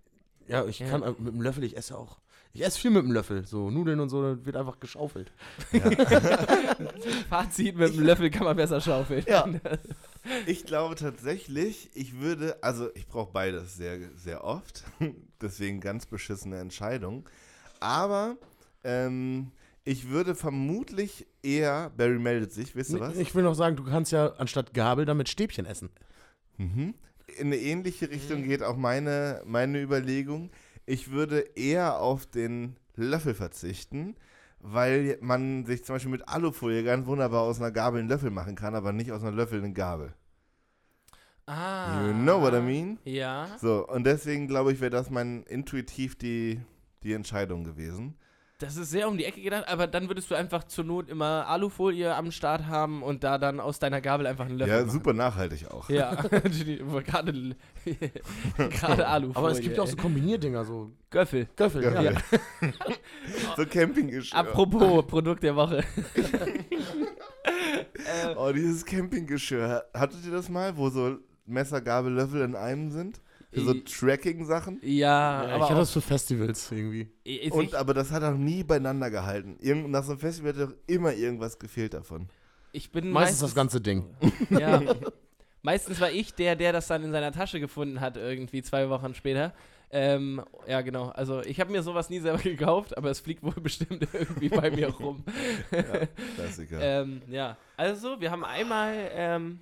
Ja, 0.48 0.66
ich 0.66 0.80
Ja. 0.80 0.88
kann 0.90 1.04
äh, 1.04 1.10
mit 1.18 1.34
dem 1.34 1.42
Löffel, 1.42 1.64
ich 1.66 1.76
esse 1.76 1.98
auch. 1.98 2.20
Ich 2.54 2.64
esse 2.66 2.80
viel 2.80 2.92
mit 2.92 3.04
dem 3.04 3.12
Löffel. 3.12 3.46
So 3.46 3.70
Nudeln 3.72 4.00
und 4.02 4.10
so, 4.10 4.36
das 4.36 4.46
wird 4.46 4.56
einfach 4.58 4.80
geschaufelt. 4.80 5.32
Fazit, 7.30 7.78
mit 7.78 7.94
dem 7.96 8.04
Löffel 8.04 8.30
kann 8.30 8.44
man 8.44 8.56
besser 8.56 8.82
schaufeln. 8.82 9.24
Ja. 9.28 9.48
Ich 10.46 10.66
glaube 10.66 10.96
tatsächlich, 10.96 11.90
ich 11.94 12.20
würde, 12.20 12.58
also 12.62 12.90
ich 12.96 13.08
brauche 13.08 13.32
beides 13.32 13.76
sehr, 13.76 13.98
sehr 14.16 14.44
oft. 14.44 14.84
Deswegen 15.42 15.80
ganz 15.80 16.06
beschissene 16.06 16.60
Entscheidung. 16.60 17.28
Aber 17.80 18.36
ähm, 18.84 19.52
ich 19.84 20.10
würde 20.10 20.36
vermutlich 20.36 21.28
eher, 21.42 21.92
Barry 21.98 22.20
meldet 22.20 22.52
sich, 22.52 22.76
wisst 22.76 22.92
ihr 22.92 23.00
was? 23.00 23.18
Ich 23.18 23.34
will 23.34 23.44
noch 23.44 23.56
sagen, 23.56 23.76
du 23.76 23.84
kannst 23.84 24.12
ja 24.12 24.34
anstatt 24.34 24.74
Gabel 24.74 25.06
damit 25.06 25.30
Stäbchen 25.30 25.66
essen. 25.66 25.90
Mhm. 26.58 26.94
In 27.38 27.48
eine 27.48 27.58
ähnliche 27.58 28.10
Richtung 28.10 28.44
geht 28.44 28.62
auch 28.62 28.76
meine, 28.76 29.42
meine 29.46 29.82
Überlegung. 29.82 30.52
Ich 30.86 31.12
würde 31.12 31.40
eher 31.56 32.00
auf 32.00 32.26
den 32.26 32.76
Löffel 32.96 33.34
verzichten, 33.34 34.16
weil 34.60 35.18
man 35.22 35.66
sich 35.66 35.84
zum 35.84 35.96
Beispiel 35.96 36.12
mit 36.12 36.28
Alufolie 36.28 36.84
ganz 36.84 37.08
wunderbar 37.08 37.42
aus 37.42 37.60
einer 37.60 37.72
Gabel 37.72 38.02
einen 38.02 38.10
Löffel 38.10 38.30
machen 38.30 38.56
kann, 38.56 38.76
aber 38.76 38.92
nicht 38.92 39.12
aus 39.12 39.24
einer 39.24 39.32
Löffel 39.32 39.60
eine 39.60 39.74
Gabel. 39.74 40.14
Ah. 41.48 42.06
You 42.06 42.14
know 42.14 42.40
what 42.40 42.54
I 42.54 42.62
mean? 42.62 43.00
Ja. 43.04 43.58
So, 43.60 43.88
und 43.88 44.06
deswegen 44.06 44.48
glaube 44.48 44.74
ich, 44.74 44.80
wäre 44.80 44.92
das 44.92 45.10
mein 45.10 45.44
intuitiv 45.44 46.16
die, 46.16 46.62
die 47.04 47.14
Entscheidung 47.14 47.64
gewesen. 47.64 48.16
Das 48.62 48.78
ist 48.78 48.92
sehr 48.92 49.08
um 49.08 49.18
die 49.18 49.26
Ecke 49.26 49.42
gedacht, 49.42 49.68
aber 49.68 49.88
dann 49.88 50.08
würdest 50.08 50.30
du 50.30 50.36
einfach 50.36 50.64
zur 50.66 50.84
Not 50.84 51.10
immer 51.10 51.48
Alufolie 51.48 52.14
am 52.14 52.32
Start 52.32 52.68
haben 52.68 53.02
und 53.02 53.24
da 53.24 53.40
dann 53.40 53.60
aus 53.60 53.80
deiner 53.80 54.02
Gabel 54.02 54.28
einfach 54.28 54.46
einen 54.46 54.60
Löffel 54.60 54.72
ja, 54.72 54.80
machen. 54.82 54.92
super 54.92 55.14
nachhaltig 55.14 55.72
auch. 55.72 55.90
Ja, 55.90 56.14
gerade 56.22 57.56
gerade 58.70 59.08
Alufolie. 59.08 59.36
Aber 59.36 59.52
es 59.52 59.62
gibt 59.62 59.78
ja 59.78 59.84
auch 59.84 59.88
so. 59.88 59.98
Kombinierdinger, 59.98 60.64
so 60.64 60.92
Göffel. 61.10 61.48
Göffel. 61.56 61.84
Ja. 61.84 62.02
Ja. 62.02 62.12
so 63.58 63.66
Campinggeschirr. 63.66 64.38
Apropos 64.38 65.08
Produkt 65.08 65.42
der 65.42 65.56
Woche. 65.56 65.84
Oh, 68.36 68.52
dieses 68.54 68.86
Campinggeschirr. 68.86 69.86
Hattet 69.92 70.24
ihr 70.24 70.32
das 70.32 70.50
mal, 70.50 70.78
wo 70.78 70.90
so 70.90 71.18
Messer, 71.48 71.82
Gabel, 71.82 72.14
Löffel 72.14 72.42
in 72.44 72.56
einem 72.56 72.92
sind? 72.92 73.22
Für 73.54 73.62
so 73.62 73.74
I- 73.74 73.84
Tracking-Sachen? 73.84 74.80
ja, 74.82 74.90
Ja, 74.90 75.46
ich 75.48 75.52
aber 75.54 75.64
hatte 75.66 75.74
auch, 75.74 75.80
das 75.80 75.92
für 75.92 76.02
Festivals 76.02 76.72
irgendwie. 76.72 77.10
ich, 77.24 77.52
Und, 77.52 77.76
aber 77.76 77.94
das 77.94 78.12
hat 78.12 78.24
auch 78.24 78.36
nie 78.38 78.64
beieinander 78.64 79.10
gehalten. 79.10 79.58
Irgend, 79.60 79.90
nach 79.92 80.04
so 80.04 80.12
einem 80.12 80.20
Festival 80.20 80.54
hat 80.54 80.70
doch 80.70 80.74
immer 80.88 81.14
irgendwas 81.14 81.60
gefehlt 81.60 81.94
davon. 81.94 82.28
ich 82.72 82.92
bin 82.92 83.10
Meistens 83.10 83.40
das 83.40 83.54
ganze 83.56 83.82
Ding. 83.82 84.06
Ja. 84.50 84.82
Meistens 85.64 86.02
war 86.02 86.10
ich 86.12 86.34
der, 86.34 86.56
der 86.56 86.74
das 86.74 86.88
dann 86.88 87.04
in 87.04 87.12
seiner 87.12 87.32
Tasche 87.32 87.60
gefunden 87.60 88.02
hat, 88.02 88.18
irgendwie 88.18 88.64
zwei 88.64 88.90
Wochen 88.90 89.14
später. 89.14 89.54
Ähm, 89.92 90.42
ja, 90.68 90.82
genau. 90.82 91.10
Also 91.10 91.42
ich 91.42 91.60
habe 91.60 91.72
mir 91.72 91.84
sowas 91.84 92.10
nie 92.10 92.20
selber 92.20 92.40
gekauft, 92.44 92.98
aber 92.98 93.12
es 93.12 93.20
fliegt 93.20 93.44
wohl 93.44 93.52
bestimmt 93.62 94.08
irgendwie 94.14 94.50
bei 94.50 94.72
mir 94.72 94.88
rum. 94.90 95.24
Klassiker. 96.36 96.80
ähm, 96.82 97.22
ja, 97.30 97.58
also 97.78 98.20
wir 98.20 98.32
haben 98.32 98.44
einmal 98.44 99.12
ähm, 99.14 99.60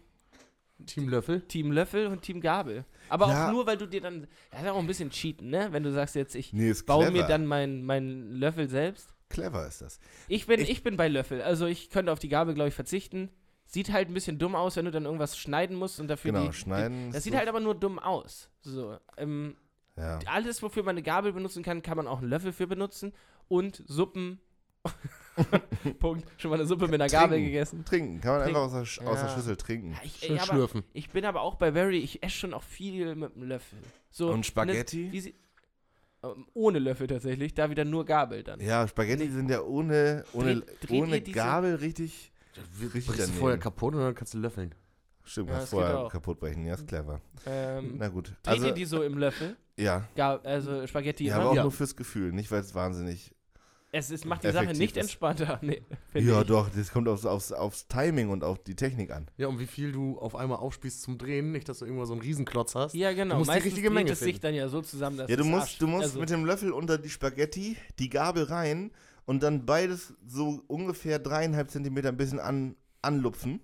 Team 0.85 1.09
Löffel. 1.09 1.41
Team 1.41 1.71
Löffel 1.71 2.07
und 2.07 2.21
Team 2.21 2.41
Gabel. 2.41 2.85
Aber 3.09 3.27
Ja. 3.29 3.47
auch 3.47 3.51
nur, 3.51 3.65
weil 3.67 3.77
du 3.77 3.85
dir 3.87 4.01
dann, 4.01 4.27
das 4.51 4.61
ist 4.63 4.67
auch 4.69 4.77
ein 4.79 4.87
bisschen 4.87 5.09
cheaten, 5.09 5.49
ne? 5.49 5.67
Wenn 5.71 5.83
du 5.83 5.91
sagst 5.91 6.15
jetzt, 6.15 6.35
ich 6.35 6.53
nee, 6.53 6.73
baue 6.85 7.05
clever. 7.05 7.17
mir 7.21 7.27
dann 7.27 7.45
meinen 7.45 7.83
mein 7.85 8.31
Löffel 8.31 8.69
selbst. 8.69 9.13
clever 9.29 9.67
ist 9.67 9.81
das. 9.81 9.99
Ich 10.27 10.47
bin, 10.47 10.59
Ich- 10.59 10.69
ich, 10.69 10.83
bin 10.83 10.97
bei 10.97 11.07
Löffel. 11.07 11.41
Also 11.41 11.65
ich 11.67 11.89
könnte 11.89 12.11
auf 12.11 12.19
die 12.19 12.29
Gabel, 12.29 12.53
glaube 12.55 12.69
ich, 12.69 12.73
verzichten. 12.75 13.29
Sieht 13.65 13.91
halt 13.91 14.09
ein 14.09 14.13
bisschen 14.15 14.39
dumm 14.39 14.55
aus, 14.55 14.75
wenn 14.77 14.85
du 14.85 14.91
dann 14.91 15.05
irgendwas 15.05 15.37
schneiden 15.37 15.75
musst 15.75 15.99
und 15.99 16.07
dafür 16.07 16.31
Genau, 16.31 16.47
die, 16.47 16.53
schneiden. 16.53 16.97
Die, 16.97 17.07
das 17.09 17.17
ist 17.17 17.23
sieht 17.25 17.33
so- 17.33 17.39
halt 17.39 17.47
aber 17.49 17.59
nur 17.59 17.75
dumm 17.75 17.99
aus. 17.99 18.49
So, 18.61 18.97
ähm, 19.17 19.55
Ja. 19.95 20.17
alles, 20.25 20.63
wofür 20.63 20.81
man 20.81 20.93
eine 20.95 21.03
Gabel 21.03 21.33
benutzen 21.33 21.61
kann, 21.61 21.83
kann 21.83 21.97
man 21.97 22.07
auch 22.07 22.19
einen 22.19 22.29
Löffel 22.29 22.51
für 22.53 22.65
benutzen. 22.65 23.13
Und 23.47 23.83
Suppen. 23.85 24.39
Punkt. 25.99 26.25
Schon 26.37 26.51
mal 26.51 26.57
eine 26.59 26.65
Suppe 26.67 26.87
mit 26.87 26.95
einer 27.01 27.09
Gabel 27.09 27.29
Trinken. 27.37 27.45
gegessen. 27.45 27.85
Trinken. 27.85 28.21
Kann 28.21 28.31
man 28.33 28.41
Trinken. 28.43 28.61
einfach 28.61 28.77
aus 28.79 28.95
der, 28.97 29.05
Sch- 29.05 29.07
aus 29.07 29.19
der 29.19 29.29
Ja. 29.29 29.35
Schüssel 29.35 29.55
trinken. 29.57 29.91
Ja, 29.93 29.99
ich, 30.03 30.15
Schön 30.17 30.31
ey, 30.31 30.37
aber, 30.39 30.45
schlürfen. 30.53 30.83
ich 30.93 31.09
bin 31.11 31.25
aber 31.25 31.41
auch 31.41 31.55
bei 31.55 31.71
Barry, 31.71 31.97
ich 31.99 32.21
esse 32.23 32.35
schon 32.35 32.53
auch 32.53 32.63
viel 32.63 33.15
mit 33.15 33.35
einem 33.35 33.47
Löffel. 33.47 33.79
So, 34.11 34.29
Und 34.31 34.45
Spaghetti? 34.45 35.09
Ne, 35.13 35.21
sie, 35.21 35.35
ähm, 36.23 36.47
ohne 36.53 36.79
Löffel 36.79 37.07
tatsächlich, 37.07 37.53
da 37.53 37.69
wieder 37.69 37.85
nur 37.85 38.05
Gabel 38.05 38.43
dann. 38.43 38.59
Ja, 38.59 38.87
Spaghetti 38.87 39.29
sind 39.29 39.49
ja 39.49 39.61
ohne, 39.61 40.25
ohne, 40.33 40.55
Dreht- 40.57 40.89
dreht 40.89 41.01
ohne 41.03 41.21
diese- 41.21 41.35
Gabel 41.37 41.75
richtig. 41.75 42.31
richtig 42.81 43.07
Brichst 43.07 43.29
du 43.29 43.33
vorher 43.33 43.57
kaputt 43.57 43.95
und 43.95 44.01
dann 44.01 44.15
kannst 44.15 44.33
du 44.33 44.39
löffeln. 44.39 44.75
Stimmt, 45.23 45.49
Ja, 45.49 45.55
kannst 45.57 45.71
das 45.73 45.79
geht 45.79 45.87
vorher 45.87 46.09
kaputt 46.09 46.39
brechen. 46.39 46.65
Ja, 46.65 46.73
ist 46.73 46.87
clever. 46.87 47.21
Ähm, 47.45 47.95
Na 47.97 48.07
gut. 48.09 48.29
dreht 48.43 48.47
Also, 48.47 48.67
ihr 48.67 48.73
die 48.73 48.85
so 48.85 49.03
im 49.03 49.17
Löffel? 49.17 49.55
ja. 49.77 50.03
Ga 50.15 50.37
also 50.43 50.85
Spaghetti 50.87 51.25
Ja, 51.25 51.35
aber 51.37 51.51
auch 51.51 51.55
Ja. 51.55 51.61
nur 51.61 51.71
fürs 51.71 51.95
Gefühl, 51.95 52.31
nicht 52.33 52.49
weil 52.51 52.61
es 52.61 52.73
wahnsinnig. 52.75 53.31
Es 53.91 54.11
ist, 54.11 54.23
macht 54.25 54.43
die 54.43 54.51
Sache 54.51 54.67
nicht 54.73 54.95
ist. 54.97 55.03
entspannter. 55.03 55.59
Nee, 55.63 55.81
Ja, 56.13 56.41
ich. 56.41 56.47
doch, 56.47 56.69
das 56.69 56.91
kommt 56.91 57.07
aufs, 57.07 57.25
aufs, 57.25 57.51
aufs 57.51 57.87
Timing 57.87 58.29
und 58.29 58.43
auf 58.43 58.59
die 58.63 58.75
Technik 58.75 59.11
an. 59.11 59.27
Ja, 59.37 59.47
und 59.47 59.59
wie 59.59 59.65
viel 59.65 59.91
du 59.91 60.19
auf 60.19 60.35
einmal 60.35 60.59
aufspießt 60.59 61.01
zum 61.01 61.17
Drehen, 61.17 61.51
nicht, 61.51 61.67
dass 61.69 61.79
du 61.79 61.85
irgendwo 61.85 62.05
so 62.05 62.13
einen 62.13 62.21
Riesenklotz 62.21 62.75
hast. 62.75 62.93
Ja, 62.93 63.11
genau. 63.13 63.35
Du 63.35 63.39
musst 63.45 63.53
die 63.55 63.59
richtige 63.63 63.89
Menge 63.89 64.11
es 64.11 64.19
sich 64.19 64.39
dann 64.39 64.53
ja 64.53 64.69
so 64.69 64.81
zusammen, 64.81 65.17
dass 65.17 65.29
Ja, 65.29 65.37
du 65.37 65.43
musst, 65.45 65.63
Arsch- 65.67 65.79
du 65.79 65.87
musst 65.87 66.03
also, 66.03 66.19
mit 66.19 66.29
dem 66.29 66.45
Löffel 66.45 66.71
unter 66.71 66.97
die 66.99 67.09
Spaghetti, 67.09 67.77
die 67.97 68.09
Gabel 68.09 68.43
rein 68.43 68.91
und 69.25 69.41
dann 69.41 69.65
beides 69.65 70.13
so 70.27 70.61
ungefähr 70.67 71.17
dreieinhalb 71.19 71.71
Zentimeter 71.71 72.09
ein 72.09 72.17
bisschen 72.17 72.39
an, 72.39 72.75
anlupfen, 73.01 73.59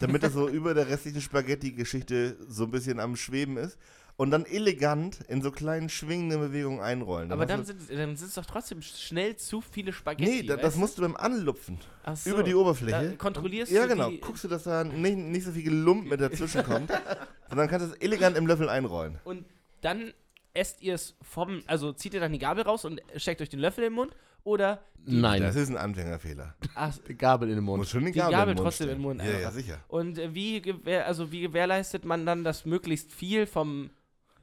damit 0.00 0.22
das 0.24 0.32
so 0.32 0.48
über 0.48 0.74
der 0.74 0.88
restlichen 0.88 1.20
Spaghetti-Geschichte 1.20 2.36
so 2.48 2.64
ein 2.64 2.70
bisschen 2.72 3.00
am 3.00 3.16
Schweben 3.16 3.56
ist. 3.56 3.78
Und 4.20 4.32
dann 4.32 4.44
elegant 4.46 5.20
in 5.28 5.42
so 5.42 5.52
kleinen 5.52 5.88
schwingenden 5.88 6.40
Bewegungen 6.40 6.80
einrollen. 6.80 7.30
Aber 7.30 7.42
hast 7.42 7.50
dann 7.50 7.60
du- 7.60 7.66
sind, 7.66 7.90
dann 7.98 8.16
sind 8.16 8.28
es 8.28 8.34
doch 8.34 8.44
trotzdem 8.46 8.82
schnell 8.82 9.36
zu 9.36 9.60
viele 9.60 9.92
Spaghetti. 9.92 10.28
Nee, 10.28 10.42
da, 10.42 10.56
das 10.56 10.74
musst 10.74 10.98
du 10.98 11.02
beim 11.02 11.14
Anlupfen. 11.16 11.78
So. 12.14 12.30
Über 12.30 12.42
die 12.42 12.54
Oberfläche. 12.56 13.10
Da 13.10 13.16
kontrollierst 13.16 13.70
Ja, 13.70 13.82
du 13.84 13.88
genau. 13.90 14.10
die, 14.10 14.18
Guckst 14.18 14.42
du, 14.42 14.48
dass 14.48 14.64
da 14.64 14.82
nicht, 14.82 15.16
nicht 15.16 15.44
so 15.44 15.52
viel 15.52 15.62
Gelump 15.62 16.08
mit 16.10 16.20
dazwischen 16.20 16.64
kommt. 16.64 16.90
sondern 17.48 17.68
kannst 17.68 17.86
du 17.86 17.92
es 17.92 17.96
elegant 18.00 18.36
im 18.36 18.48
Löffel 18.48 18.68
einrollen. 18.68 19.18
Und 19.22 19.44
dann 19.82 20.12
esst 20.52 20.82
ihr 20.82 20.94
es 20.94 21.14
vom, 21.22 21.62
also 21.68 21.92
zieht 21.92 22.12
ihr 22.12 22.18
dann 22.20 22.32
die 22.32 22.40
Gabel 22.40 22.64
raus 22.64 22.84
und 22.84 23.00
steckt 23.14 23.40
euch 23.40 23.50
den 23.50 23.60
Löffel 23.60 23.84
im 23.84 23.92
Mund 23.92 24.12
oder 24.42 24.80
Nein, 25.10 25.42
Das 25.42 25.54
ist 25.54 25.68
ein 25.70 25.76
Anfängerfehler. 25.76 26.56
ach, 26.74 26.98
die 27.06 27.14
Gabel 27.16 27.48
in 27.50 27.54
den 27.54 27.64
Muss 27.64 27.76
Mund. 27.76 27.88
schon 27.88 28.04
die 28.04 28.10
Die 28.10 28.18
Gabel, 28.18 28.32
Gabel 28.32 28.50
im 28.50 28.56
Mund 28.56 28.66
trotzdem 28.66 28.84
stellen. 28.86 28.96
im 28.96 29.02
Mund 29.02 29.22
Ja, 29.22 29.38
ja, 29.38 29.50
sicher. 29.52 29.78
und 29.86 30.18
äh, 30.18 30.34
wie, 30.34 30.60
gewähr, 30.60 31.06
also 31.06 31.30
wie 31.30 31.40
gewährleistet 31.42 32.04
man 32.04 32.26
dann, 32.26 32.42
dass 32.42 32.64
möglichst 32.66 33.12
viel 33.12 33.46
vom 33.46 33.90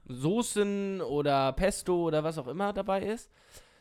Soßen 0.08 1.02
oder 1.02 1.54
Pesto 1.54 2.04
oder 2.04 2.24
was 2.24 2.38
auch 2.38 2.48
immer 2.48 2.74
dabei 2.74 3.02
ist? 3.04 3.30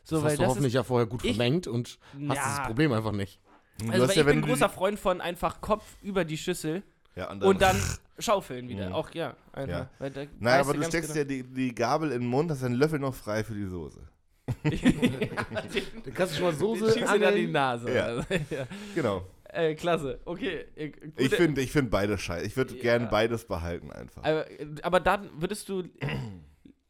So, 0.03 0.17
das 0.21 0.33
hast 0.33 0.41
du 0.41 0.47
hoffentlich 0.47 0.75
ja 0.75 0.83
vorher 0.83 1.07
gut 1.07 1.25
Ich- 1.25 1.37
vermengt 1.37 1.67
und 1.67 1.99
hast 2.29 2.37
ja, 2.37 2.57
das 2.59 2.67
Problem 2.67 2.93
einfach 2.93 3.13
nicht. 3.13 3.41
Du 3.79 3.91
Also 3.91 4.07
weil 4.07 4.15
ja, 4.15 4.21
ich 4.23 4.27
wenn 4.27 4.37
bin 4.37 4.43
du 4.43 4.49
großer 4.49 4.69
Freund 4.69 4.99
von 4.99 5.21
einfach 5.21 5.61
Kopf 5.61 5.85
über 6.03 6.25
die 6.25 6.37
Schüssel 6.39 6.83
Ja, 7.17 7.31
und 7.31 7.43
und 7.43 7.61
dann 7.63 7.77
schaufeln 8.19 8.69
wieder. 8.69 8.89
Mhm. 8.91 8.95
Auch 8.95 9.11
ja, 9.15 9.35
einfach. 9.53 9.69
Ja. 9.79 9.91
Weil 9.99 10.11
da 10.11 10.21
Nein, 10.21 10.61
weißt 10.61 10.69
aber 10.71 10.79
du 10.79 10.85
steckst 10.85 11.13
genau- 11.15 11.19
ja 11.19 11.25
die, 11.25 11.43
die 11.43 11.75
Gabel 11.75 12.13
in 12.13 12.21
den 12.21 12.29
Mund, 12.29 12.51
hast 12.51 12.63
deinen 12.63 12.75
Löffel 12.77 12.99
noch 12.99 13.15
frei 13.15 13.43
für 13.43 13.55
die 13.55 13.67
Soße. 13.67 14.01
Dann 14.63 16.15
kannst 16.15 16.35
du 16.35 16.37
schon 16.37 16.45
mal 16.45 16.51
Den 16.53 16.59
Soße 16.59 17.01
dann 17.01 17.23
in 17.23 17.35
die. 17.35 17.47
Nase. 17.53 17.93
Ja. 17.95 18.05
Also, 18.05 18.23
ja. 18.51 18.67
Genau. 18.95 19.23
Äh, 19.55 19.75
klasse. 19.77 20.21
Okay. 20.25 20.65
äh, 20.77 20.89
gute- 20.91 21.13
Ich 21.23 21.35
finde 21.35 21.61
ich 21.61 21.71
find 21.73 21.91
beides 21.91 22.21
scheiße. 22.23 22.45
Ich 22.47 22.57
würde 22.57 22.75
Ja. 22.75 22.83
gern 22.83 23.09
beides 23.11 23.45
behalten 23.47 23.93
einfach. 23.93 24.25
Aber, 24.25 24.45
aber 24.83 25.01
dann 25.01 25.31
würdest 25.41 25.69
du 25.69 25.85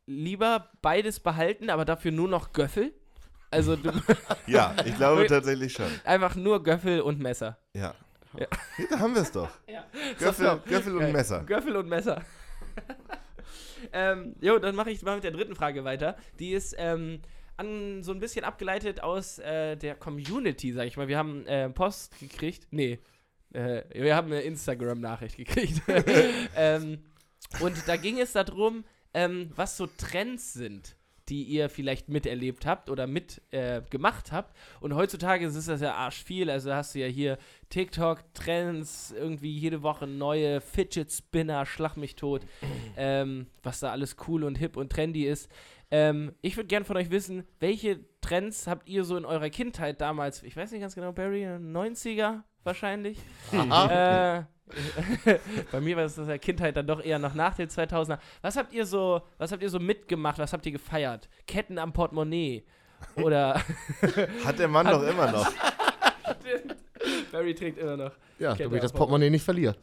lieber 0.06 0.70
beides 0.82 1.20
behalten, 1.20 1.70
aber 1.70 1.84
dafür 1.84 2.10
nur 2.12 2.28
noch 2.28 2.52
Göffel? 2.52 2.92
Also 3.50 3.76
du, 3.76 3.90
Ja, 4.46 4.74
ich 4.84 4.96
glaube 4.96 5.26
tatsächlich 5.26 5.72
schon. 5.72 5.86
einfach 6.04 6.34
nur 6.34 6.62
Göffel 6.62 7.00
und 7.00 7.20
Messer. 7.20 7.58
Ja. 7.74 7.94
Ja. 8.36 8.46
Ja, 8.78 8.84
da 8.90 8.98
haben 8.98 9.14
wir 9.14 9.22
es 9.22 9.30
doch. 9.30 9.48
Ja. 9.68 9.84
Göffel. 10.18 10.60
Göffel 10.68 10.96
und. 10.96 11.12
Messer. 11.12 11.44
Göffel 11.44 11.76
und 11.76 11.88
Messer. 11.88 12.22
ähm, 13.92 14.34
jo, 14.40 14.58
dann 14.58 14.74
mache 14.74 14.90
ich 14.90 15.02
mal 15.02 15.14
mit 15.14 15.24
der 15.24 15.30
dritten 15.30 15.54
Frage 15.54 15.84
weiter. 15.84 16.16
Die 16.38 16.52
ist 16.52 16.74
ähm, 16.78 17.20
an, 17.56 18.02
so 18.02 18.12
ein 18.12 18.20
bisschen 18.20 18.44
abgeleitet 18.44 19.02
aus 19.02 19.38
äh, 19.38 19.76
der 19.76 19.94
Community, 19.94 20.72
sag 20.72 20.86
ich 20.86 20.96
mal. 20.96 21.08
Wir 21.08 21.18
haben 21.18 21.46
äh, 21.46 21.68
Post 21.70 22.18
gekriegt. 22.18 22.66
Nee. 22.70 22.98
Äh, 23.52 23.82
wir 23.92 24.16
haben 24.16 24.32
eine 24.32 24.42
Instagram-Nachricht 24.42 25.36
gekriegt. 25.36 25.82
ähm, 26.56 26.98
und 27.60 27.76
da 27.86 27.96
ging 27.96 28.18
es 28.18 28.32
darum, 28.32 28.84
ähm, 29.12 29.50
was 29.54 29.76
so 29.76 29.86
Trends 29.86 30.52
sind, 30.52 30.96
die 31.28 31.44
ihr 31.44 31.70
vielleicht 31.70 32.08
miterlebt 32.08 32.66
habt 32.66 32.90
oder 32.90 33.06
mit 33.06 33.40
äh, 33.50 33.80
gemacht 33.88 34.32
habt. 34.32 34.56
Und 34.80 34.94
heutzutage 34.94 35.46
ist 35.46 35.68
das 35.68 35.80
ja 35.80 35.94
arsch 35.94 36.22
viel. 36.22 36.50
Also 36.50 36.74
hast 36.74 36.94
du 36.94 36.98
ja 36.98 37.06
hier 37.06 37.38
TikTok-Trends, 37.70 39.14
irgendwie 39.16 39.56
jede 39.56 39.82
Woche 39.82 40.06
neue 40.06 40.60
Fidget 40.60 41.12
Spinner, 41.12 41.64
Schlag 41.64 41.96
mich 41.96 42.16
tot, 42.16 42.42
ähm, 42.96 43.46
was 43.62 43.80
da 43.80 43.90
alles 43.90 44.16
cool 44.26 44.44
und 44.44 44.58
hip 44.58 44.76
und 44.76 44.90
trendy 44.90 45.26
ist. 45.26 45.48
Ähm, 45.96 46.32
ich 46.42 46.56
würde 46.56 46.66
gerne 46.66 46.84
von 46.84 46.96
euch 46.96 47.12
wissen, 47.12 47.46
welche 47.60 48.00
Trends 48.20 48.66
habt 48.66 48.88
ihr 48.88 49.04
so 49.04 49.16
in 49.16 49.24
eurer 49.24 49.48
Kindheit 49.48 50.00
damals, 50.00 50.42
ich 50.42 50.56
weiß 50.56 50.72
nicht 50.72 50.80
ganz 50.80 50.96
genau, 50.96 51.12
Barry, 51.12 51.44
90er 51.46 52.42
wahrscheinlich? 52.64 53.18
äh, 53.52 54.42
bei 55.70 55.80
mir 55.80 55.96
war 55.96 56.02
es 56.02 56.16
das 56.16 56.26
ja 56.26 56.36
Kindheit 56.38 56.76
dann 56.76 56.88
doch 56.88 57.00
eher 57.00 57.20
noch 57.20 57.34
nach 57.34 57.54
den 57.54 57.68
2000er. 57.68 58.18
Was 58.42 58.56
habt 58.56 58.72
ihr 58.72 58.86
so, 58.86 59.22
was 59.38 59.52
habt 59.52 59.62
ihr 59.62 59.70
so 59.70 59.78
mitgemacht? 59.78 60.40
Was 60.40 60.52
habt 60.52 60.66
ihr 60.66 60.72
gefeiert? 60.72 61.28
Ketten 61.46 61.78
am 61.78 61.92
Portemonnaie 61.92 62.64
Oder 63.14 63.62
Hat 64.44 64.58
der 64.58 64.66
Mann 64.66 64.86
doch 64.86 65.04
immer 65.04 65.30
noch. 65.30 65.48
Barry 67.30 67.54
trägt 67.54 67.78
immer 67.78 67.96
noch. 67.96 68.12
Ja, 68.40 68.56
damit 68.56 68.74
ich 68.74 68.80
das 68.80 68.92
Portemonnaie 68.92 69.30
nicht 69.30 69.44
verliere. 69.44 69.76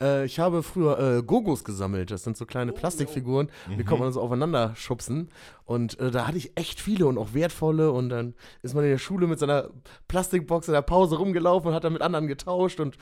Äh, 0.00 0.24
ich 0.24 0.38
habe 0.38 0.62
früher 0.62 0.98
äh, 0.98 1.22
Gogos 1.22 1.64
gesammelt. 1.64 2.10
Das 2.10 2.24
sind 2.24 2.36
so 2.36 2.46
kleine 2.46 2.72
Plastikfiguren, 2.72 3.50
die 3.78 3.84
kann 3.84 3.98
man 3.98 4.12
so 4.12 4.20
aufeinander 4.20 4.74
schubsen. 4.76 5.30
Und 5.64 5.98
äh, 6.00 6.10
da 6.10 6.26
hatte 6.26 6.38
ich 6.38 6.56
echt 6.56 6.80
viele 6.80 7.06
und 7.06 7.18
auch 7.18 7.34
wertvolle. 7.34 7.92
Und 7.92 8.08
dann 8.08 8.34
ist 8.62 8.74
man 8.74 8.84
in 8.84 8.90
der 8.90 8.98
Schule 8.98 9.26
mit 9.26 9.38
seiner 9.38 9.70
Plastikbox 10.08 10.68
in 10.68 10.74
der 10.74 10.82
Pause 10.82 11.16
rumgelaufen 11.16 11.68
und 11.68 11.74
hat 11.74 11.84
dann 11.84 11.92
mit 11.92 12.02
anderen 12.02 12.26
getauscht 12.26 12.80
und, 12.80 12.96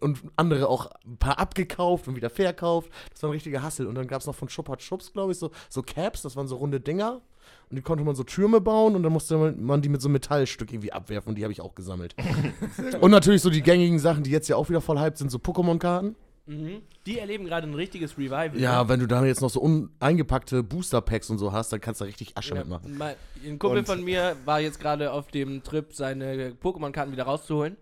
und 0.00 0.22
andere 0.36 0.68
auch 0.68 0.90
ein 1.04 1.18
paar 1.18 1.38
abgekauft 1.38 2.08
und 2.08 2.16
wieder 2.16 2.30
verkauft. 2.30 2.90
Das 3.12 3.22
war 3.22 3.30
ein 3.30 3.34
richtiger 3.34 3.62
Hassel. 3.62 3.86
Und 3.86 3.96
dann 3.96 4.06
gab 4.06 4.20
es 4.20 4.26
noch 4.26 4.34
von 4.34 4.48
Schuppert 4.48 4.82
Schubs, 4.82 5.12
glaube 5.12 5.32
ich, 5.32 5.38
so, 5.38 5.50
so 5.68 5.82
Caps. 5.82 6.22
Das 6.22 6.36
waren 6.36 6.48
so 6.48 6.56
runde 6.56 6.80
Dinger. 6.80 7.20
Und 7.70 7.76
die 7.76 7.82
konnte 7.82 8.02
man 8.02 8.16
so 8.16 8.24
Türme 8.24 8.60
bauen 8.60 8.96
und 8.96 9.04
dann 9.04 9.12
musste 9.12 9.36
man, 9.36 9.80
die 9.80 9.88
mit 9.88 10.02
so 10.02 10.08
einem 10.08 10.14
Metallstück 10.14 10.72
irgendwie 10.72 10.92
abwerfen 10.92 11.28
und 11.30 11.36
die 11.38 11.44
habe 11.44 11.52
ich 11.52 11.60
auch 11.60 11.76
gesammelt. 11.76 12.16
und 13.00 13.12
natürlich 13.12 13.42
so 13.42 13.50
die 13.50 13.62
gängigen 13.62 14.00
Sachen, 14.00 14.24
die 14.24 14.30
jetzt 14.30 14.48
ja 14.48 14.56
auch 14.56 14.68
wieder 14.68 14.80
voll 14.80 14.98
hyped 14.98 15.18
sind, 15.18 15.30
so 15.30 15.38
Pokémon-Karten. 15.38 16.16
Mhm. 16.46 16.82
Die 17.06 17.20
erleben 17.20 17.44
gerade 17.44 17.68
ein 17.68 17.74
richtiges 17.74 18.18
Revival. 18.18 18.58
Ja, 18.58 18.82
ne? 18.82 18.88
wenn 18.88 18.98
du 18.98 19.06
da 19.06 19.24
jetzt 19.24 19.40
noch 19.40 19.50
so 19.50 19.60
uneingepackte 19.60 20.64
Booster-Packs 20.64 21.30
und 21.30 21.38
so 21.38 21.52
hast, 21.52 21.72
dann 21.72 21.80
kannst 21.80 22.00
du 22.00 22.06
richtig 22.06 22.36
Asche 22.36 22.54
Ja, 22.54 22.60
mitmachen. 22.60 22.98
mein, 22.98 23.14
ein 23.46 23.58
Kumpel 23.60 23.78
Und- 23.80 23.86
von 23.86 24.02
mir 24.02 24.34
war 24.44 24.60
jetzt 24.60 24.80
gerade 24.80 25.12
auf 25.12 25.28
dem 25.28 25.62
Trip, 25.62 25.94
seine 25.94 26.54
Pokémon-Karten 26.60 27.12
wieder 27.12 27.24
rauszuholen 27.24 27.76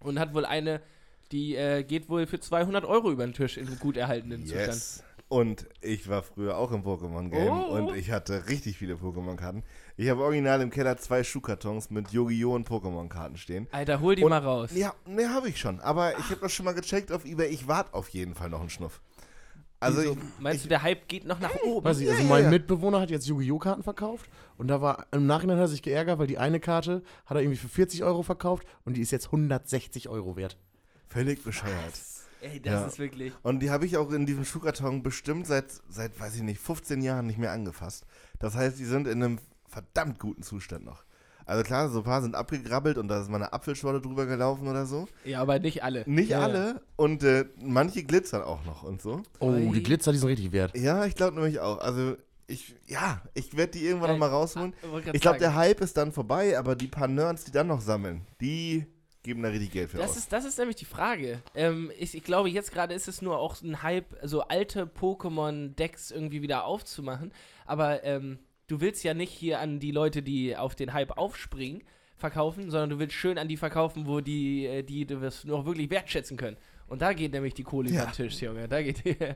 und 0.00 0.18
hat 0.18 0.32
wohl 0.32 0.46
eine, 0.46 0.80
die 1.32 1.54
äh, 1.54 1.82
geht 1.82 2.08
wohl 2.08 2.26
für 2.26 2.40
200 2.40 2.86
Euro 2.86 3.10
über 3.10 3.26
den 3.26 3.34
Tisch 3.34 3.58
in 3.58 3.78
gut 3.78 3.98
erhaltenen 3.98 4.46
Zustand. 4.46 5.04
Und 5.28 5.68
ich 5.82 6.08
war 6.08 6.22
früher 6.22 6.56
auch 6.56 6.72
im 6.72 6.82
Pokémon-Game 6.84 7.50
Oh. 7.52 7.74
und 7.76 7.94
ich 7.94 8.10
hatte 8.10 8.48
richtig 8.48 8.78
viele 8.78 8.94
Pokémon-Karten. 8.94 9.62
Ich 9.98 10.08
habe 10.08 10.22
original 10.22 10.62
im 10.62 10.70
Keller 10.70 10.96
zwei 10.96 11.22
Schuhkartons 11.22 11.90
mit 11.90 12.10
Yu-Gi-Oh! 12.12 12.54
und 12.54 12.66
Pokémon-Karten 12.66 13.36
stehen. 13.36 13.66
Alter, 13.70 14.00
hol 14.00 14.14
die 14.14 14.24
Und- 14.24 14.30
mal 14.30 14.38
raus. 14.42 14.70
Ja, 14.74 14.94
ne, 15.06 15.28
habe 15.28 15.50
ich 15.50 15.60
schon. 15.60 15.80
Aber 15.80 16.18
ich 16.18 16.24
habe 16.30 16.40
das 16.40 16.52
schon 16.52 16.64
mal 16.64 16.72
gecheckt 16.72 17.12
auf 17.12 17.26
Ebay. 17.26 17.48
Ich 17.48 17.68
warte 17.68 17.92
auf 17.92 18.08
jeden 18.08 18.34
Fall 18.34 18.48
noch 18.48 18.60
einen 18.60 18.70
Schnuff. 18.70 19.02
Also, 19.80 20.00
ich, 20.00 20.16
Meinst 20.40 20.64
du, 20.64 20.68
der 20.70 20.82
Hype 20.82 21.06
geht 21.08 21.24
noch 21.26 21.38
nach 21.40 21.54
oben? 21.62 21.84
Weiß 21.84 22.00
ich, 22.00 22.08
also 22.08 22.22
Ja, 22.22 22.28
mein 22.28 22.44
ja. 22.44 22.50
Mitbewohner 22.50 22.98
hat 23.00 23.10
jetzt 23.10 23.26
Yu-Gi-Oh! 23.28 23.58
Karten 23.58 23.82
verkauft 23.82 24.28
und 24.56 24.68
da 24.68 24.80
war 24.80 25.06
im 25.12 25.26
Nachhinein 25.26 25.58
hat 25.58 25.64
er 25.64 25.68
sich 25.68 25.82
geärgert, 25.82 26.18
weil 26.18 26.26
die 26.26 26.38
eine 26.38 26.58
Karte 26.58 27.02
hat 27.26 27.36
er 27.36 27.42
irgendwie 27.42 27.58
für 27.58 27.68
40 27.68 28.02
Euro 28.02 28.22
verkauft 28.22 28.66
und 28.86 28.96
die 28.96 29.02
ist 29.02 29.10
jetzt 29.12 29.26
160 29.26 30.08
Euro 30.08 30.36
wert. 30.36 30.56
völlig 31.06 31.44
bescheuert. 31.44 31.92
Ey, 32.40 32.60
das 32.60 32.72
Ja. 32.72 32.86
ist 32.86 32.98
wirklich. 32.98 33.32
Und 33.42 33.60
die 33.60 33.70
habe 33.70 33.86
ich 33.86 33.96
auch 33.96 34.10
in 34.12 34.26
diesem 34.26 34.44
Schuhkarton 34.44 35.02
bestimmt 35.02 35.46
seit, 35.46 35.66
seit, 35.88 36.18
weiß 36.18 36.36
ich 36.36 36.42
nicht, 36.42 36.60
15 36.60 37.02
Jahren 37.02 37.26
nicht 37.26 37.38
mehr 37.38 37.52
angefasst. 37.52 38.04
Das 38.38 38.54
heißt, 38.54 38.78
die 38.78 38.84
sind 38.84 39.06
in 39.06 39.22
einem 39.22 39.38
verdammt 39.66 40.18
guten 40.18 40.42
Zustand 40.42 40.84
noch. 40.84 41.04
Also 41.46 41.62
klar, 41.62 41.88
so 41.88 41.98
ein 42.00 42.04
paar 42.04 42.20
sind 42.20 42.34
abgegrabbelt 42.34 42.98
und 42.98 43.08
da 43.08 43.22
ist 43.22 43.30
mal 43.30 43.36
eine 43.36 43.52
Apfelschorle 43.54 44.02
drüber 44.02 44.26
gelaufen 44.26 44.68
oder 44.68 44.84
so. 44.84 45.08
Ja, 45.24 45.40
aber 45.40 45.58
nicht 45.58 45.82
alle. 45.82 46.04
Nicht 46.06 46.28
ja, 46.30 46.40
alle 46.40 46.82
und 46.96 47.22
äh, 47.22 47.46
manche 47.62 48.04
glitzern 48.04 48.42
auch 48.42 48.64
noch 48.66 48.82
und 48.82 49.00
so. 49.00 49.22
Oh, 49.38 49.52
die 49.72 49.82
Glitzer, 49.82 50.12
die 50.12 50.18
sind 50.18 50.28
richtig 50.28 50.52
wert. 50.52 50.76
Ja, 50.76 51.06
ich 51.06 51.14
glaube 51.14 51.36
nämlich 51.36 51.58
auch. 51.60 51.78
Also 51.78 52.16
ich, 52.48 52.76
ja, 52.86 53.22
ich 53.32 53.56
werde 53.56 53.72
die 53.72 53.84
irgendwann 53.86 54.08
Ja, 54.10 54.14
noch 54.14 54.20
mal 54.20 54.28
rausholen. 54.28 54.74
ich 54.82 55.04
grad 55.04 55.14
Ich 55.14 55.20
glaube, 55.22 55.38
der 55.38 55.54
Hype 55.54 55.80
ist 55.80 55.96
dann 55.96 56.12
vorbei, 56.12 56.58
aber 56.58 56.76
die 56.76 56.86
paar 56.86 57.08
Nerds, 57.08 57.44
die 57.44 57.50
dann 57.50 57.66
noch 57.68 57.80
sammeln, 57.80 58.26
die 58.42 58.84
geben 59.22 59.42
da 59.42 59.48
richtig 59.48 59.72
Geld 59.72 59.90
für 59.90 59.98
Das 59.98 60.10
aus. 60.12 60.16
ist, 60.16 60.32
das 60.32 60.44
ist 60.44 60.58
nämlich 60.58 60.76
die 60.76 60.84
Frage. 60.84 61.42
Ähm, 61.54 61.90
ich, 61.98 62.14
ich 62.14 62.22
glaube, 62.24 62.48
jetzt 62.48 62.72
gerade 62.72 62.94
ist 62.94 63.08
es 63.08 63.20
nur 63.22 63.38
auch 63.38 63.60
ein 63.62 63.82
Hype, 63.82 64.16
so 64.22 64.42
alte 64.42 64.86
Pokémon-Decks 64.86 66.10
irgendwie 66.10 66.42
wieder 66.42 66.64
aufzumachen. 66.64 67.32
Aber 67.66 68.04
ähm, 68.04 68.38
du 68.66 68.80
willst 68.80 69.04
ja 69.04 69.14
nicht 69.14 69.32
hier 69.32 69.60
an 69.60 69.80
die 69.80 69.90
Leute, 69.90 70.22
die 70.22 70.56
auf 70.56 70.74
den 70.74 70.92
Hype 70.92 71.16
aufspringen, 71.18 71.82
verkaufen, 72.16 72.70
sondern 72.70 72.90
du 72.90 72.98
willst 72.98 73.14
schön 73.14 73.38
an 73.38 73.48
die 73.48 73.56
verkaufen, 73.56 74.06
wo 74.06 74.20
die, 74.20 74.66
äh, 74.66 74.82
die 74.82 75.06
das 75.06 75.44
noch 75.44 75.66
wirklich 75.66 75.90
wertschätzen 75.90 76.36
können. 76.36 76.56
Und 76.88 77.02
da 77.02 77.12
geht 77.12 77.32
nämlich 77.32 77.54
die 77.54 77.64
Kohle 77.64 77.90
Ja. 77.90 78.02
über 78.04 78.10
den 78.10 78.14
Tisch, 78.14 78.40
Junge. 78.40 78.66
Da 78.66 78.82
geht 78.82 79.04
die, 79.04 79.10
ähm, 79.20 79.34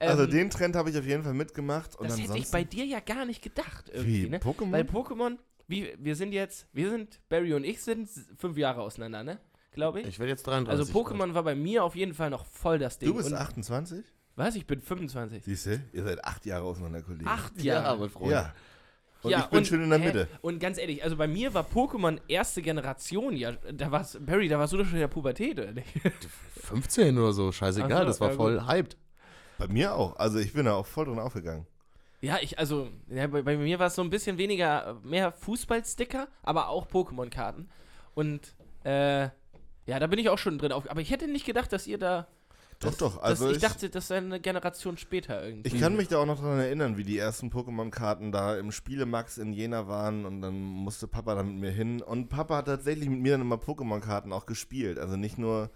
also 0.00 0.26
den 0.26 0.50
Trend 0.50 0.76
habe 0.76 0.90
ich 0.90 0.98
auf 0.98 1.06
jeden 1.06 1.22
Fall 1.24 1.34
mitgemacht. 1.34 1.96
Und 1.96 2.10
Das 2.10 2.20
hätte 2.20 2.36
ich 2.38 2.50
bei 2.50 2.62
dir 2.62 2.84
ja 2.84 3.00
gar 3.00 3.24
nicht 3.24 3.42
gedacht 3.42 3.90
irgendwie, 3.92 4.24
Wie, 4.24 4.28
ne? 4.28 4.38
Pokémon? 4.38 4.70
Weil 4.72 4.82
Pokémon, 4.82 5.38
wie, 5.68 5.94
wir 5.98 6.16
sind 6.16 6.32
jetzt, 6.32 6.66
wir 6.72 6.90
sind, 6.90 7.20
Barry 7.28 7.54
und 7.54 7.64
ich 7.64 7.82
sind 7.82 8.08
fünf 8.36 8.56
Jahre 8.56 8.82
auseinander, 8.82 9.22
ne? 9.22 9.38
Glaube 9.72 10.00
ich. 10.00 10.06
Ich 10.06 10.18
werde 10.18 10.30
jetzt 10.30 10.46
33. 10.46 10.78
Also 10.80 10.92
Pokémon 10.98 11.34
war 11.34 11.42
bei 11.42 11.54
mir 11.54 11.82
auf 11.84 11.96
jeden 11.96 12.14
Fall 12.14 12.30
noch 12.30 12.46
voll 12.46 12.78
das 12.78 12.98
Ding. 12.98 13.08
du 13.08 13.14
bist 13.16 13.32
Und- 13.32 13.38
28? 13.38 14.04
Was? 14.36 14.56
Ich 14.56 14.66
bin 14.66 14.80
25. 14.80 15.44
Siehst 15.44 15.66
du? 15.66 15.80
Ihr 15.92 16.02
seid 16.04 16.24
acht 16.24 16.44
Jahre 16.44 16.64
auseinander, 16.64 17.02
Kollegen. 17.02 17.26
Acht 17.28 17.56
Ja, 17.62 17.74
Jahre. 17.82 17.98
mein 17.98 18.10
Freund. 18.10 18.32
Ja. 18.32 18.52
Und 19.22 19.30
ja, 19.30 19.38
ich 19.40 19.46
bin 19.46 19.64
schön 19.64 19.82
in 19.82 19.90
der 19.90 19.98
hä? 20.00 20.06
Mitte. 20.06 20.28
Und 20.42 20.58
ganz 20.58 20.76
ehrlich, 20.76 21.02
also 21.02 21.16
bei 21.16 21.26
mir 21.28 21.54
war 21.54 21.64
Pokémon 21.64 22.20
erste 22.28 22.60
Generation, 22.60 23.34
ja, 23.36 23.52
da 23.52 23.90
war's, 23.90 24.18
Barry, 24.20 24.48
da 24.48 24.58
warst 24.58 24.72
du 24.72 24.76
doch 24.76 24.84
schon 24.84 24.94
in 24.94 25.00
der 25.00 25.08
Pubertät, 25.08 25.58
oder 25.58 25.72
nicht? 25.72 25.88
15 26.62 27.16
oder 27.18 27.32
so, 27.32 27.50
scheißegal, 27.52 28.00
so, 28.02 28.04
das 28.06 28.20
war 28.20 28.30
ja, 28.30 28.36
voll 28.36 28.58
gut. 28.58 28.68
hyped. 28.68 28.96
Bei 29.58 29.68
mir 29.68 29.94
auch. 29.94 30.16
Also 30.16 30.38
ich 30.40 30.52
bin 30.52 30.66
da 30.66 30.74
auch 30.74 30.86
voll 30.86 31.06
drin 31.06 31.18
aufgegangen. 31.18 31.66
Ja, 32.24 32.38
ich, 32.40 32.58
also, 32.58 32.88
ja, 33.08 33.26
bei, 33.26 33.42
bei 33.42 33.56
mir 33.56 33.78
war 33.78 33.88
es 33.88 33.94
so 33.94 34.02
ein 34.02 34.10
bisschen 34.10 34.38
weniger, 34.38 34.98
mehr 35.02 35.32
Fußballsticker, 35.32 36.28
aber 36.42 36.68
auch 36.68 36.86
Pokémon-Karten. 36.88 37.68
Und, 38.14 38.54
äh, 38.84 39.22
ja, 39.86 39.98
da 39.98 40.06
bin 40.06 40.18
ich 40.18 40.28
auch 40.28 40.38
schon 40.38 40.58
drin 40.58 40.72
auf. 40.72 40.90
Aber 40.90 41.00
ich 41.00 41.10
hätte 41.10 41.28
nicht 41.28 41.44
gedacht, 41.46 41.72
dass 41.72 41.86
ihr 41.86 41.98
da. 41.98 42.26
Doch, 42.80 42.88
dass, 42.88 42.96
doch, 42.98 43.22
also 43.22 43.48
ich 43.50 43.56
ich- 43.56 43.62
dachte, 43.62 43.88
das 43.90 44.08
sei 44.08 44.16
eine 44.16 44.40
Generation 44.40 44.96
später 44.96 45.44
irgendwie. 45.44 45.68
Ich 45.74 45.80
kann 45.80 45.96
mich 45.96 46.08
da 46.08 46.18
auch 46.18 46.26
noch 46.26 46.40
dran 46.40 46.58
erinnern, 46.58 46.96
wie 46.96 47.04
die 47.04 47.18
ersten 47.18 47.50
Pokémon-Karten 47.50 48.32
da 48.32 48.56
im 48.56 48.72
Spielemax 48.72 49.38
in 49.38 49.52
Jena 49.52 49.86
waren 49.86 50.24
und 50.26 50.40
dann 50.40 50.58
musste 50.60 51.06
Papa 51.06 51.34
da 51.34 51.42
mit 51.42 51.56
mir 51.56 51.70
hin. 51.70 52.02
Und 52.02 52.28
Papa 52.30 52.56
hat 52.58 52.66
tatsächlich 52.66 53.08
mit 53.08 53.20
mir 53.20 53.32
dann 53.32 53.42
immer 53.42 53.56
Pokémon-Karten 53.56 54.32
auch 54.32 54.46
gespielt. 54.46 54.98
Also 54.98 55.16
nicht 55.16 55.38
nur, 55.38 55.70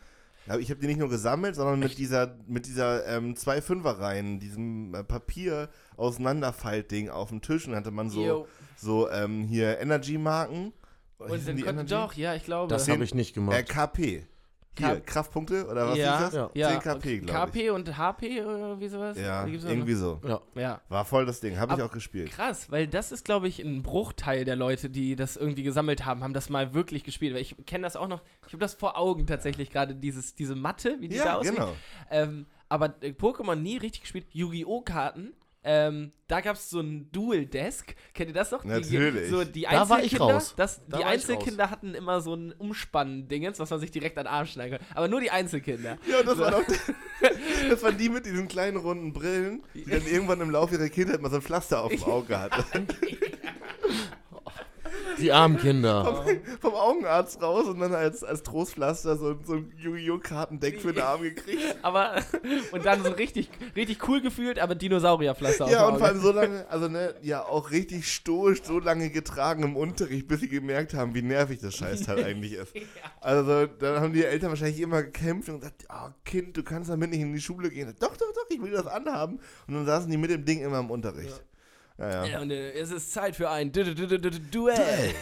ja, 0.48 0.58
ich 0.58 0.70
habe 0.70 0.80
die 0.80 0.86
nicht 0.86 0.98
nur 0.98 1.08
gesammelt, 1.08 1.54
sondern 1.54 1.78
mit 1.78 1.98
dieser, 1.98 2.36
mit 2.46 2.66
dieser 2.66 3.06
ähm, 3.06 3.36
zwei 3.36 3.60
Fünferreihen, 3.60 4.40
diesem 4.40 4.94
äh, 4.94 5.04
Papier 5.04 5.68
auseinanderfaltding 5.96 7.10
auf 7.10 7.28
dem 7.30 7.40
Tisch 7.40 7.66
und 7.66 7.74
hatte 7.74 7.90
man 7.90 8.10
so, 8.10 8.24
Jo. 8.24 8.46
so 8.76 9.10
ähm, 9.10 9.44
hier 9.44 9.78
Energy-Marken. 9.78 10.72
Und 11.18 11.30
Hießen 11.32 11.46
dann 11.46 11.56
die 11.56 11.62
konnte, 11.62 11.80
Energy? 11.80 11.94
doch, 11.94 12.12
ja, 12.14 12.34
ich 12.34 12.44
glaube. 12.44 12.68
Das 12.70 12.88
habe 12.88 13.02
ich 13.04 13.14
nicht 13.14 13.30
Äh, 13.32 13.34
gemacht. 13.34 13.68
KP. 13.68 14.24
Hier, 14.78 14.88
K- 14.96 15.00
Kraftpunkte 15.00 15.66
oder 15.66 15.88
was 15.88 15.98
ja, 15.98 16.24
ist 16.26 16.34
das? 16.34 16.50
Ja. 16.54 16.68
10 16.70 16.80
KP, 16.80 17.18
glaube 17.20 17.50
ich. 17.50 17.52
KP 17.64 17.70
und 17.70 17.96
HP 17.98 18.42
oder 18.44 18.80
wie 18.80 18.88
sowas? 18.88 19.18
Ja, 19.18 19.46
irgendwie 19.46 19.94
so. 19.94 20.20
ja. 20.26 20.40
Ja. 20.54 20.80
War 20.88 21.04
voll 21.04 21.26
das 21.26 21.40
Ding, 21.40 21.58
habe 21.58 21.74
ich 21.74 21.82
auch 21.82 21.92
gespielt. 21.92 22.30
Krass, 22.30 22.70
weil 22.70 22.86
das 22.86 23.12
ist, 23.12 23.24
glaube 23.24 23.48
ich, 23.48 23.60
ein 23.60 23.82
Bruchteil 23.82 24.44
der 24.44 24.56
Leute, 24.56 24.88
die 24.90 25.16
das 25.16 25.36
irgendwie 25.36 25.62
gesammelt 25.62 26.06
haben, 26.06 26.22
haben 26.22 26.34
das 26.34 26.48
mal 26.48 26.74
wirklich 26.74 27.04
gespielt. 27.04 27.34
Weil 27.34 27.42
ich 27.42 27.54
kenne 27.66 27.82
das 27.82 27.96
auch 27.96 28.08
noch, 28.08 28.22
ich 28.46 28.52
habe 28.52 28.60
das 28.60 28.74
vor 28.74 28.96
Augen 28.96 29.26
tatsächlich 29.26 29.70
gerade, 29.70 29.94
dieses, 29.94 30.34
diese 30.34 30.54
Matte, 30.54 30.96
wie 31.00 31.08
die 31.08 31.16
da 31.18 31.24
Ja, 31.24 31.36
aussieht. 31.38 31.54
genau. 31.54 31.74
Ähm, 32.10 32.46
aber 32.68 32.94
äh, 33.02 33.08
Pokémon 33.10 33.54
nie 33.56 33.78
richtig 33.78 34.02
gespielt. 34.02 34.26
Yu-Gi-Oh! 34.32 34.82
Karten. 34.82 35.32
Ähm, 35.70 36.12
da 36.28 36.40
gab 36.40 36.56
es 36.56 36.70
so 36.70 36.80
ein 36.80 37.10
Dual-Desk. 37.12 37.94
Kennt 38.14 38.30
ihr 38.30 38.34
das 38.34 38.50
noch? 38.50 38.64
Natürlich. 38.64 39.24
Die, 39.24 39.28
so 39.28 39.44
die 39.44 39.62
Da 39.62 39.86
war 39.90 39.98
ich 39.98 40.12
Einzelkinder, 40.12 40.34
raus. 40.34 40.54
Das, 40.56 40.76
Da 40.76 40.82
die 40.84 40.92
war 40.92 41.00
ich 41.00 41.06
Einzelkinder 41.06 41.70
hatten 41.70 41.94
immer 41.94 42.22
so 42.22 42.34
ein 42.34 42.52
Umspann-Dingens, 42.52 43.58
was 43.58 43.68
man 43.68 43.78
sich 43.78 43.90
direkt 43.90 44.16
an 44.16 44.24
den 44.24 44.32
Arm 44.32 44.46
schneiden 44.46 44.78
konnte. 44.78 44.96
Aber 44.96 45.08
nur 45.08 45.20
die 45.20 45.30
Einzelkinder. 45.30 45.98
Ja, 46.10 46.22
das, 46.22 46.38
war 46.38 46.52
doch, 46.52 46.62
das 47.68 47.82
waren 47.82 47.98
die 47.98 48.08
mit 48.08 48.24
diesen 48.24 48.48
kleinen 48.48 48.78
runden 48.78 49.12
Brillen, 49.12 49.62
die 49.74 49.84
dann 49.84 50.06
irgendwann 50.06 50.40
im 50.40 50.50
Laufe 50.50 50.76
ihrer 50.76 50.88
Kindheit 50.88 51.20
mal 51.20 51.28
so 51.28 51.36
ein 51.36 51.42
Pflaster 51.42 51.82
auf 51.82 51.92
dem 51.92 52.04
Auge 52.04 52.40
hatten. 52.40 52.88
Die 55.20 55.32
armen 55.32 55.58
Kinder. 55.58 56.24
Vom 56.60 56.74
Augenarzt 56.74 57.42
raus 57.42 57.66
und 57.66 57.80
dann 57.80 57.94
als, 57.94 58.22
als 58.22 58.42
Trostpflaster 58.42 59.16
so, 59.16 59.36
so 59.44 59.54
ein 59.54 59.72
Yu-Gi-Oh! 59.78 60.18
Kartendeck 60.18 60.80
für 60.80 60.92
den 60.92 61.02
Arm 61.02 61.22
gekriegt. 61.22 61.76
Aber, 61.82 62.22
und 62.72 62.84
dann 62.84 63.02
so 63.02 63.10
richtig, 63.10 63.50
richtig 63.76 64.06
cool 64.08 64.20
gefühlt, 64.20 64.58
aber 64.58 64.74
Dinosaurierpflaster 64.74 65.70
Ja, 65.70 65.86
und 65.86 65.98
vor 65.98 66.08
allem 66.08 66.20
so 66.20 66.32
lange, 66.32 66.66
also 66.68 66.88
ne, 66.88 67.14
ja, 67.22 67.44
auch 67.44 67.70
richtig 67.70 68.12
stoisch 68.12 68.62
so 68.62 68.78
lange 68.78 69.10
getragen 69.10 69.62
im 69.62 69.76
Unterricht, 69.76 70.28
bis 70.28 70.40
sie 70.40 70.48
gemerkt 70.48 70.94
haben, 70.94 71.14
wie 71.14 71.22
nervig 71.22 71.60
das 71.60 71.74
Scheißteil 71.74 72.24
eigentlich 72.24 72.52
ist. 72.52 72.74
Also, 73.20 73.66
dann 73.66 74.00
haben 74.00 74.12
die 74.12 74.24
Eltern 74.24 74.50
wahrscheinlich 74.50 74.80
immer 74.80 75.02
gekämpft 75.02 75.48
und 75.48 75.60
gesagt, 75.60 75.86
oh, 75.88 76.10
Kind, 76.24 76.56
du 76.56 76.62
kannst 76.62 76.90
damit 76.90 77.10
nicht 77.10 77.20
in 77.20 77.32
die 77.32 77.40
Schule 77.40 77.70
gehen. 77.70 77.94
Doch, 78.00 78.16
doch, 78.16 78.32
doch, 78.34 78.46
ich 78.50 78.60
will 78.60 78.72
das 78.72 78.86
anhaben. 78.86 79.40
Und 79.66 79.74
dann 79.74 79.86
saßen 79.86 80.10
die 80.10 80.16
mit 80.16 80.30
dem 80.30 80.44
Ding 80.44 80.60
immer 80.60 80.80
im 80.80 80.90
Unterricht. 80.90 81.30
Ja, 81.30 81.47
ja. 81.98 82.24
Ja, 82.24 82.40
und 82.40 82.50
äh, 82.50 82.72
es 82.72 82.90
ist 82.90 83.12
Zeit 83.12 83.34
für 83.36 83.50
ein 83.50 83.72
Du- 83.72 83.84
Du- 83.84 83.94
Du- 83.94 84.06
Du- 84.18 84.30
Du- 84.30 84.40
Duell. 84.40 85.14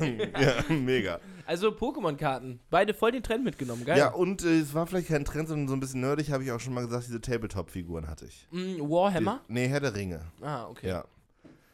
Ja, 0.40 0.74
mega. 0.74 1.20
Also 1.46 1.68
Pokémon-Karten. 1.70 2.60
Beide 2.70 2.94
voll 2.94 3.12
den 3.12 3.22
Trend 3.22 3.44
mitgenommen, 3.44 3.84
geil. 3.84 3.98
Ja, 3.98 4.08
und 4.12 4.44
äh, 4.44 4.60
es 4.60 4.74
war 4.74 4.86
vielleicht 4.86 5.08
kein 5.08 5.24
Trend, 5.24 5.48
sondern 5.48 5.68
so 5.68 5.74
ein 5.74 5.80
bisschen 5.80 6.00
nerdig, 6.00 6.30
habe 6.30 6.44
ich 6.44 6.52
auch 6.52 6.60
schon 6.60 6.72
mal 6.74 6.84
gesagt, 6.86 7.06
diese 7.08 7.20
Tabletop-Figuren 7.20 8.08
hatte 8.08 8.26
ich. 8.26 8.46
Mm, 8.52 8.80
Warhammer? 8.88 9.40
Die, 9.48 9.52
nee, 9.54 9.68
Herr 9.68 9.80
der 9.80 9.94
Ringe. 9.94 10.20
Ah, 10.40 10.66
okay. 10.68 10.88
Ja. 10.88 11.04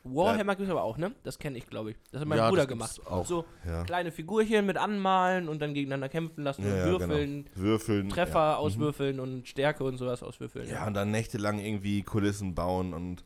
Warhammer 0.05 0.57
gibt 0.57 0.67
es 0.67 0.71
aber 0.71 0.85
auch, 0.85 0.97
ne? 0.97 1.13
Das 1.23 1.39
kenne 1.39 1.59
ich, 1.59 1.67
glaube 1.67 1.91
ich. 1.91 1.97
Das 2.13 2.23
hat 2.23 2.29
mein 2.29 2.39
Ja, 2.39 2.49
Bruder 2.49 2.67
gemacht. 2.67 2.99
auch. 3.07 3.27
So 3.27 3.45
Ja. 3.67 3.85
kleine 3.85 4.11
Figurchen 4.11 4.65
mit 4.65 4.79
anmalen 4.79 5.49
und 5.51 5.61
dann 5.61 5.75
gegeneinander 5.75 6.09
kämpfen 6.09 6.45
lassen 6.45 6.65
Ja, 6.65 6.85
und 6.87 7.01
würfeln, 7.01 7.45
Genau. 7.45 7.57
Würfeln. 7.67 8.09
Treffer 8.09 8.39
Ja. 8.39 8.57
auswürfeln 8.57 9.21
und 9.21 9.47
Stärke 9.47 9.85
und 9.85 9.99
sowas 9.99 10.23
auswürfeln. 10.23 10.67
Ja, 10.67 10.87
und 10.87 10.95
dann 10.95 11.11
nächtelang 11.11 11.59
irgendwie 11.59 12.03
Kulissen 12.05 12.55
bauen 12.55 12.95
und 12.95 13.23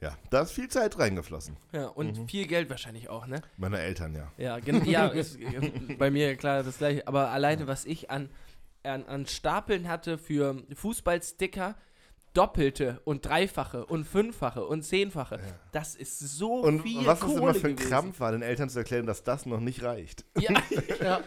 Ja, 0.00 0.16
da 0.30 0.42
ist 0.42 0.52
viel 0.52 0.68
Zeit 0.68 0.98
reingeflossen. 0.98 1.56
Ja, 1.72 1.88
und 1.88 2.30
viel 2.30 2.46
Geld 2.46 2.70
wahrscheinlich 2.70 3.10
auch, 3.10 3.26
ne? 3.26 3.42
Meine 3.58 3.78
Eltern, 3.80 4.14
ja. 4.14 4.32
Ja, 4.38 4.58
ja 4.58 5.06
ist, 5.08 5.36
äh, 5.38 5.72
bei 5.98 6.10
mir 6.10 6.36
klar 6.36 6.62
das 6.62 6.78
gleiche. 6.78 7.06
Aber 7.06 7.30
alleine, 7.30 7.66
was 7.66 7.84
ich 7.84 8.10
an, 8.10 8.30
an, 8.82 9.04
an 9.04 9.26
Stapeln 9.26 9.88
hatte 9.88 10.16
für 10.16 10.62
Fußballsticker, 10.74 11.74
doppelte 12.32 13.00
und 13.04 13.26
dreifache 13.26 13.84
und 13.84 14.06
fünffache 14.06 14.64
und 14.64 14.84
zehnfache, 14.84 15.38
das 15.72 15.96
ist 15.96 16.18
so 16.18 16.60
Und 16.60 16.82
viel 16.82 17.04
was 17.04 17.20
Kohle 17.20 17.34
das 17.34 17.42
immer 17.42 17.54
für 17.54 17.68
ein 17.68 17.76
gewesen. 17.76 17.90
Krampf 17.90 18.20
war, 18.20 18.32
den 18.32 18.42
Eltern 18.42 18.70
zu 18.70 18.78
erklären, 18.78 19.04
dass 19.04 19.22
das 19.22 19.44
noch 19.44 19.60
nicht 19.60 19.82
reicht. 19.82 20.24
Ja, 20.38 20.62
Ja. 21.02 21.20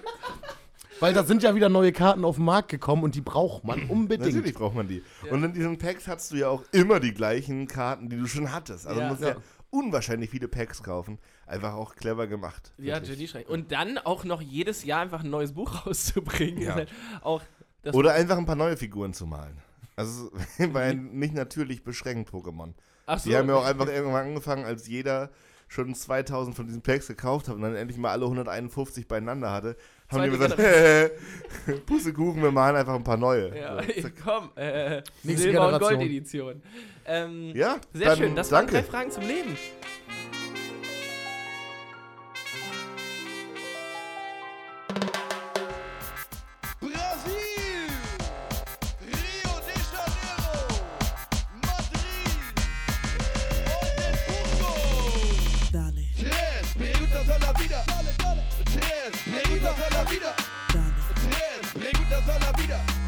Weil 1.04 1.14
da 1.14 1.24
sind 1.24 1.44
ja 1.44 1.54
wieder 1.54 1.70
neue 1.70 1.92
Karten 1.92 2.24
auf 2.26 2.36
den 2.38 2.46
Markt 2.46 2.70
gekommen 2.70 3.04
und 3.04 3.16
die 3.16 3.22
braucht 3.22 3.64
man 3.64 3.84
unbedingt. 3.90 4.34
Natürlich 4.34 4.54
braucht 4.56 4.76
man 4.76 4.88
die. 4.88 5.04
Und 5.30 5.44
in 5.44 5.54
diesen 5.54 5.78
Packs 5.78 6.08
hast 6.08 6.32
du 6.32 6.38
ja 6.38 6.48
auch 6.48 6.64
immer 6.72 7.00
die 7.00 7.14
gleichen 7.14 7.68
Karten, 7.68 8.10
die 8.10 8.18
du 8.18 8.26
schon 8.26 8.52
hattest. 8.52 8.88
Also 8.88 9.00
Ja. 9.02 9.08
du 9.08 9.12
musst 9.14 9.24
ja. 9.24 9.30
Ja. 9.32 9.36
unwahrscheinlich 9.70 10.30
viele 10.30 10.48
Packs 10.48 10.82
kaufen. 10.82 11.20
Einfach 11.46 11.74
auch 11.74 11.96
clever 11.96 12.28
gemacht. 12.28 12.72
ja 12.78 12.96
Wirklich. 13.02 13.34
Genie 13.34 13.46
Und 13.46 13.72
dann 13.74 13.98
auch 13.98 14.24
noch 14.24 14.42
jedes 14.42 14.86
Jahr 14.86 15.02
einfach 15.02 15.24
ein 15.24 15.30
neues 15.30 15.52
Buch 15.54 15.86
rauszubringen. 15.86 16.62
Ja. 16.62 16.76
halt 16.76 16.90
Auch 17.22 17.42
das 17.82 17.94
Oder 17.94 18.14
einfach 18.14 18.38
ein 18.38 18.46
paar 18.46 18.56
neue 18.56 18.78
Figuren 18.78 19.14
zu 19.14 19.26
malen. 19.26 19.58
Also 19.98 20.32
bei 20.72 20.94
nicht 20.94 21.34
natürlich 21.34 21.84
beschränkt 21.84 22.30
Pokémon. 22.32 22.74
Ach 23.06 23.20
so, 23.20 23.30
Die 23.30 23.36
haben 23.36 23.50
ja 23.50 23.56
auch 23.56 23.66
einfach 23.66 23.88
irgendwann 23.88 24.28
angefangen, 24.28 24.64
als 24.64 24.88
jeder 24.88 25.30
schon 25.68 25.94
2000 25.94 26.56
von 26.56 26.68
diesen 26.68 26.82
Packs 26.82 27.08
gekauft 27.08 27.48
hat 27.50 27.56
und 27.56 27.62
dann 27.62 27.76
endlich 27.76 27.98
mal 27.98 28.12
alle 28.12 28.26
151 28.26 29.08
beieinander 29.08 29.52
hatte, 29.52 29.76
haben 30.14 30.24
die 30.32 30.38
gesagt, 30.38 30.58
Pussekuchen, 31.86 32.42
wir 32.42 32.52
malen 32.52 32.76
einfach 32.76 32.96
ein 32.96 33.04
paar 33.04 33.18
neue. 33.18 33.56
Ja, 33.58 33.78
So, 34.02 34.10
komm, 34.24 34.50
äh, 34.56 35.02
Silber- 35.24 35.74
und. 35.74 35.80
Gold-Edition. 35.80 36.62
Ähm, 37.06 37.52
ja 37.54 37.78
Sehr 37.94 38.08
dann 38.10 38.18
schön, 38.18 38.36
das 38.36 38.52
waren 38.52 38.66
danke. 38.68 38.82
drei 38.82 38.84
Fragen 38.84 39.12
zum 39.12 39.24
Leben. 39.24 39.58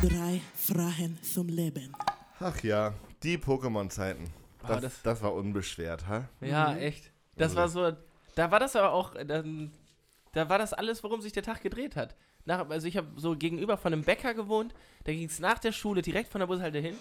Drei 0.08 0.42
Fragen 0.56 1.18
zum 1.22 1.48
Leben. 1.48 1.92
Ach 2.40 2.62
ja, 2.64 2.94
die 3.24 3.38
Pokémon-Zeiten. 3.38 4.26
Das, 4.68 4.82
das- 4.82 5.02
das 5.04 5.22
war 5.22 5.34
unbeschwert, 5.34 6.08
ha? 6.08 6.28
Ja, 6.42 6.76
echt. 6.76 7.12
Das 7.38 7.56
war 7.56 7.68
so, 7.70 7.92
da 8.36 8.52
war 8.52 8.60
das 8.60 8.76
aber 8.76 8.92
auch, 8.94 9.14
ähm, 9.18 9.72
da 10.34 10.50
war 10.50 10.58
das 10.58 10.74
alles, 10.74 11.04
worum 11.04 11.22
sich 11.22 11.32
der 11.34 11.44
Tag 11.44 11.62
gedreht 11.62 11.96
hat. 11.96 12.16
Nach, 12.46 12.70
also 12.70 12.88
ich 12.88 12.98
habe 12.98 13.08
so 13.16 13.36
gegenüber 13.36 13.78
von 13.78 13.94
einem 13.94 14.04
Bäcker 14.04 14.34
gewohnt, 14.34 14.74
da 15.06 15.12
ging 15.12 15.26
es 15.28 15.40
nach 15.40 15.60
der 15.60 15.72
Schule 15.72 16.02
direkt 16.02 16.30
von 16.32 16.40
der 16.40 16.48
Bushalte 16.48 16.80
hin 16.80 16.96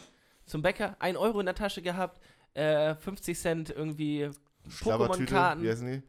zum 0.46 0.62
Bäcker, 0.62 0.96
1 0.98 1.16
Euro 1.18 1.40
in 1.40 1.46
der 1.46 1.54
Tasche 1.54 1.82
gehabt, 1.82 2.20
äh, 2.54 2.94
50 2.94 3.38
Cent 3.38 3.70
irgendwie 3.70 4.30
Schlabbertüte, 4.68 5.20
wie 5.20 5.24
Pokémon-Karten. 5.34 5.66
heißen 5.68 5.86
die? 5.90 6.02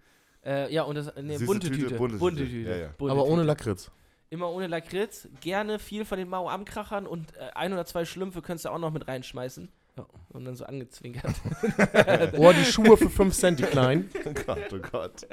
Äh, 0.47 0.73
ja, 0.73 0.83
und 0.83 0.95
das, 0.95 1.13
ne, 1.15 1.33
Süße 1.37 1.45
bunte 1.45 1.67
Tüte, 1.69 1.81
Tüte. 1.83 1.95
bunte 1.95 2.17
Bunte 2.17 2.43
Tüte, 2.43 2.51
Tüte. 2.51 2.69
ja, 2.69 2.75
ja. 2.77 2.89
bunte 2.97 3.11
Aber 3.11 3.23
ohne 3.25 3.35
Tüte. 3.41 3.47
Lakritz. 3.47 3.91
Immer 4.30 4.49
ohne 4.51 4.67
Lakritz, 4.67 5.28
gerne 5.41 5.80
viel 5.80 6.03
von 6.03 6.17
den 6.17 6.28
Mau 6.30 6.49
am 6.49 6.65
Krachern 6.65 7.05
und 7.05 7.36
äh, 7.38 7.51
ein 7.53 7.71
oder 7.73 7.86
zwei 7.86 8.05
Schlümpfe 8.05 8.41
könntest 8.41 8.65
du 8.65 8.69
auch 8.69 8.80
noch 8.80 8.91
mit 8.91 9.07
reinschmeißen. 9.07 9.69
Ja, 9.97 10.05
und 10.30 10.43
dann 10.45 10.55
so 10.55 10.65
angezwinkert. 10.65 11.34
Oh, 12.38 12.51
die 12.51 12.65
Schuhe 12.65 12.97
für 12.97 13.09
5 13.09 13.34
Cent, 13.34 13.59
die 13.59 13.63
kleinen. 13.63 14.09
Oh 14.26 14.34
Gott, 14.45 14.73
oh 14.73 14.80
Gott. 14.91 15.28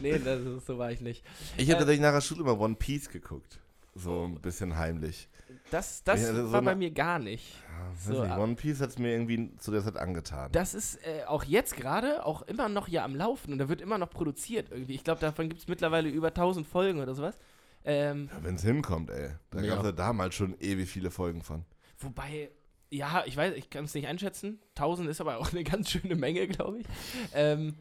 nee, 0.00 0.18
das 0.18 0.40
ist, 0.40 0.66
so 0.66 0.78
war 0.78 0.92
ich 0.92 1.00
nicht. 1.00 1.24
Ich 1.56 1.68
Äh, 1.68 1.72
habe 1.72 1.78
tatsächlich 1.80 2.02
nach 2.02 2.12
der 2.12 2.20
Schule 2.20 2.40
immer 2.42 2.60
One 2.60 2.76
Piece 2.76 3.08
geguckt. 3.08 3.58
So 3.96 4.24
ein 4.24 4.40
bisschen 4.40 4.76
heimlich. 4.76 5.28
Das, 5.70 6.04
das 6.04 6.22
Ja, 6.22 6.34
so 6.34 6.52
war 6.52 6.62
bei 6.62 6.72
eine- 6.72 6.78
mir 6.78 6.90
gar 6.90 7.18
nicht. 7.18 7.54
Weiß 7.96 8.14
So, 8.14 8.22
nicht, 8.22 8.30
ab- 8.32 8.38
One 8.38 8.54
Piece 8.54 8.80
hat 8.80 8.90
es 8.90 8.98
mir 8.98 9.10
irgendwie 9.12 9.56
zu 9.58 9.70
der 9.72 9.82
Zeit 9.82 9.96
angetan. 9.96 10.52
Das 10.52 10.74
ist 10.74 10.96
äh, 11.06 11.24
auch 11.26 11.42
jetzt 11.44 11.76
gerade 11.76 12.24
auch 12.24 12.42
immer 12.42 12.68
noch 12.68 12.86
ja 12.88 13.04
am 13.04 13.16
Laufen 13.16 13.52
und 13.52 13.58
da 13.58 13.68
wird 13.68 13.80
immer 13.80 13.98
noch 13.98 14.10
produziert 14.10 14.68
irgendwie. 14.70 14.94
Ich 14.94 15.02
glaube, 15.04 15.20
davon 15.20 15.48
gibt 15.48 15.62
es 15.62 15.68
mittlerweile 15.68 16.08
über 16.08 16.28
1000 16.28 16.66
Folgen 16.66 17.00
oder 17.00 17.14
sowas. 17.14 17.36
Ähm, 17.84 18.30
Wenn 18.42 18.54
es 18.54 18.62
hinkommt, 18.62 19.10
ey. 19.10 19.30
Da 19.50 19.60
Ja. 19.60 19.68
gab 19.70 19.78
es 19.80 19.84
ja 19.86 19.92
damals 19.92 20.34
schon 20.34 20.56
ewig 20.60 20.88
viele 20.88 21.10
Folgen 21.10 21.42
von. 21.42 21.64
wobei, 21.98 22.50
ja, 22.90 23.24
ich 23.26 23.36
weiß, 23.36 23.54
ich 23.56 23.70
kann 23.70 23.84
es 23.84 23.94
nicht 23.94 24.06
einschätzen. 24.06 24.60
1000 24.76 25.08
ist 25.08 25.20
aber 25.20 25.38
auch 25.38 25.52
eine 25.52 25.64
ganz 25.64 25.90
schöne 25.90 26.14
Menge, 26.14 26.46
glaube 26.48 26.80
ich. 26.80 26.86
Ähm, 27.34 27.76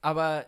aber 0.00 0.46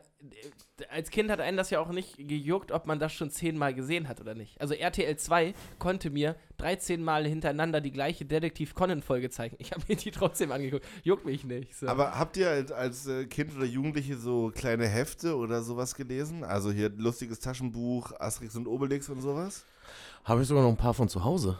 als 0.90 1.10
Kind 1.10 1.30
hat 1.30 1.40
einen 1.40 1.56
das 1.56 1.70
ja 1.70 1.80
auch 1.80 1.90
nicht 1.90 2.16
gejuckt, 2.16 2.72
ob 2.72 2.86
man 2.86 2.98
das 2.98 3.12
schon 3.12 3.30
zehnmal 3.30 3.74
gesehen 3.74 4.08
hat 4.08 4.20
oder 4.20 4.34
nicht. 4.34 4.60
Also 4.60 4.74
RTL 4.74 5.16
2 5.16 5.54
konnte 5.78 6.10
mir 6.10 6.36
13 6.58 7.02
Mal 7.02 7.26
hintereinander 7.26 7.80
die 7.80 7.92
gleiche 7.92 8.24
Detektiv 8.24 8.74
Conan-Folge 8.74 9.30
zeigen. 9.30 9.56
Ich 9.58 9.72
habe 9.72 9.82
mir 9.88 9.96
die 9.96 10.10
trotzdem 10.10 10.52
angeguckt. 10.52 10.84
Juckt 11.02 11.24
mich 11.24 11.44
nicht. 11.44 11.74
So. 11.74 11.88
Aber 11.88 12.18
habt 12.18 12.36
ihr 12.36 12.50
als, 12.50 12.72
als 12.72 13.06
äh, 13.06 13.26
Kind 13.26 13.54
oder 13.56 13.64
Jugendliche 13.64 14.16
so 14.16 14.52
kleine 14.54 14.86
Hefte 14.86 15.36
oder 15.36 15.62
sowas 15.62 15.94
gelesen? 15.94 16.44
Also 16.44 16.70
hier 16.70 16.90
lustiges 16.90 17.40
Taschenbuch, 17.40 18.12
Asterix 18.18 18.56
und 18.56 18.66
Obelix 18.66 19.08
und 19.08 19.20
sowas? 19.20 19.64
Habe 20.24 20.42
ich 20.42 20.48
sogar 20.48 20.62
noch 20.62 20.70
ein 20.70 20.76
paar 20.76 20.94
von 20.94 21.08
zu 21.08 21.24
Hause. 21.24 21.58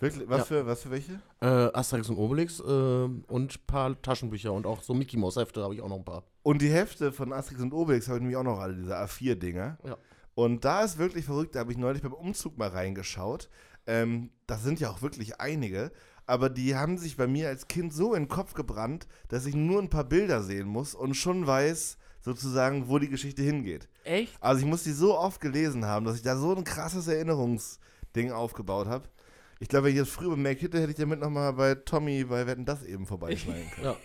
Wirklich? 0.00 0.28
Was, 0.28 0.38
Ja. 0.38 0.44
für, 0.44 0.66
was 0.66 0.82
für 0.82 0.90
welche? 0.90 1.20
Äh, 1.40 1.46
Asterix 1.46 2.08
und 2.08 2.16
Obelix 2.16 2.58
äh, 2.60 2.62
und 2.62 3.24
ein 3.54 3.66
paar 3.66 4.00
Taschenbücher 4.02 4.52
und 4.52 4.66
auch 4.66 4.82
so 4.82 4.94
Mickey 4.94 5.16
Mouse 5.16 5.36
Hefte 5.36 5.62
habe 5.62 5.74
ich 5.74 5.82
auch 5.82 5.88
noch 5.88 5.98
ein 5.98 6.04
paar. 6.04 6.24
Und 6.42 6.62
die 6.62 6.70
Hefte 6.70 7.12
von 7.12 7.32
Asterix 7.32 7.60
und 7.62 7.72
Obelix 7.74 8.08
habe 8.08 8.16
ich 8.18 8.22
nämlich 8.22 8.36
auch 8.36 8.42
noch 8.44 8.58
alle, 8.58 8.74
diese 8.74 8.96
A4-Dinger. 8.96 9.78
Ja. 9.84 9.96
Und 10.34 10.64
da 10.64 10.82
ist 10.84 10.96
wirklich 10.98 11.24
verrückt, 11.26 11.54
da 11.54 11.60
habe 11.60 11.72
ich 11.72 11.78
neulich 11.78 12.02
beim 12.02 12.14
Umzug 12.14 12.56
mal 12.56 12.68
reingeschaut. 12.68 13.50
Ähm, 13.86 14.30
das 14.46 14.62
sind 14.62 14.80
ja 14.80 14.90
auch 14.90 15.02
wirklich 15.02 15.40
einige, 15.40 15.92
aber 16.26 16.48
die 16.48 16.76
haben 16.76 16.96
sich 16.96 17.16
bei 17.16 17.26
mir 17.26 17.48
als 17.48 17.68
Kind 17.68 17.92
so 17.92 18.14
in 18.14 18.24
den 18.24 18.28
Kopf 18.28 18.54
gebrannt, 18.54 19.06
dass 19.28 19.46
ich 19.46 19.54
nur 19.54 19.80
ein 19.82 19.90
paar 19.90 20.04
Bilder 20.04 20.42
sehen 20.42 20.66
muss 20.68 20.94
und 20.94 21.14
schon 21.14 21.46
weiß, 21.46 21.98
sozusagen, 22.22 22.88
wo 22.88 22.98
die 22.98 23.08
Geschichte 23.08 23.42
hingeht. 23.42 23.88
Echt? 24.04 24.32
Also 24.40 24.60
ich 24.60 24.66
muss 24.66 24.84
die 24.84 24.92
so 24.92 25.18
oft 25.18 25.40
gelesen 25.40 25.84
haben, 25.86 26.04
dass 26.06 26.16
ich 26.16 26.22
da 26.22 26.36
so 26.36 26.54
ein 26.54 26.64
krasses 26.64 27.06
Erinnerungsding 27.08 28.30
aufgebaut 28.32 28.86
habe. 28.86 29.08
Ich 29.60 29.68
glaube, 29.68 29.86
wenn 29.86 29.92
ich 29.92 29.98
das 30.00 30.08
früher 30.08 30.30
bemerkt 30.30 30.62
hätte, 30.62 30.80
hätte 30.80 30.90
ich 30.90 30.96
damit 30.96 31.20
nochmal 31.20 31.52
bei 31.52 31.74
Tommy 31.76 32.24
bei 32.24 32.46
Wetten 32.46 32.64
das 32.64 32.82
eben 32.82 33.06
vorbeischneiden 33.06 33.70
können. 33.74 33.86
Ja. 33.86 33.96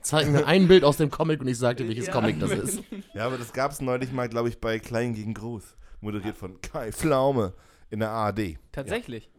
Zeig 0.00 0.28
mir 0.28 0.46
ein 0.46 0.66
Bild 0.66 0.82
aus 0.82 0.96
dem 0.96 1.10
Comic 1.10 1.40
und 1.40 1.46
ich 1.48 1.58
sag 1.58 1.76
dir, 1.76 1.86
welches 1.86 2.06
Ja. 2.06 2.12
Comic 2.12 2.40
das 2.40 2.50
ist. 2.52 2.82
Ja, 3.12 3.26
aber 3.26 3.36
das 3.36 3.52
gab 3.52 3.70
es 3.70 3.80
neulich 3.82 4.12
mal, 4.12 4.28
glaube 4.28 4.48
ich, 4.48 4.58
bei 4.60 4.78
Klein 4.78 5.14
gegen 5.14 5.34
Groß. 5.34 5.76
Moderiert 6.00 6.36
von 6.36 6.60
Kai 6.60 6.90
Pflaume 6.92 7.52
in 7.90 8.00
der 8.00 8.10
ARD. 8.10 8.56
Tatsächlich. 8.72 9.30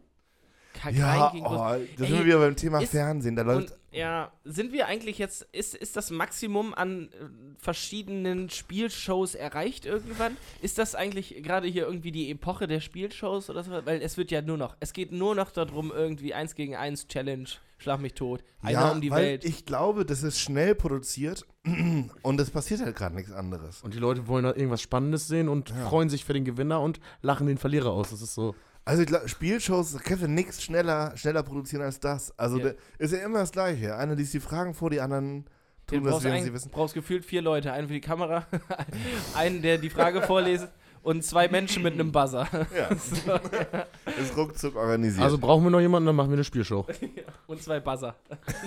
Ka- 0.74 0.90
Ja, 0.90 1.30
kein 1.30 1.32
gegen 1.32 1.46
oh, 1.46 1.50
Groß- 1.50 1.58
da 1.58 1.74
Ey, 1.76 1.86
sind 1.96 2.18
wir 2.18 2.24
wieder 2.26 2.38
beim 2.38 2.54
Thema 2.56 2.80
ist- 2.80 2.90
Fernsehen. 2.90 3.34
Da 3.34 3.42
läuft. 3.42 3.76
Ja, 3.96 4.30
sind 4.44 4.72
wir 4.72 4.86
eigentlich 4.88 5.16
jetzt, 5.16 5.46
ist, 5.52 5.74
ist 5.74 5.96
das 5.96 6.10
Maximum 6.10 6.74
an 6.74 7.08
äh, 7.08 7.26
verschiedenen 7.56 8.50
Spielshows 8.50 9.34
erreicht 9.34 9.86
irgendwann? 9.86 10.36
Ist 10.60 10.76
das 10.76 10.94
eigentlich 10.94 11.42
gerade 11.42 11.66
hier 11.66 11.86
irgendwie 11.86 12.12
die 12.12 12.30
Epoche 12.30 12.66
der 12.66 12.80
Spielshows 12.80 13.48
oder 13.48 13.64
so? 13.64 13.70
Weil 13.70 14.02
es 14.02 14.18
wird 14.18 14.30
ja 14.30 14.42
nur 14.42 14.58
noch, 14.58 14.76
es 14.80 14.92
geht 14.92 15.12
nur 15.12 15.34
noch 15.34 15.50
darum, 15.50 15.90
irgendwie 15.90 16.34
eins 16.34 16.54
gegen 16.54 16.76
eins 16.76 17.08
Challenge, 17.08 17.48
schlag 17.78 18.00
mich 18.00 18.12
tot, 18.12 18.44
einer 18.60 18.72
ja, 18.72 18.92
um 18.92 19.00
die 19.00 19.10
weil 19.10 19.24
Welt. 19.24 19.44
ich 19.46 19.64
glaube, 19.64 20.04
das 20.04 20.22
ist 20.22 20.40
schnell 20.40 20.74
produziert 20.74 21.46
und 22.22 22.38
es 22.38 22.50
passiert 22.50 22.80
halt 22.82 22.96
gerade 22.96 23.16
nichts 23.16 23.32
anderes. 23.32 23.82
Und 23.82 23.94
die 23.94 23.98
Leute 23.98 24.28
wollen 24.28 24.44
da 24.44 24.50
irgendwas 24.50 24.82
Spannendes 24.82 25.26
sehen 25.26 25.48
und 25.48 25.70
freuen 25.70 26.10
sich 26.10 26.26
für 26.26 26.34
den 26.34 26.44
Gewinner 26.44 26.82
und 26.82 27.00
lachen 27.22 27.46
den 27.46 27.56
Verlierer 27.56 27.92
aus. 27.92 28.10
Das 28.10 28.20
ist 28.20 28.34
so. 28.34 28.54
Also 28.86 29.02
ich 29.02 29.08
glaub, 29.08 29.28
Spielshows, 29.28 29.92
da 29.94 29.98
kannst 29.98 30.22
du 30.22 30.28
nichts 30.28 30.62
schneller, 30.62 31.12
schneller 31.16 31.42
produzieren 31.42 31.82
als 31.82 31.98
das. 31.98 32.32
Also 32.38 32.58
Ja. 32.58 32.68
da 32.68 32.74
ist 32.98 33.12
ja 33.12 33.18
immer 33.18 33.40
das 33.40 33.50
Gleiche. 33.50 33.96
Einer 33.96 34.14
liest 34.14 34.32
die 34.32 34.40
Fragen 34.40 34.74
vor, 34.74 34.90
die 34.90 35.00
anderen 35.00 35.44
Du 35.88 35.96
tun 35.96 36.04
das, 36.04 36.22
während 36.22 36.44
sie 36.44 36.52
wissen. 36.52 36.70
brauchst 36.70 36.94
gefühlt 36.94 37.24
vier 37.24 37.42
Leute, 37.42 37.72
einen 37.72 37.88
für 37.88 37.94
die 37.94 38.00
Kamera, 38.00 38.46
einen, 39.36 39.60
der 39.60 39.78
die 39.78 39.90
Frage 39.90 40.22
vorlesen 40.22 40.68
und 41.02 41.24
zwei 41.24 41.48
Menschen 41.48 41.82
mit 41.82 41.94
einem 41.94 42.10
Buzzer. 42.12 42.48
Ja. 42.76 42.88
ist 44.20 44.36
ruckzuck 44.36 44.76
organisiert. 44.76 45.22
Also 45.24 45.38
brauchen 45.38 45.64
wir 45.64 45.70
noch 45.70 45.80
jemanden, 45.80 46.06
dann 46.06 46.16
machen 46.16 46.30
wir 46.30 46.34
eine 46.36 46.44
Spielshow. 46.44 46.86
und 47.48 47.62
zwei 47.62 47.80
Buzzer. 47.80 48.14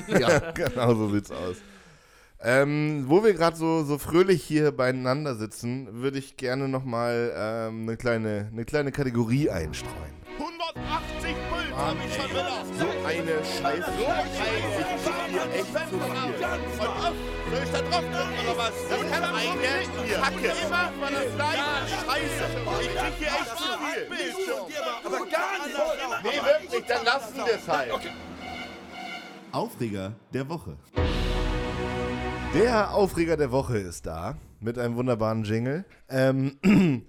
ja. 0.07 0.51
genau 0.51 0.95
so 0.95 1.09
sieht's 1.09 1.32
aus. 1.32 1.57
Ähm, 2.41 3.03
wo 3.07 3.21
wir 3.21 3.33
gerade 3.33 3.57
so, 3.57 3.83
so 3.83 3.97
fröhlich 3.97 4.41
hier 4.43 4.71
beieinander 4.71 5.35
sitzen, 5.35 6.01
würde 6.01 6.19
ich 6.19 6.37
gerne 6.37 6.69
nochmal 6.69 7.33
ähm, 7.35 7.81
eine, 7.81 7.97
kleine, 7.97 8.49
eine 8.53 8.63
kleine 8.63 8.93
Kategorie 8.93 9.49
einstreuen. 9.49 10.19
180 10.37 11.35
Pult 11.49 11.75
hab 11.75 11.95
ich 12.05 12.15
schon 12.15 12.29
wieder. 12.31 12.63
So 12.77 12.87
eine 13.05 13.43
Scheiße. 13.43 13.91
So 13.91 15.11
eine 15.11 15.29
hier 15.29 15.53
echt 15.53 15.67
zu 15.67 15.99
viel. 15.99 16.79
Und 16.79 16.87
auf, 16.87 17.13
soll 17.51 17.63
ich 17.63 17.71
da 17.71 17.81
drauf 17.81 18.03
drücken 18.07 18.37
oder 18.43 18.57
was? 18.57 18.73
Das 18.89 19.11
kann 19.11 19.23
eine 19.23 19.43
Kacke. 20.21 20.49
Immer 20.65 20.85
von 20.97 21.13
der 21.13 21.27
gleichen 21.35 21.87
Scheiße. 21.89 22.45
Ich 22.81 22.95
krieg 22.95 23.15
hier 23.19 23.27
echt 23.27 23.57
zu 23.57 23.69
viel. 23.83 24.03
Aber 25.03 25.25
gar 25.25 25.53
nicht. 25.65 26.23
Nee, 26.23 26.39
wirklich, 26.63 26.85
dann 26.85 27.03
lassen 27.03 27.35
wir 27.35 27.55
es 27.55 27.67
halt. 27.67 27.91
Aufreger 29.51 30.13
der 30.31 30.47
Woche. 30.47 30.77
Der 32.54 32.93
Aufreger 32.93 33.38
der 33.38 33.52
Woche 33.52 33.78
ist 33.78 34.08
da 34.08 34.36
mit 34.60 34.80
einem 34.80 34.95
wunderbaren 34.95 35.43
Jingle. 35.43 35.86
Ähm, 36.10 36.58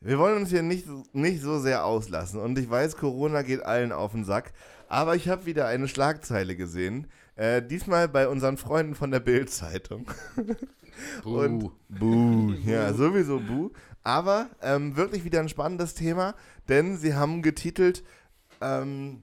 wir 0.00 0.18
wollen 0.18 0.38
uns 0.38 0.50
hier 0.50 0.62
nicht, 0.62 0.86
nicht 1.12 1.42
so 1.42 1.60
sehr 1.60 1.84
auslassen 1.84 2.40
und 2.40 2.58
ich 2.58 2.68
weiß, 2.68 2.96
Corona 2.96 3.42
geht 3.42 3.62
allen 3.62 3.92
auf 3.92 4.12
den 4.12 4.24
Sack, 4.24 4.52
aber 4.88 5.14
ich 5.14 5.28
habe 5.28 5.46
wieder 5.46 5.66
eine 5.68 5.86
Schlagzeile 5.86 6.56
gesehen. 6.56 7.06
Äh, 7.36 7.62
diesmal 7.62 8.08
bei 8.08 8.26
unseren 8.28 8.56
Freunden 8.56 8.96
von 8.96 9.12
der 9.12 9.20
Bild-Zeitung. 9.20 10.10
Und 11.24 11.70
Buh. 11.88 12.52
Ja, 12.66 12.92
sowieso 12.92 13.38
Buh. 13.38 13.70
Aber 14.02 14.50
ähm, 14.60 14.96
wirklich 14.96 15.24
wieder 15.24 15.40
ein 15.40 15.48
spannendes 15.48 15.94
Thema, 15.94 16.34
denn 16.68 16.96
sie 16.96 17.14
haben 17.14 17.42
getitelt, 17.42 18.02
ähm, 18.60 19.22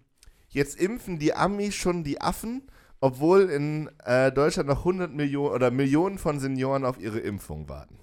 jetzt 0.50 0.80
impfen 0.80 1.20
die 1.20 1.34
Amis 1.34 1.76
schon 1.76 2.04
die 2.04 2.22
Affen, 2.22 2.64
obwohl 3.00 3.50
in 3.50 3.90
äh, 4.06 4.32
Deutschland 4.32 4.68
noch 4.70 4.80
100 4.80 5.14
Millionen 5.14 5.54
oder 5.54 5.72
Millionen 5.72 6.18
von 6.18 6.40
Senioren 6.40 6.86
auf 6.86 7.00
ihre 7.00 7.20
Impfung 7.20 7.68
warten. 7.70 7.98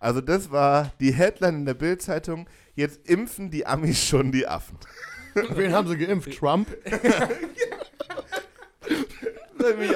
Also 0.00 0.20
das 0.20 0.50
war 0.50 0.92
die 1.00 1.12
Headline 1.12 1.56
in 1.56 1.64
der 1.66 1.74
Bild-Zeitung, 1.74 2.48
jetzt 2.74 3.08
impfen 3.08 3.50
die 3.50 3.66
Amis 3.66 4.04
schon 4.04 4.30
die 4.30 4.46
Affen. 4.46 4.78
Wen 5.54 5.72
haben 5.72 5.88
sie 5.88 5.96
geimpft? 5.96 6.36
Trump? 6.38 6.68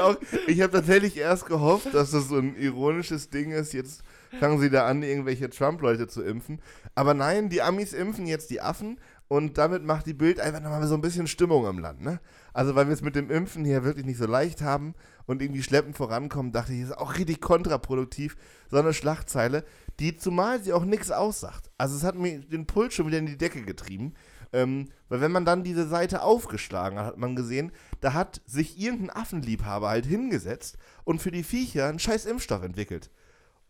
Auch- 0.00 0.16
Ich 0.48 0.60
habe 0.60 0.72
tatsächlich 0.72 1.16
erst 1.16 1.46
gehofft, 1.46 1.94
dass 1.94 2.10
das 2.10 2.28
so 2.28 2.36
ein 2.36 2.56
ironisches 2.56 3.30
Ding 3.30 3.52
ist. 3.52 3.72
Jetzt 3.72 4.02
fangen 4.40 4.58
sie 4.60 4.70
da 4.70 4.86
an, 4.86 5.02
irgendwelche 5.02 5.48
Trump-Leute 5.48 6.08
zu 6.08 6.22
impfen. 6.22 6.60
Aber 6.94 7.14
nein, 7.14 7.48
die 7.48 7.62
Amis 7.62 7.92
impfen 7.92 8.26
jetzt 8.26 8.50
die 8.50 8.60
Affen 8.60 8.98
und 9.28 9.56
damit 9.58 9.84
macht 9.84 10.06
die 10.06 10.14
Bild 10.14 10.40
einfach 10.40 10.60
nochmal 10.60 10.86
so 10.86 10.94
ein 10.94 11.00
bisschen 11.00 11.26
Stimmung 11.26 11.66
im 11.66 11.78
Land. 11.78 12.02
Ne? 12.02 12.20
Also, 12.52 12.74
weil 12.74 12.86
wir 12.86 12.94
es 12.94 13.02
mit 13.02 13.16
dem 13.16 13.30
Impfen 13.30 13.64
hier 13.64 13.84
wirklich 13.84 14.06
nicht 14.06 14.18
so 14.18 14.26
leicht 14.26 14.60
haben 14.60 14.94
und 15.26 15.40
irgendwie 15.40 15.62
schleppend 15.62 15.96
vorankommen, 15.96 16.52
dachte 16.52 16.72
ich, 16.72 16.80
ist 16.80 16.96
auch 16.96 17.16
richtig 17.16 17.40
kontraproduktiv. 17.40 18.36
So 18.70 18.76
eine 18.76 18.92
Schlagzeile, 18.92 19.64
die 20.00 20.16
zumal 20.16 20.62
sie 20.62 20.72
auch 20.72 20.84
nichts 20.84 21.10
aussagt. 21.10 21.70
Also, 21.78 21.96
es 21.96 22.04
hat 22.04 22.16
mir 22.16 22.40
den 22.40 22.66
Puls 22.66 22.94
schon 22.94 23.06
wieder 23.06 23.18
in 23.18 23.26
die 23.26 23.38
Decke 23.38 23.62
getrieben. 23.62 24.14
Ähm, 24.52 24.88
weil 25.08 25.22
wenn 25.22 25.32
man 25.32 25.46
dann 25.46 25.64
diese 25.64 25.88
Seite 25.88 26.22
aufgeschlagen 26.22 26.98
hat, 26.98 27.06
hat 27.06 27.18
man 27.18 27.36
gesehen, 27.36 27.72
da 28.00 28.12
hat 28.12 28.42
sich 28.44 28.78
irgendein 28.78 29.10
Affenliebhaber 29.10 29.88
halt 29.88 30.04
hingesetzt 30.04 30.76
und 31.04 31.22
für 31.22 31.30
die 31.30 31.42
Viecher 31.42 31.86
einen 31.86 31.98
scheiß 31.98 32.26
Impfstoff 32.26 32.62
entwickelt. 32.62 33.10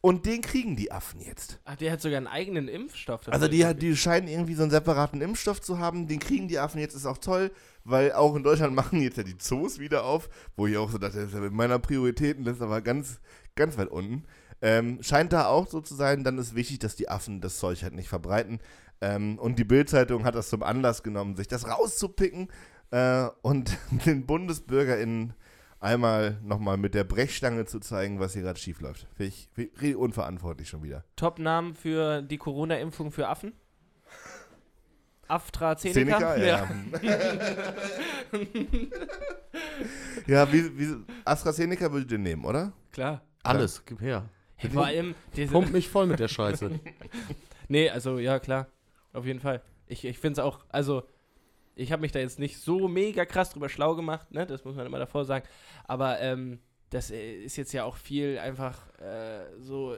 Und 0.02 0.26
den 0.26 0.40
kriegen 0.40 0.74
die 0.74 0.90
Affen 0.90 1.20
jetzt. 1.20 1.60
Ach, 1.64 1.76
der 1.76 1.92
hat 1.92 2.00
sogar 2.00 2.16
einen 2.16 2.26
eigenen 2.26 2.66
Impfstoff. 2.66 3.28
Also 3.28 3.46
die, 3.46 3.64
die 3.76 3.96
scheinen 3.96 4.26
irgendwie 4.26 4.54
so 4.54 4.62
einen 4.62 4.72
separaten 4.72 5.20
Impfstoff 5.20 5.60
zu 5.60 5.78
haben, 5.78 6.08
den 6.08 6.18
kriegen 6.18 6.48
die 6.48 6.58
Affen 6.58 6.80
jetzt, 6.80 6.96
ist 6.96 7.06
auch 7.06 7.18
toll, 7.18 7.52
weil 7.84 8.12
auch 8.12 8.34
in 8.34 8.42
Deutschland 8.42 8.74
machen 8.74 9.00
jetzt 9.00 9.16
ja 9.16 9.22
die 9.22 9.38
Zoos 9.38 9.78
wieder 9.78 10.04
auf, 10.04 10.28
wo 10.56 10.66
ich 10.66 10.76
auch 10.76 10.90
so 10.90 10.98
dachte, 10.98 11.18
das 11.18 11.28
ist 11.28 11.34
ja 11.34 11.40
mit 11.40 11.52
meiner 11.52 11.78
Prioritätenliste 11.78 12.64
aber 12.64 12.80
ganz, 12.80 13.20
ganz 13.54 13.78
weit 13.78 13.88
unten. 13.88 14.24
Ähm, 14.60 15.00
scheint 15.04 15.32
da 15.32 15.46
auch 15.46 15.68
so 15.68 15.80
zu 15.80 15.94
sein, 15.94 16.24
dann 16.24 16.36
ist 16.36 16.56
wichtig, 16.56 16.80
dass 16.80 16.96
die 16.96 17.08
Affen 17.08 17.40
das 17.40 17.58
Zeug 17.58 17.80
halt 17.84 17.94
nicht 17.94 18.08
verbreiten. 18.08 18.58
Ähm, 19.00 19.38
und 19.38 19.56
die 19.60 19.64
Bild-Zeitung 19.64 20.24
hat 20.24 20.34
das 20.34 20.48
zum 20.48 20.64
Anlass 20.64 21.04
genommen, 21.04 21.36
sich 21.36 21.46
das 21.46 21.68
rauszupicken 21.68 22.48
äh, 22.90 23.28
und 23.42 23.78
den 24.04 24.26
BundesbürgerInnen 24.26 25.34
einmal 25.82 26.38
nochmal 26.42 26.76
mit 26.76 26.94
der 26.94 27.04
Brechstange 27.04 27.66
zu 27.66 27.80
zeigen, 27.80 28.20
was 28.20 28.32
hier 28.34 28.42
gerade 28.42 28.58
schief 28.58 28.80
läuft. 28.80 29.06
Finde 29.14 29.28
ich, 29.28 29.48
find 29.52 29.82
ich 29.82 29.96
unverantwortlich 29.96 30.68
schon 30.68 30.82
wieder. 30.82 31.04
Top-Namen 31.16 31.74
für 31.74 32.22
die 32.22 32.38
Corona-Impfung 32.38 33.10
für 33.10 33.28
Affen? 33.28 33.52
AstraZeneca? 35.28 36.34
Seneca, 36.34 36.36
ja. 36.36 36.68
ja, 40.26 40.52
wie, 40.52 40.78
wie, 40.78 40.96
AstraZeneca 41.24 41.90
würdet 41.90 42.12
ihr 42.12 42.18
nehmen, 42.18 42.44
oder? 42.44 42.72
klar. 42.92 43.22
Alles, 43.42 43.84
gib 43.84 44.00
her. 44.00 44.28
Hey, 44.54 44.70
vor 44.70 44.86
allem, 44.86 45.14
diese, 45.34 45.52
Pump 45.52 45.72
mich 45.72 45.88
voll 45.88 46.06
mit 46.06 46.20
der 46.20 46.28
Scheiße. 46.28 46.70
Nee, 47.68 47.88
also 47.88 48.18
ja, 48.18 48.38
klar. 48.38 48.66
Auf 49.14 49.24
jeden 49.24 49.40
Fall. 49.40 49.62
Ich, 49.86 50.04
ich 50.04 50.18
finde 50.18 50.40
es 50.40 50.44
auch, 50.44 50.66
also, 50.68 51.04
ich 51.74 51.92
habe 51.92 52.02
mich 52.02 52.12
da 52.12 52.18
jetzt 52.18 52.38
nicht 52.38 52.58
so 52.58 52.88
mega 52.88 53.24
krass 53.24 53.50
drüber 53.50 53.68
schlau 53.68 53.94
gemacht, 53.94 54.30
ne? 54.32 54.46
Das 54.46 54.64
muss 54.64 54.76
man 54.76 54.86
immer 54.86 54.98
davor 54.98 55.24
sagen. 55.24 55.46
Aber 55.84 56.20
ähm, 56.20 56.58
das 56.90 57.10
äh, 57.10 57.34
ist 57.42 57.56
jetzt 57.56 57.72
ja 57.72 57.84
auch 57.84 57.96
viel 57.96 58.38
einfach 58.38 58.88
äh, 59.00 59.44
so, 59.60 59.96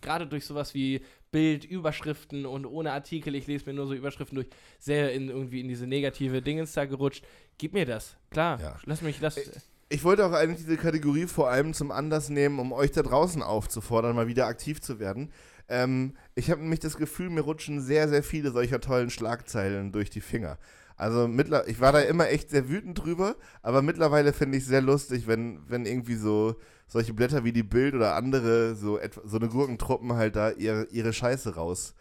gerade 0.00 0.26
durch 0.26 0.44
sowas 0.44 0.74
wie 0.74 1.00
Bild, 1.30 1.64
Überschriften 1.64 2.46
und 2.46 2.64
ohne 2.64 2.92
Artikel, 2.92 3.34
ich 3.34 3.46
lese 3.46 3.66
mir 3.66 3.74
nur 3.74 3.86
so 3.86 3.94
Überschriften 3.94 4.36
durch, 4.36 4.48
sehr 4.78 5.12
in 5.12 5.28
irgendwie 5.28 5.60
in 5.60 5.68
diese 5.68 5.86
negative 5.86 6.40
Dingens 6.40 6.72
da 6.72 6.84
gerutscht. 6.84 7.24
Gib 7.58 7.74
mir 7.74 7.84
das. 7.84 8.16
Klar. 8.30 8.60
Ja. 8.60 8.76
Lass 8.84 9.02
mich, 9.02 9.20
lass. 9.20 9.38
Ich 9.90 10.04
wollte 10.04 10.24
auch 10.24 10.32
eigentlich 10.32 10.64
diese 10.64 10.76
Kategorie 10.76 11.26
vor 11.26 11.50
allem 11.50 11.74
zum 11.74 11.90
Anlass 11.90 12.28
nehmen, 12.28 12.58
um 12.58 12.72
euch 12.72 12.92
da 12.92 13.02
draußen 13.02 13.42
aufzufordern, 13.42 14.14
mal 14.14 14.26
wieder 14.26 14.46
aktiv 14.46 14.80
zu 14.80 15.00
werden. 15.00 15.32
Ähm, 15.68 16.16
ich 16.34 16.50
habe 16.50 16.60
nämlich 16.60 16.80
das 16.80 16.96
Gefühl, 16.96 17.30
mir 17.30 17.40
rutschen 17.42 17.80
sehr, 17.80 18.08
sehr 18.08 18.22
viele 18.22 18.50
solcher 18.52 18.80
tollen 18.80 19.10
Schlagzeilen 19.10 19.92
durch 19.92 20.10
die 20.10 20.20
Finger. 20.20 20.58
Also 20.98 21.30
ich 21.66 21.80
war 21.80 21.92
da 21.92 22.00
immer 22.00 22.28
echt 22.28 22.50
sehr 22.50 22.68
wütend 22.68 22.98
drüber, 22.98 23.36
aber 23.62 23.82
mittlerweile 23.82 24.32
finde 24.32 24.58
ich 24.58 24.64
es 24.64 24.68
sehr 24.68 24.82
lustig, 24.82 25.28
wenn, 25.28 25.60
wenn 25.68 25.86
irgendwie 25.86 26.16
so 26.16 26.56
solche 26.88 27.14
Blätter 27.14 27.44
wie 27.44 27.52
die 27.52 27.62
Bild 27.62 27.94
oder 27.94 28.16
andere, 28.16 28.74
so, 28.74 28.98
etwa, 28.98 29.20
so 29.24 29.36
eine 29.36 29.48
Gurkentruppen 29.48 30.14
halt 30.14 30.34
da 30.34 30.50
ihre, 30.50 30.86
ihre 30.86 31.12
Scheiße 31.12 31.54
raus, 31.54 31.94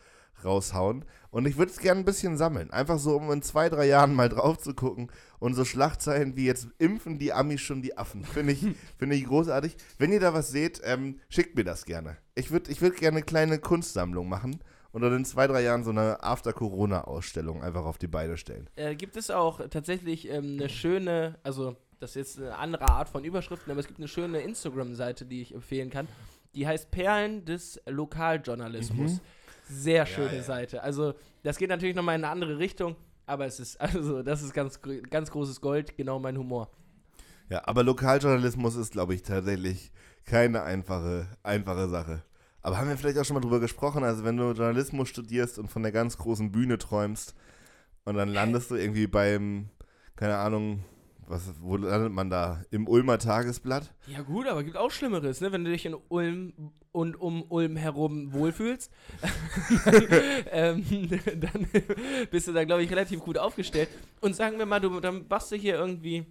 raushauen. 0.44 1.06
Und 1.30 1.46
ich 1.46 1.58
würde 1.58 1.72
es 1.72 1.78
gerne 1.78 2.00
ein 2.00 2.06
bisschen 2.06 2.38
sammeln. 2.38 2.72
Einfach 2.72 2.98
so, 2.98 3.18
um 3.18 3.32
in 3.32 3.44
zwei, 3.44 3.70
drei 3.70 3.86
Jahren 3.86 4.16
mal 4.16 4.30
drauf 4.30 4.58
zu 4.58 4.74
gucken 4.74 5.12
und 5.38 5.54
so 5.54 5.64
Schlagzeilen 5.64 6.36
wie 6.36 6.46
jetzt 6.46 6.68
impfen 6.80 7.20
die 7.20 7.34
Amis 7.34 7.62
schon 7.62 7.84
die 7.84 8.00
Affen. 8.00 8.26
Finde 8.26 8.54
ich, 8.54 8.66
finde 8.98 9.16
ich 9.16 9.26
großartig. 9.26 9.78
Wenn 10.00 10.12
ihr 10.12 10.20
da 10.20 10.34
was 10.34 10.50
seht, 10.50 10.82
ähm, 10.84 11.20
schickt 11.30 11.56
mir 11.56 11.66
das 11.66 11.86
gerne. 11.86 12.18
Ich 12.34 12.50
würde 12.50 12.72
ich 12.72 12.82
würd 12.82 12.98
gerne 12.98 13.18
eine 13.18 13.26
kleine 13.26 13.60
Kunstsammlung 13.60 14.28
machen 14.28 14.60
und 14.92 15.02
dann 15.02 15.16
in 15.16 15.26
zwei, 15.26 15.48
drei 15.48 15.64
Jahren 15.64 15.84
so 15.84 15.92
eine 15.92 16.24
After-Corona-Ausstellung 16.24 17.64
einfach 17.64 17.86
auf 17.86 17.98
die 17.98 18.08
Beine 18.08 18.38
stellen. 18.38 18.70
Äh, 18.76 18.96
gibt 18.96 19.18
es 19.18 19.30
auch 19.30 19.62
tatsächlich 19.70 20.30
ähm, 20.30 20.58
eine 20.60 20.70
schöne, 20.70 21.38
also 21.44 21.76
das 22.00 22.12
ist 22.12 22.16
jetzt 22.16 22.40
eine 22.40 22.58
andere 22.58 22.88
Art 22.88 23.10
von 23.10 23.24
Überschriften, 23.24 23.72
aber 23.72 23.80
es 23.80 23.88
gibt 23.88 24.00
eine 24.00 24.08
schöne 24.08 24.40
Instagram-Seite, 24.42 25.26
die 25.26 25.42
ich 25.42 25.54
empfehlen 25.54 25.90
kann. 25.90 26.08
Die 26.56 26.68
heißt 26.68 26.92
Perlen 26.92 27.46
des 27.46 27.82
Lokaljournalismus. 27.88 29.20
Sehr 29.70 30.06
schöne 30.06 30.38
ja. 30.38 30.44
Seite. 30.44 30.82
Also 30.82 31.14
das 31.44 31.58
geht 31.58 31.70
natürlich 31.70 31.96
nochmal 31.96 32.16
in 32.16 32.24
eine 32.24 32.32
andere 32.32 32.58
Richtung, 32.58 32.96
aber 33.26 33.46
es 33.46 33.60
ist, 33.60 33.80
also 33.82 34.24
das 34.24 34.42
ist 34.42 34.54
ganz, 34.54 34.80
ganz 35.10 35.32
großes 35.32 35.62
Gold, 35.62 35.98
genau 35.98 36.20
mein 36.20 36.38
Humor. 36.38 36.70
Ja, 37.50 37.66
aber 37.66 37.84
Lokaljournalismus 37.84 38.76
ist, 38.76 38.92
glaube 38.92 39.14
ich, 39.16 39.24
tatsächlich 39.24 39.92
keine 40.26 40.64
einfache, 40.64 41.28
einfache 41.44 41.88
Sache. 41.88 42.24
Aber 42.68 42.80
haben 42.80 42.90
wir 42.90 42.98
vielleicht 42.98 43.18
auch 43.18 43.24
schon 43.24 43.36
mal 43.36 43.40
drüber 43.40 43.62
gesprochen, 43.62 44.04
also 44.04 44.26
wenn 44.26 44.36
du 44.36 44.52
Journalismus 44.52 45.08
studierst 45.08 45.58
und 45.58 45.70
von 45.70 45.84
der 45.84 45.94
ganz 45.94 46.18
großen 46.18 46.52
Bühne 46.52 46.78
träumst 46.78 47.34
und 48.04 48.16
dann 48.16 48.28
landest 48.28 48.72
du 48.72 48.76
irgendwie 48.76 49.08
beim, 49.08 49.70
keine 50.18 50.36
Ahnung, 50.36 50.84
was, 51.28 51.44
wo 51.62 51.78
landet 51.78 52.12
man 52.12 52.30
da? 52.30 52.62
Im 52.70 52.90
Ulmer 52.90 53.20
Tagesblatt? 53.20 53.94
Ja 54.08 54.22
gut, 54.22 54.48
aber 54.48 54.66
gibt 54.66 54.76
auch 54.76 54.92
Schlimmeres, 54.92 55.40
ne? 55.40 55.54
Wenn 55.54 55.64
du 55.64 55.72
dich 55.72 55.86
in 55.86 55.96
Ulm 56.10 56.74
und 56.92 57.16
um 57.16 57.44
Ulm 57.44 57.78
herum 57.78 58.34
wohlfühlst, 58.34 58.92
ähm, 60.52 60.84
dann 61.40 61.68
bist 62.32 62.50
du 62.50 62.52
da, 62.52 62.66
glaube 62.66 62.84
ich, 62.84 62.92
relativ 62.92 63.22
gut 63.22 63.38
aufgestellt. 63.38 63.88
Und 64.20 64.36
sagen 64.36 64.58
wir 64.58 64.66
mal, 64.66 64.82
du 64.82 65.00
dann 65.00 65.26
machst 65.30 65.54
du 65.54 65.56
hier 65.56 65.76
irgendwie 65.76 66.26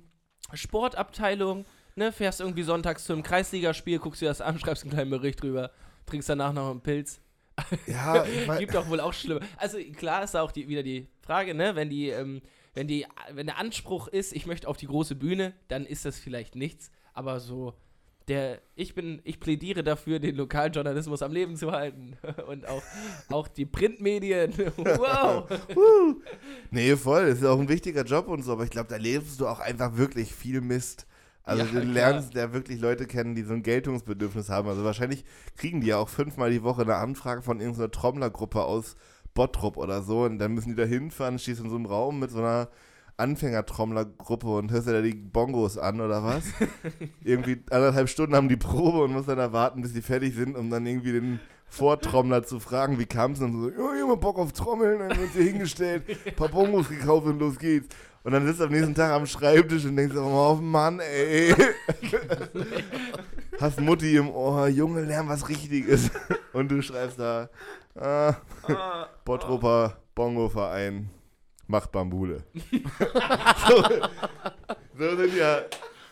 Sportabteilung, 0.53 1.65
ne? 1.95 2.13
Fährst 2.13 2.43
irgendwie 2.43 2.63
sonntags 2.63 3.07
zu 3.07 3.15
einem 3.15 3.23
Kreisligaspiel, 3.23 3.99
guckst 4.01 4.21
dir 4.21 4.29
das 4.29 4.43
an, 4.43 4.59
schreibst 4.59 4.83
einen 4.83 4.93
kleinen 4.93 5.11
Bericht 5.11 5.43
drüber, 5.43 5.71
trinkst 6.07 6.29
danach 6.29 6.53
noch 6.53 6.71
einen 6.71 6.81
Pilz. 6.81 7.21
Ja, 7.87 8.25
Gibt 8.59 8.75
doch 8.75 8.89
wohl 8.89 9.01
auch 9.01 9.15
schlimme. 9.15 9.41
Also 9.57 9.79
klar 9.97 10.23
ist 10.23 10.35
da 10.35 10.43
auch 10.43 10.53
die, 10.53 10.69
wieder 10.69 10.83
die 10.83 11.09
Frage, 11.23 11.55
ne? 11.55 11.75
Wenn 11.75 11.89
die, 11.89 12.11
ähm, 12.11 12.43
wenn 12.75 12.87
die, 12.87 13.07
wenn 13.33 13.47
der 13.47 13.59
Anspruch 13.59 14.09
ist, 14.09 14.35
ich 14.35 14.47
möchte 14.47 14.69
auf 14.69 14.77
die 14.77 14.87
große 14.87 15.15
Bühne, 15.15 15.55
dann 15.69 15.87
ist 15.87 16.05
das 16.05 16.19
vielleicht 16.19 16.55
nichts. 16.55 16.91
Aber 17.15 17.41
so, 17.41 17.75
der, 18.29 18.61
ich 18.75 18.95
bin, 18.95 19.21
ich 19.25 19.41
plädiere 19.41 19.83
dafür, 19.85 20.19
den 20.19 20.37
Lokaljournalismus 20.37 21.23
am 21.23 21.33
Leben 21.33 21.57
zu 21.57 21.73
halten. 21.73 22.17
Und 22.47 22.67
auch, 22.67 22.83
auch 23.31 23.49
die 23.49 23.67
Printmedien. 23.67 24.53
wow. 24.77 25.49
nee, 26.71 26.97
voll, 26.97 27.29
das 27.29 27.39
ist 27.39 27.45
auch 27.45 27.59
ein 27.59 27.69
wichtiger 27.69 28.05
Job 28.05 28.29
und 28.29 28.43
so, 28.43 28.53
aber 28.53 28.65
ich 28.65 28.71
glaube, 28.71 28.89
da 28.89 28.97
lebst 28.97 29.41
du 29.41 29.47
auch 29.47 29.61
einfach 29.61 29.97
wirklich 29.97 30.35
viel 30.35 30.61
Mist. 30.61 31.07
Also 31.47 31.63
Ja, 31.65 31.69
du 31.73 31.81
klar. 31.81 31.85
lernst 31.85 32.35
ja 32.35 32.53
wirklich 32.53 32.81
Leute 32.81 33.07
kennen, 33.07 33.35
die 33.35 33.43
so 33.43 33.55
ein 33.55 33.63
Geltungsbedürfnis 33.63 34.51
haben. 34.51 34.69
Also 34.69 34.85
wahrscheinlich 34.85 35.25
kriegen 35.57 35.81
die 35.81 35.87
ja 35.87 35.97
auch 35.97 36.09
fünfmal 36.09 36.51
die 36.51 36.63
Woche 36.63 36.83
eine 36.83 36.97
Anfrage 36.97 37.41
von 37.41 37.61
irgendeiner 37.61 37.91
Trommlergruppe 37.91 38.63
aus 38.65 38.97
Bottrop 39.33 39.77
oder 39.77 40.03
so 40.03 40.25
und 40.25 40.39
dann 40.39 40.53
müssen 40.53 40.71
die 40.71 40.75
da 40.75 40.85
hinfahren, 40.85 41.39
stehst 41.39 41.61
in 41.61 41.71
so 41.71 41.77
einem 41.77 41.87
Raum 41.87 42.19
mit 42.19 42.31
so 42.31 42.39
einer 42.39 42.69
Anfängertrommlergruppe 43.19 44.49
und 44.49 44.71
hörst 44.73 44.89
dir 44.89 44.93
da 44.93 45.03
die 45.03 45.15
Bongos 45.15 45.79
an 45.79 46.01
oder 46.01 46.25
was? 46.25 46.45
irgendwie 47.25 47.63
anderthalb 47.71 48.09
Stunden 48.09 48.35
haben 48.35 48.49
die 48.49 48.57
Probe 48.57 49.05
und 49.05 49.13
musst 49.13 49.29
dann 49.29 49.39
da 49.39 49.53
warten, 49.53 49.83
bis 49.83 49.93
die 49.93 50.03
fertig 50.03 50.35
sind, 50.35 50.57
um 50.57 50.69
dann 50.71 50.85
irgendwie 50.85 51.13
den 51.13 51.41
Vortrommler 51.69 52.43
zu 52.45 52.61
fragen, 52.61 52.99
wie 52.99 53.07
kam 53.07 53.33
es 53.33 53.41
dann 53.41 53.53
so, 53.53 53.71
hab 53.71 54.09
mal 54.09 54.17
Bock 54.17 54.39
auf 54.39 54.53
Trommeln, 54.53 54.99
dann 55.01 55.19
wird 55.19 55.33
sie 55.33 55.45
hingestellt, 55.45 56.05
ein 56.27 56.35
paar 56.35 56.49
Bongos 56.49 56.89
gekauft 56.89 57.27
und 57.27 57.39
los 57.39 57.59
geht's. 57.59 57.89
Und 58.27 58.33
dann 58.33 58.45
sitzt 58.45 58.59
du 58.59 58.65
am 58.65 58.73
nächsten 58.73 58.93
Tag 58.93 59.13
am 59.13 59.25
Schreibtisch 59.25 59.85
und 59.85 59.95
denkst, 59.95 60.17
oh 60.17 60.59
Mann, 60.61 60.99
ey. 60.99 61.55
hast 63.61 63.81
Mutti 63.81 64.17
im 64.17 64.31
Ohr, 64.31 64.67
Junge, 64.67 65.05
lern 65.05 65.29
was 65.29 65.49
Richtiges. 65.49 66.11
Und 66.53 66.69
du 66.69 66.83
schreibst 66.83 67.21
da, 67.21 67.49
ah, 67.95 68.35
Bottroper 69.25 69.99
Bongo-Verein 70.17 71.09
macht 71.69 71.93
Bambule. 71.93 72.43
so, 73.69 73.85
so, 74.99 75.17
sind 75.17 75.37
ja, 75.37 75.61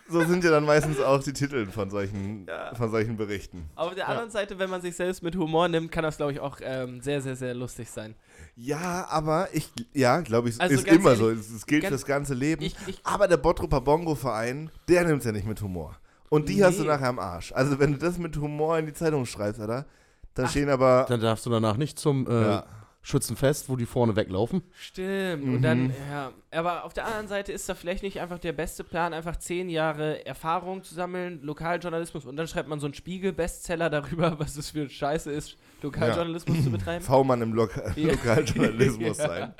so 0.08 0.20
sind 0.24 0.44
ja 0.44 0.52
dann 0.52 0.66
meistens 0.66 1.00
auch 1.00 1.20
die 1.20 1.32
Titel 1.32 1.66
von 1.66 1.90
solchen, 1.90 2.46
Ja. 2.46 2.76
von 2.76 2.92
solchen 2.92 3.16
Berichten. 3.16 3.68
Auf 3.74 3.92
der 3.96 4.06
anderen 4.06 4.30
Seite, 4.30 4.56
wenn 4.60 4.70
man 4.70 4.80
sich 4.82 4.94
selbst 4.94 5.24
mit 5.24 5.34
Humor 5.34 5.66
nimmt, 5.66 5.90
kann 5.90 6.04
das, 6.04 6.18
glaube 6.18 6.30
ich, 6.30 6.38
auch 6.38 6.58
ähm, 6.62 7.00
sehr, 7.00 7.20
sehr, 7.20 7.34
sehr 7.34 7.54
lustig 7.54 7.90
sein. 7.90 8.14
Ja, 8.56 9.06
aber 9.10 9.48
ich, 9.52 9.72
ja, 9.92 10.20
glaube 10.20 10.48
ich, 10.48 10.60
Also 10.60 10.74
ist 10.74 10.86
immer 10.86 11.16
so. 11.16 11.28
ehrlich, 11.30 11.40
Es, 11.46 11.50
es 11.52 11.66
gilt 11.66 11.86
fürs 11.86 12.04
ganze 12.06 12.34
Leben. 12.34 12.62
Ich, 12.62 12.76
ich, 12.86 13.00
aber 13.04 13.26
der 13.26 13.36
Bottroper 13.36 13.80
Bongo-Verein, 13.80 14.70
der 14.88 15.04
nimmt 15.04 15.18
es 15.20 15.24
ja 15.26 15.32
nicht 15.32 15.46
mit 15.46 15.60
Humor. 15.60 15.96
Und 16.28 16.48
die 16.48 16.62
hast 16.64 16.78
du 16.78 16.82
Nee. 16.82 16.88
nachher 16.88 17.08
am 17.08 17.18
Arsch. 17.18 17.52
Also 17.52 17.78
wenn 17.78 17.92
du 17.92 17.98
das 17.98 18.16
mit 18.18 18.36
Humor 18.36 18.78
in 18.78 18.86
die 18.86 18.92
Zeitung 18.92 19.26
schreibst, 19.26 19.60
Alter, 19.60 19.86
dann 20.34 20.48
stehen 20.48 20.68
aber... 20.68 21.06
Dann 21.08 21.20
darfst 21.20 21.46
du 21.46 21.50
danach 21.50 21.76
nicht 21.76 21.98
zum 21.98 22.26
äh, 22.28 22.42
Ja. 22.42 22.64
Schützenfest, 23.06 23.68
wo 23.68 23.76
die 23.76 23.84
vorne 23.84 24.16
weglaufen. 24.16 24.62
Stimmt. 24.72 25.44
Mhm. 25.44 25.54
Und 25.56 25.62
dann, 25.62 25.92
ja. 26.10 26.32
Aber 26.50 26.84
auf 26.84 26.94
der 26.94 27.04
anderen 27.04 27.28
Seite 27.28 27.52
ist 27.52 27.68
da 27.68 27.74
vielleicht 27.74 28.02
nicht 28.02 28.18
einfach 28.18 28.38
der 28.38 28.52
beste 28.54 28.82
Plan, 28.82 29.12
einfach 29.12 29.36
zehn 29.36 29.68
Jahre 29.68 30.24
Erfahrung 30.24 30.82
zu 30.82 30.94
sammeln, 30.94 31.42
Lokaljournalismus 31.42 32.24
und 32.24 32.36
dann 32.36 32.48
schreibt 32.48 32.66
man 32.68 32.80
so 32.80 32.86
einen 32.86 32.94
Spiegel-Bestseller 32.94 33.90
darüber, 33.90 34.38
was 34.38 34.56
es 34.56 34.70
für 34.70 34.88
Scheiße 34.88 35.30
ist, 35.30 35.58
Lokaljournalismus 35.82 36.64
zu 36.64 36.70
betreiben. 36.70 37.04
V-Mann 37.04 37.42
im 37.42 37.52
Loka 37.52 37.92
Ja. 37.94 38.12
Lokaljournalismus 38.12 39.18
Ja. 39.18 39.28
sein. 39.28 39.54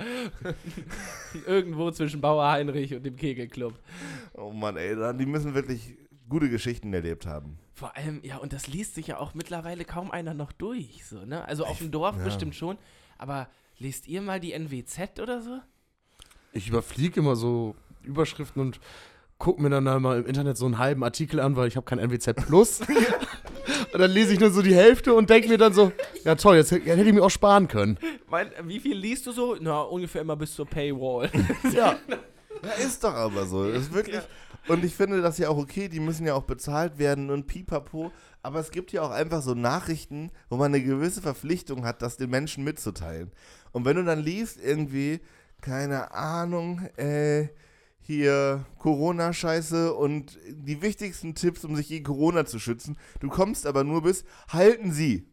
Irgendwo 1.46 1.90
zwischen 1.90 2.20
Bauer 2.22 2.50
Heinrich 2.50 2.94
und 2.94 3.04
dem 3.04 3.16
Kegelclub. 3.16 3.74
Oh 4.34 4.50
Mann, 4.52 4.76
ey, 4.78 4.96
dann- 4.96 5.18
die 5.18 5.26
müssen 5.26 5.54
wirklich 5.54 5.96
gute 6.30 6.48
Geschichten 6.48 6.92
erlebt 6.94 7.26
haben. 7.26 7.58
Vor 7.74 7.96
allem, 7.96 8.20
ja, 8.22 8.38
und 8.38 8.52
das 8.52 8.68
liest 8.68 8.94
sich 8.94 9.08
ja 9.08 9.18
auch 9.18 9.34
mittlerweile 9.34 9.84
kaum 9.84 10.10
einer 10.10 10.32
noch 10.32 10.52
durch, 10.52 11.04
so, 11.04 11.24
ne? 11.26 11.46
Also 11.46 11.66
auf 11.66 11.78
dem 11.78 11.90
Dorf 11.90 12.16
ja. 12.16 12.24
bestimmt 12.24 12.54
schon, 12.54 12.78
aber 13.18 13.48
lest 13.78 14.08
ihr 14.08 14.22
mal 14.22 14.40
die 14.40 14.52
NWZ 14.52 15.20
oder 15.20 15.40
so? 15.40 15.60
Ich 16.52 16.68
überfliege 16.68 17.20
immer 17.20 17.36
so 17.36 17.74
Überschriften 18.02 18.60
und 18.60 18.80
gucke 19.38 19.60
mir 19.60 19.70
dann 19.70 19.84
mal 20.02 20.20
im 20.20 20.26
Internet 20.26 20.56
so 20.56 20.66
einen 20.66 20.78
halben 20.78 21.02
Artikel 21.02 21.40
an, 21.40 21.56
weil 21.56 21.68
ich 21.68 21.76
habe 21.76 21.84
kein 21.84 21.98
NWZ 21.98 22.36
Plus. 22.46 22.80
und 23.92 23.98
dann 23.98 24.10
lese 24.10 24.32
ich 24.32 24.40
nur 24.40 24.50
so 24.50 24.62
die 24.62 24.74
Hälfte 24.74 25.14
und 25.14 25.28
denke 25.30 25.48
mir 25.48 25.58
dann 25.58 25.72
so, 25.72 25.92
ja 26.24 26.34
toll, 26.36 26.56
jetzt 26.56 26.70
hätte 26.70 26.90
ich 26.90 27.12
mir 27.12 27.22
auch 27.24 27.30
sparen 27.30 27.68
können. 27.68 27.98
Mein, 28.28 28.50
wie 28.62 28.80
viel 28.80 28.96
liest 28.96 29.26
du 29.26 29.32
so? 29.32 29.56
Na, 29.60 29.80
ungefähr 29.82 30.20
immer 30.20 30.36
bis 30.36 30.54
zur 30.54 30.66
Paywall. 30.66 31.30
Ja, 31.72 31.96
Ja, 32.64 32.72
ist 32.84 33.04
doch 33.04 33.14
aber 33.14 33.44
so. 33.46 33.70
Das 33.70 33.82
ist 33.82 33.92
wirklich. 33.92 34.20
Und 34.68 34.84
ich 34.84 34.94
finde 34.94 35.20
das 35.20 35.38
ja 35.38 35.48
auch 35.48 35.58
okay, 35.58 35.88
die 35.88 36.00
müssen 36.00 36.26
ja 36.26 36.34
auch 36.34 36.44
bezahlt 36.44 36.98
werden 36.98 37.30
und 37.30 37.46
pipapo. 37.46 38.10
Aber 38.42 38.60
es 38.60 38.70
gibt 38.70 38.92
ja 38.92 39.02
auch 39.02 39.10
einfach 39.10 39.42
so 39.42 39.54
Nachrichten, 39.54 40.30
wo 40.48 40.56
man 40.56 40.74
eine 40.74 40.82
gewisse 40.82 41.22
Verpflichtung 41.22 41.84
hat, 41.84 42.02
das 42.02 42.16
den 42.16 42.30
Menschen 42.30 42.64
mitzuteilen. 42.64 43.32
Und 43.72 43.84
wenn 43.84 43.96
du 43.96 44.04
dann 44.04 44.20
liest, 44.20 44.58
irgendwie, 44.62 45.20
keine 45.60 46.12
Ahnung, 46.12 46.80
äh, 46.96 47.48
hier 48.00 48.66
Corona-Scheiße 48.78 49.94
und 49.94 50.38
die 50.48 50.82
wichtigsten 50.82 51.34
Tipps, 51.34 51.64
um 51.64 51.74
sich 51.74 51.88
gegen 51.88 52.04
Corona 52.04 52.44
zu 52.44 52.58
schützen, 52.58 52.98
du 53.20 53.28
kommst 53.28 53.66
aber 53.66 53.82
nur 53.82 54.02
bis, 54.02 54.24
halten 54.48 54.92
Sie. 54.92 55.26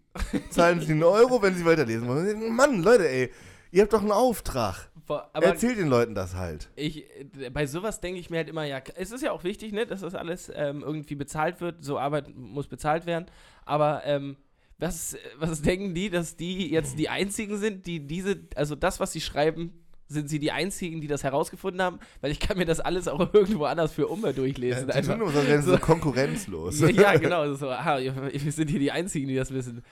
Zahlen 0.50 0.82
Sie 0.82 0.92
einen 0.92 1.04
Euro, 1.04 1.42
wenn 1.42 1.56
Sie 1.56 1.66
weiterlesen 1.66 2.08
wollen. 2.08 2.56
Mann, 2.56 2.82
Leute, 2.82 3.10
ey, 3.10 3.32
ihr 3.72 3.82
habt 3.84 3.94
doch 3.94 4.02
einen 4.02 4.12
Auftrag. 4.12 4.91
Aber 5.16 5.46
Erzählt 5.46 5.78
den 5.78 5.88
Leuten 5.88 6.16
das 6.16 6.36
halt. 6.36 6.70
ich, 6.76 7.06
bei 7.54 7.66
sowas 7.66 8.00
denke 8.02 8.20
ich 8.20 8.30
mir 8.30 8.38
halt 8.38 8.50
immer, 8.50 8.66
ja, 8.66 8.82
es 8.96 9.12
ist 9.12 9.22
ja 9.24 9.32
auch 9.32 9.44
wichtig, 9.44 9.72
ne, 9.72 9.86
dass 9.86 10.02
das 10.02 10.16
alles 10.16 10.52
ähm, 10.54 10.84
irgendwie 10.84 11.16
bezahlt 11.16 11.62
wird. 11.62 11.84
So 11.84 11.98
Arbeit 11.98 12.36
muss 12.36 12.68
bezahlt 12.68 13.06
werden. 13.06 13.26
Aber 13.66 14.04
ähm, 14.06 14.38
was, 14.78 15.16
was 15.38 15.62
denken 15.62 15.94
die, 15.94 16.10
dass 16.10 16.36
die 16.38 16.72
jetzt 16.72 16.98
die 16.98 17.10
einzigen 17.10 17.58
sind, 17.58 17.86
die 17.86 18.06
diese, 18.06 18.40
also 18.56 18.76
das, 18.76 19.00
was 19.00 19.12
sie 19.12 19.22
schreiben, 19.22 19.74
sind 20.12 20.30
sie 20.30 20.40
die 20.40 20.52
einzigen, 20.52 21.02
die 21.02 21.08
das 21.08 21.24
herausgefunden 21.24 21.82
haben? 21.82 22.00
Weil 22.20 22.32
ich 22.32 22.40
kann 22.40 22.58
mir 22.58 22.66
das 22.66 22.80
alles 22.80 23.08
auch 23.08 23.20
irgendwo 23.34 23.66
anders 23.66 23.94
für 23.94 24.08
Umwelt 24.08 24.38
durchlesen. 24.38 24.88
Die 24.88 24.94
einfach. 24.94 25.14
tun 25.14 25.20
nur 25.20 25.32
so, 25.32 25.40
als 25.40 25.66
so 25.66 25.78
konkurrenzlos. 25.78 26.80
Ja, 26.82 26.90
ja, 26.90 27.18
genau. 27.18 27.54
So, 27.54 27.70
aha, 27.70 28.00
wir 28.00 28.34
wir 28.34 28.52
sind 28.52 28.70
hier 28.70 28.80
die 28.80 28.92
Einzigen, 28.92 29.28
die 29.28 29.36
das 29.36 29.54
wissen. 29.54 29.84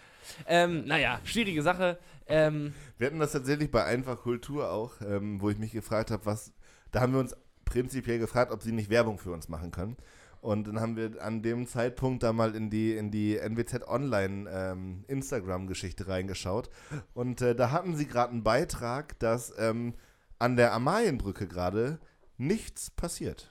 Ähm, 0.48 0.86
naja, 0.86 1.20
schwierige 1.24 1.62
Sache. 1.62 1.98
Ähm, 2.30 2.74
Wir 2.98 3.08
hatten 3.08 3.20
das 3.20 3.32
tatsächlich 3.32 3.72
bei 3.72 3.84
Einfach 3.84 4.22
Kultur 4.22 4.72
auch, 4.72 4.94
ähm, 5.02 5.42
wo 5.42 5.50
ich 5.50 5.58
mich 5.58 5.72
gefragt 5.72 6.12
habe, 6.12 6.26
was. 6.26 6.54
Da 6.92 7.02
haben 7.02 7.14
wir 7.14 7.20
uns 7.20 7.36
prinzipiell 7.66 8.20
gefragt, 8.20 8.52
ob 8.52 8.64
sie 8.64 8.72
nicht 8.72 8.90
Werbung 8.90 9.20
für 9.20 9.32
uns 9.32 9.48
machen 9.50 9.72
können. 9.72 9.98
Und 10.42 10.68
dann 10.68 10.80
haben 10.80 10.96
wir 10.96 11.22
an 11.22 11.42
dem 11.42 11.68
Zeitpunkt 11.68 12.24
da 12.24 12.32
mal 12.32 12.56
in 12.56 12.70
die, 12.70 12.96
in 12.96 13.12
die 13.12 13.38
NWZ 13.38 13.88
Online 13.88 14.50
ähm, 14.50 15.04
Instagram-Geschichte 15.08 16.08
reingeschaut. 16.08 16.70
Und 17.14 17.42
äh, 17.42 17.56
da 17.56 17.72
hatten 17.72 17.96
sie 17.96 18.08
gerade 18.08 18.32
einen 18.32 18.44
Beitrag, 18.44 19.20
dass 19.20 19.54
ähm, 19.58 19.96
an 20.40 20.56
der 20.56 20.74
Amalienbrücke 20.74 21.48
gerade 21.48 22.00
nichts 22.38 22.90
passiert. 22.90 23.50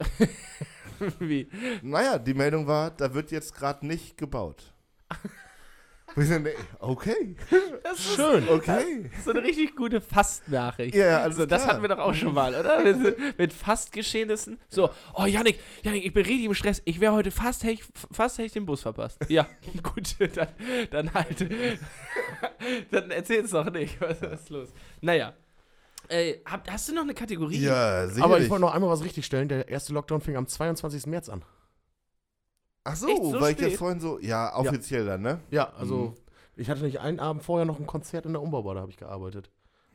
wie? 1.20 1.48
Naja, 1.82 2.18
die 2.18 2.34
Meldung 2.34 2.66
war, 2.66 2.90
da 2.90 3.14
wird 3.14 3.30
jetzt 3.30 3.54
gerade 3.54 3.86
nicht 3.86 4.18
gebaut. 4.18 4.74
Wir 6.16 6.26
sind, 6.26 6.48
okay, 6.78 7.34
Das 7.82 7.98
ist 7.98 8.14
schön. 8.14 8.48
okay. 8.48 9.10
so 9.24 9.30
eine 9.30 9.42
richtig 9.42 9.74
gute 9.74 10.00
Fastnachricht. 10.00 10.94
Ja, 10.94 11.06
ja, 11.06 11.22
alles 11.22 11.36
so, 11.36 11.46
das 11.46 11.62
klar. 11.62 11.74
hatten 11.74 11.82
wir 11.82 11.88
doch 11.88 11.98
auch 11.98 12.14
schon 12.14 12.32
mal, 12.32 12.54
oder? 12.54 12.80
Mit, 12.84 13.38
mit 13.38 13.52
Fastgeschehnissen. 13.52 14.60
So, 14.68 14.90
oh 15.14 15.24
Janik, 15.26 15.58
Janik, 15.82 16.04
ich 16.04 16.12
bin 16.12 16.24
richtig 16.24 16.46
im 16.46 16.54
Stress. 16.54 16.82
Ich 16.84 17.00
wäre 17.00 17.12
heute 17.14 17.30
fast, 17.32 17.64
hätte 17.64 17.72
ich, 17.74 17.84
fast 18.12 18.38
hätte 18.38 18.46
ich 18.46 18.52
den 18.52 18.64
Bus 18.64 18.82
verpasst. 18.82 19.18
Ja, 19.28 19.48
gut, 19.82 20.14
dann, 20.36 20.48
dann 20.90 21.14
halt. 21.14 21.48
dann 22.90 23.10
erzähl's 23.10 23.50
doch 23.50 23.70
nicht. 23.72 24.00
Was 24.00 24.22
ist 24.22 24.50
los? 24.50 24.68
Naja. 25.00 25.34
Äh, 26.08 26.34
hab, 26.44 26.70
hast 26.70 26.88
du 26.88 26.94
noch 26.94 27.02
eine 27.02 27.14
Kategorie? 27.14 27.58
Ja, 27.58 28.02
sicherlich. 28.06 28.22
aber 28.24 28.38
ich 28.38 28.50
wollte 28.50 28.60
noch 28.60 28.74
einmal 28.74 28.90
was 28.90 29.02
richtigstellen. 29.02 29.48
Der 29.48 29.68
erste 29.68 29.92
Lockdown 29.94 30.20
fing 30.20 30.36
am 30.36 30.46
22. 30.46 31.06
März 31.06 31.28
an. 31.28 31.42
Ach 32.84 32.96
so, 32.96 33.32
so 33.32 33.40
weil 33.40 33.52
ich 33.52 33.58
spät? 33.58 33.70
jetzt 33.70 33.78
vorhin 33.78 33.98
so, 33.98 34.18
ja, 34.20 34.54
offiziell 34.54 35.06
dann, 35.06 35.22
ne? 35.22 35.40
Ja, 35.50 35.72
also 35.76 36.14
ich 36.54 36.68
hatte 36.68 36.82
nicht 36.82 37.00
einen 37.00 37.18
Abend 37.18 37.42
vorher 37.42 37.64
noch 37.64 37.80
ein 37.80 37.86
Konzert 37.86 38.26
in 38.26 38.32
der 38.32 38.42
Umbaubar, 38.42 38.74
da 38.74 38.82
habe 38.82 38.90
ich 38.90 38.98
gearbeitet. 38.98 39.50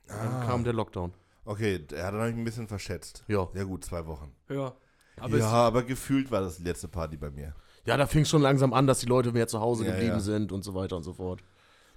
Dann 0.07 0.45
kam 0.47 0.63
der 0.63 0.73
Lockdown. 0.73 1.13
Okay, 1.45 1.85
er 1.93 2.07
hat 2.07 2.13
dann 2.13 2.21
ein 2.21 2.43
bisschen 2.43 2.67
verschätzt. 2.67 3.23
Ja. 3.27 3.47
Ja 3.53 3.63
gut, 3.63 3.85
zwei 3.85 4.05
Wochen. 4.07 4.31
Ja. 4.49 4.73
Aber 5.19 5.37
ja, 5.37 5.47
aber 5.47 5.83
gefühlt 5.83 6.31
war 6.31 6.41
das 6.41 6.57
die 6.57 6.63
letzte 6.63 6.87
Party 6.87 7.17
bei 7.17 7.29
mir. 7.29 7.53
Ja, 7.85 7.95
da 7.97 8.07
fing 8.07 8.23
es 8.23 8.29
schon 8.29 8.41
langsam 8.41 8.73
an, 8.73 8.87
dass 8.87 8.99
die 8.99 9.05
Leute 9.05 9.31
mehr 9.31 9.47
zu 9.47 9.59
Hause 9.59 9.85
Ja, 9.85 9.91
geblieben 9.91 10.13
ja. 10.13 10.19
sind 10.19 10.51
und 10.51 10.63
so 10.63 10.73
weiter 10.73 10.97
und 10.97 11.03
so 11.03 11.13
fort. 11.13 11.41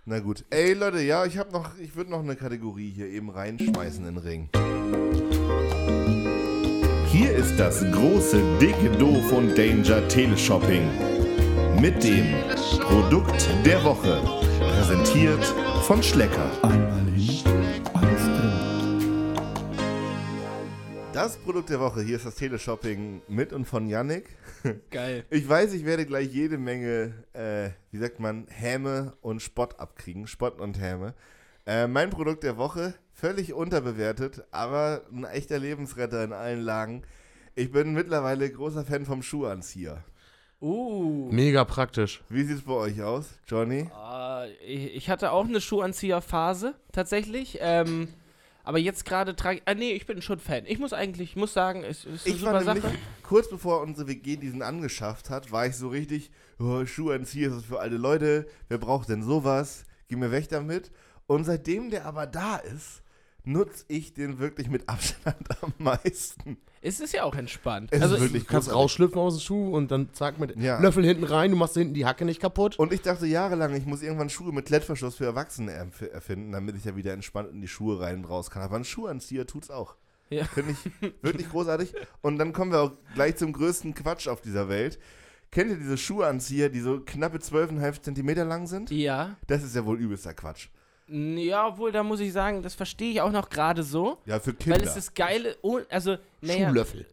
Na 0.05 0.19
gut. 0.21 0.45
Ey 0.51 0.75
Leute, 0.75 1.01
ja, 1.01 1.25
ich 1.25 1.39
habe 1.39 1.53
noch, 1.53 1.79
ich 1.79 1.95
würde 1.97 2.11
noch 2.11 2.21
eine 2.21 2.37
Kategorie 2.37 2.91
hier 2.91 3.07
eben 3.07 3.31
reinschmeißen 3.31 4.07
in 4.07 4.15
den 4.17 4.19
Ring. 4.19 5.02
Hier 7.13 7.37
ist 7.37 7.59
das 7.59 7.85
große, 7.93 8.41
dicke 8.59 8.89
Do 8.97 9.21
von 9.29 9.55
Danger 9.55 10.09
Teleshopping. 10.09 10.89
Mit 11.79 12.03
dem 12.03 12.33
Produkt 12.81 13.51
der 13.67 13.85
Woche. 13.85 14.19
Präsentiert 14.59 15.45
von 15.83 16.03
Schlecker. 16.03 16.51
Einmal 16.63 17.05
hin, 17.11 17.45
alles 17.93 18.23
drin. 18.23 19.37
Das 21.13 21.37
Produkt 21.37 21.69
der 21.69 21.81
Woche, 21.81 22.01
hier 22.01 22.17
ist 22.17 22.25
das 22.25 22.37
Teleshopping 22.37 23.21
mit 23.29 23.53
und 23.53 23.67
von 23.67 23.87
Yannick. 23.87 24.31
geil. 24.91 25.27
Ich 25.31 25.47
weiß, 25.47 25.75
ich 25.75 25.85
werde 25.85 26.07
gleich 26.07 26.33
jede 26.33 26.57
Menge, 26.57 27.13
äh, 27.35 27.69
wie 27.91 27.99
sagt 27.99 28.21
man, 28.21 28.47
Häme 28.49 29.13
und 29.21 29.43
Spott 29.43 29.79
abkriegen. 29.79 30.27
Spott 30.27 30.59
und 30.63 30.81
Häme. 30.81 31.13
Äh, 31.67 31.87
mein 31.87 32.11
Produkt 32.11 32.43
der 32.43 32.57
Woche, 32.57 32.95
völlig 33.13 33.53
unterbewertet, 33.53 34.43
aber 34.51 35.03
ein 35.13 35.25
echter 35.25 35.59
Lebensretter 35.59 36.25
in 36.25 36.33
allen 36.33 36.61
Lagen. 36.61 37.03
Ich 37.55 37.71
bin 37.71 37.93
mittlerweile 37.93 38.51
großer 38.51 38.85
Fan 38.85 39.05
vom 39.05 39.23
Schuhanzieher. 39.23 40.03
Uh. 40.61 41.29
Mega 41.31 41.65
praktisch. 41.65 42.23
Wie 42.29 42.45
sieht 42.45 42.59
es 42.59 42.63
bei 42.63 42.73
euch 42.73 43.03
aus, 43.03 43.27
Johnny? 43.47 43.89
Ah, 43.95 44.47
ich 44.65 44.95
ich 44.95 45.11
hatte 45.11 45.33
auch 45.33 45.45
eine 45.45 45.61
Schuhanzieherphase, 45.61 46.75
tatsächlich. 46.93 47.59
Ähm, 47.61 48.09
aber 48.65 48.79
jetzt 48.79 49.05
gerade 49.05 49.35
trage 49.35 49.59
ich. 49.59 49.63
Ah, 49.67 49.75
nee, 49.75 49.93
ich 49.93 50.07
bin 50.07 50.23
schon 50.23 50.39
Fan. 50.39 50.65
Ich 50.67 50.79
muss 50.79 50.93
eigentlich, 50.93 51.31
ich 51.31 51.37
muss 51.37 51.53
sagen, 51.53 51.83
es 51.83 52.05
ist 52.05 52.27
eine 52.27 52.35
Ich 52.35 52.41
super 52.41 52.53
war 52.55 52.63
Sache. 52.65 52.79
nämlich, 52.81 53.01
kurz 53.23 53.49
bevor 53.51 53.83
unsere 53.83 54.07
WG 54.09 54.37
diesen 54.37 54.63
angeschafft 54.63 55.31
hat, 55.31 55.51
war 55.51 55.67
ich 55.67 55.77
so 55.77 55.89
richtig, 55.89 56.31
oh, 56.61 56.85
Schuhanzieher 56.87 57.53
ist 57.57 57.67
für 57.67 57.81
alte 57.81 57.97
Leute, 57.97 58.47
wer 58.69 58.79
braucht 58.79 59.09
denn 59.09 59.23
sowas? 59.23 59.85
Geh 60.09 60.17
mir 60.17 60.31
weg 60.31 60.49
damit. 60.49 60.93
Und 61.33 61.45
seitdem 61.45 61.91
der 61.91 62.07
aber 62.07 62.27
da 62.27 62.57
ist, 62.57 63.03
nutze 63.45 63.85
ich 63.89 64.15
den 64.15 64.39
wirklich 64.39 64.69
mit 64.71 64.89
Abstand 64.89 65.37
am 65.63 65.73
meisten. 65.79 66.59
Es 66.81 67.01
ist 67.01 67.13
ja 67.13 67.25
auch 67.25 67.35
entspannt. 67.35 67.91
Es 67.93 68.03
also 68.03 68.15
ist 68.17 68.23
wirklich 68.23 68.45
Du 68.45 68.49
kannst 68.49 68.73
rausschlüpfen 68.73 69.19
aus 69.21 69.37
dem 69.37 69.41
Schuh 69.41 69.75
und 69.75 69.91
dann 69.91 70.13
zack 70.15 70.39
mit 70.39 70.57
Ja. 70.57 70.81
Löffel 70.81 71.05
hinten 71.05 71.25
rein, 71.25 71.51
du 71.51 71.57
machst 71.57 71.75
hinten 71.75 71.95
die 71.95 72.07
Hacke 72.07 72.25
nicht 72.25 72.41
kaputt. 72.41 72.79
Und 72.79 72.93
ich 72.93 73.03
dachte 73.03 73.27
jahrelang, 73.27 73.75
ich 73.75 73.87
muss 73.87 74.03
irgendwann 74.03 74.31
Schuhe 74.31 74.53
mit 74.53 74.67
Klettverschluss 74.67 75.17
für 75.17 75.25
Erwachsene 75.25 75.73
erf- 75.73 76.09
erfinden, 76.09 76.53
damit 76.53 76.77
ich 76.77 76.85
ja 76.85 76.95
wieder 76.97 77.13
entspannt 77.13 77.51
in 77.53 77.61
die 77.61 77.69
Schuhe 77.69 78.01
rein 78.01 78.17
und 78.19 78.25
raus 78.27 78.51
kann. 78.51 78.63
Aber 78.63 78.77
ein 78.77 78.85
Schuhanzieher 78.85 79.47
tut's 79.47 79.71
auch. 79.71 79.97
Ja. 80.31 80.45
Finde 80.45 80.73
ich 80.73 81.13
wirklich 81.23 81.49
großartig. 81.51 81.95
Und 82.21 82.39
dann 82.39 82.53
kommen 82.53 82.73
wir 82.73 82.81
auch 82.81 82.93
gleich 83.15 83.37
zum 83.37 83.53
größten 83.53 83.95
Quatsch 83.95 84.27
auf 84.29 84.41
dieser 84.41 84.69
Welt. 84.69 84.99
Kennt 85.51 85.71
ihr 85.71 85.77
diese 85.77 85.99
Schuhanzieher, 85.99 86.69
die 86.71 86.81
so 86.81 87.01
knappe 87.01 87.39
12,5 87.39 88.03
Zentimeter 88.03 88.45
lang 88.45 88.67
sind? 88.67 88.91
Ja. 88.91 89.37
Das 89.47 89.63
ist 89.63 89.77
ja 89.77 89.85
wohl 89.85 89.99
übelster 90.01 90.33
Quatsch. 90.33 90.69
Ja, 91.09 91.67
obwohl, 91.69 91.93
da 91.93 92.03
muss 92.03 92.21
ich 92.21 92.33
sagen, 92.33 92.63
das 92.63 92.75
verstehe 92.75 93.11
ich 93.13 93.21
auch 93.21 93.33
noch 93.33 93.51
gerade 93.51 93.83
so. 93.83 94.19
Ja, 94.27 94.41
für 94.41 94.55
Kinder. 94.55 94.79
Weil 94.79 94.87
es 94.87 94.97
ist 94.97 95.15
geile, 95.15 95.57
also, 95.91 96.17
naja, 96.41 96.69
Schuhlöffel. 96.69 97.07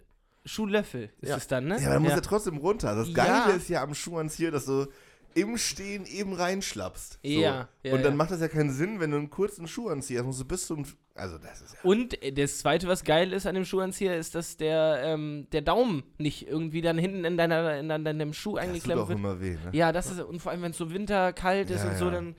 Schuhlöffel 0.45 1.09
ist 1.21 1.29
Ja. 1.29 1.37
es 1.37 1.47
dann, 1.47 1.65
ne? 1.67 1.75
ja, 1.79 1.85
aber 1.85 1.93
dann 1.95 2.03
muss 2.03 2.13
er 2.13 2.21
trotzdem 2.21 2.57
runter. 2.57 2.95
Das 2.95 3.13
Geile 3.13 3.29
Ja. 3.29 3.55
ist 3.55 3.69
ja 3.69 3.83
am 3.83 3.93
Schuhanzieher, 3.93 4.51
dass 4.51 4.65
du 4.65 4.87
im 5.35 5.57
Stehen 5.57 6.05
eben 6.05 6.33
reinschlappst. 6.33 7.19
So. 7.23 7.29
Ja, 7.29 7.69
ja, 7.83 7.93
Und 7.93 8.03
dann 8.03 8.13
ja. 8.13 8.17
macht 8.17 8.31
das 8.31 8.41
ja 8.41 8.47
keinen 8.47 8.71
Sinn, 8.71 8.99
wenn 8.99 9.11
du 9.11 9.17
einen 9.17 9.29
kurzen 9.29 9.67
Schuh 9.67 9.89
anziehst. 9.89 10.23
musst 10.23 10.39
du 10.41 10.45
bis 10.45 10.65
zum. 10.65 10.85
Also, 11.13 11.37
das 11.37 11.61
ist 11.61 11.73
ja. 11.73 11.79
Und 11.83 12.21
äh, 12.23 12.31
das 12.31 12.59
zweite, 12.59 12.87
was 12.87 13.03
geil 13.03 13.31
ist 13.33 13.45
an 13.45 13.53
dem 13.53 13.65
Schuhanzieher, 13.65 14.15
ist, 14.17 14.33
dass 14.33 14.57
der, 14.57 15.01
ähm, 15.03 15.47
der 15.51 15.61
Daumen 15.61 16.03
nicht 16.17 16.47
irgendwie 16.47 16.81
dann 16.81 16.97
hinten 16.97 17.25
in, 17.25 17.37
deiner, 17.37 17.77
in 17.77 17.89
deinem 17.89 18.33
Schuh 18.33 18.55
Das 18.55 18.63
tut 18.63 18.69
eingeklemmt 18.69 19.01
auch 19.01 19.09
wird. 19.09 19.19
immer 19.19 19.39
weh, 19.41 19.51
ne? 19.51 19.69
Ja, 19.73 19.91
das 19.91 20.09
ist, 20.09 20.21
und 20.21 20.39
vor 20.39 20.51
allem, 20.51 20.61
wenn 20.63 20.71
es 20.71 20.77
so 20.77 20.91
winterkalt 20.91 21.69
ist 21.69 21.83
Ja, 21.83 21.89
und 21.91 21.97
so, 21.97 22.05
ja. 22.05 22.11
dann 22.11 22.35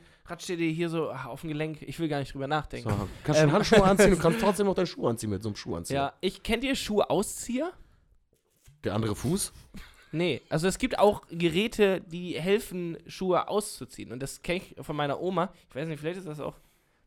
ihr 0.48 0.56
dir 0.56 0.70
hier 0.70 0.88
so 0.88 1.10
ah, 1.10 1.26
auf 1.26 1.40
dem 1.40 1.48
Gelenk. 1.48 1.82
Ich 1.82 1.98
will 1.98 2.08
gar 2.08 2.18
nicht 2.18 2.32
drüber 2.32 2.46
nachdenken. 2.46 2.88
So, 2.88 3.08
kannst 3.24 3.40
schon 3.40 3.52
Handschuhe 3.52 3.84
anziehen 3.84 4.12
und 4.12 4.20
kannst 4.20 4.40
trotzdem 4.40 4.66
noch 4.66 4.74
deinen 4.74 4.86
Schuh 4.86 5.06
anziehen 5.06 5.30
mit 5.30 5.42
so 5.42 5.48
einem 5.48 5.56
Schuhanzieher. 5.56 5.96
Ja, 5.96 6.12
ich 6.20 6.42
kennt 6.42 6.64
ihr 6.64 6.74
Schuhauszieher? 6.74 7.72
Der 8.84 8.94
andere 8.94 9.14
Fuß. 9.14 9.52
Nee, 10.12 10.42
also 10.48 10.66
es 10.66 10.78
gibt 10.78 10.98
auch 10.98 11.22
Geräte, 11.30 12.00
die 12.00 12.40
helfen, 12.40 12.98
Schuhe 13.06 13.48
auszuziehen. 13.48 14.12
Und 14.12 14.20
das 14.20 14.42
kenne 14.42 14.60
ich 14.60 14.84
von 14.84 14.96
meiner 14.96 15.20
Oma. 15.20 15.52
Ich 15.68 15.74
weiß 15.74 15.88
nicht, 15.88 16.00
vielleicht 16.00 16.18
ist 16.18 16.28
das 16.28 16.40
auch. 16.40 16.56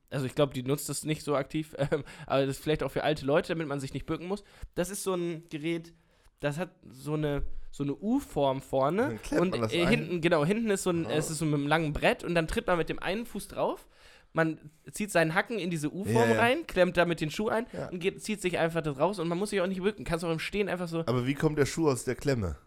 Also 0.10 0.26
ich 0.26 0.36
glaube, 0.36 0.54
die 0.54 0.64
nutzt 0.64 0.90
das 0.90 1.04
nicht 1.04 1.24
so 1.24 1.36
aktiv, 1.36 1.76
ähm, 1.78 2.04
aber 2.28 2.46
das 2.46 2.58
ist 2.58 2.64
vielleicht 2.64 2.84
auch 2.84 2.92
für 2.92 3.04
alte 3.04 3.26
Leute, 3.26 3.50
damit 3.50 3.68
man 3.68 3.80
sich 3.80 3.94
nicht 3.94 4.06
bücken 4.06 4.28
muss. 4.28 4.44
Das 4.76 4.90
ist 4.90 5.04
so 5.04 5.16
ein 5.16 5.44
Gerät, 5.50 5.94
das 6.40 6.58
hat 6.58 6.70
so 6.88 7.14
eine 7.14 7.44
so 7.76 7.84
eine 7.84 7.96
U-Form 7.96 8.62
vorne 8.62 9.20
und 9.32 9.56
äh, 9.74 9.86
hinten 9.88 10.22
genau 10.22 10.46
hinten 10.46 10.70
ist 10.70 10.84
so 10.84 10.92
ein 10.92 11.08
es 11.08 11.32
ist 11.32 11.40
so 11.40 11.46
mit 11.46 11.56
einem 11.56 11.66
langen 11.68 11.92
Brett 11.92 12.24
und 12.24 12.36
dann 12.36 12.48
tritt 12.48 12.68
man 12.68 12.78
mit 12.78 12.88
dem 12.88 13.00
einen 13.00 13.26
Fuß 13.26 13.48
drauf. 13.48 13.88
Man 14.32 14.58
zieht 14.92 15.12
seinen 15.12 15.34
Hacken 15.34 15.58
in 15.60 15.70
diese 15.72 15.92
U-Form 15.92 16.30
Ja, 16.30 16.36
ja. 16.36 16.40
rein, 16.40 16.66
klemmt 16.68 16.98
damit 16.98 17.20
den 17.20 17.32
Schuh 17.32 17.50
ein 17.50 17.66
Ja. 17.74 17.90
und 17.90 18.00
geht, 18.00 18.22
zieht 18.24 18.42
sich 18.44 18.60
einfach 18.60 18.82
das 18.82 18.98
raus 19.00 19.18
und 19.18 19.28
man 19.28 19.38
muss 19.40 19.50
sich 19.50 19.60
auch 19.62 19.68
nicht 19.68 19.82
bücken. 19.82 20.06
Kannst 20.06 20.24
auch 20.24 20.32
im 20.32 20.40
Stehen 20.40 20.70
einfach 20.70 20.88
so 20.88 21.00
Aber 21.00 21.26
wie 21.26 21.34
kommt 21.34 21.58
der 21.58 21.66
Schuh 21.66 21.90
aus 21.90 22.04
der 22.04 22.16
Klemme? 22.16 22.58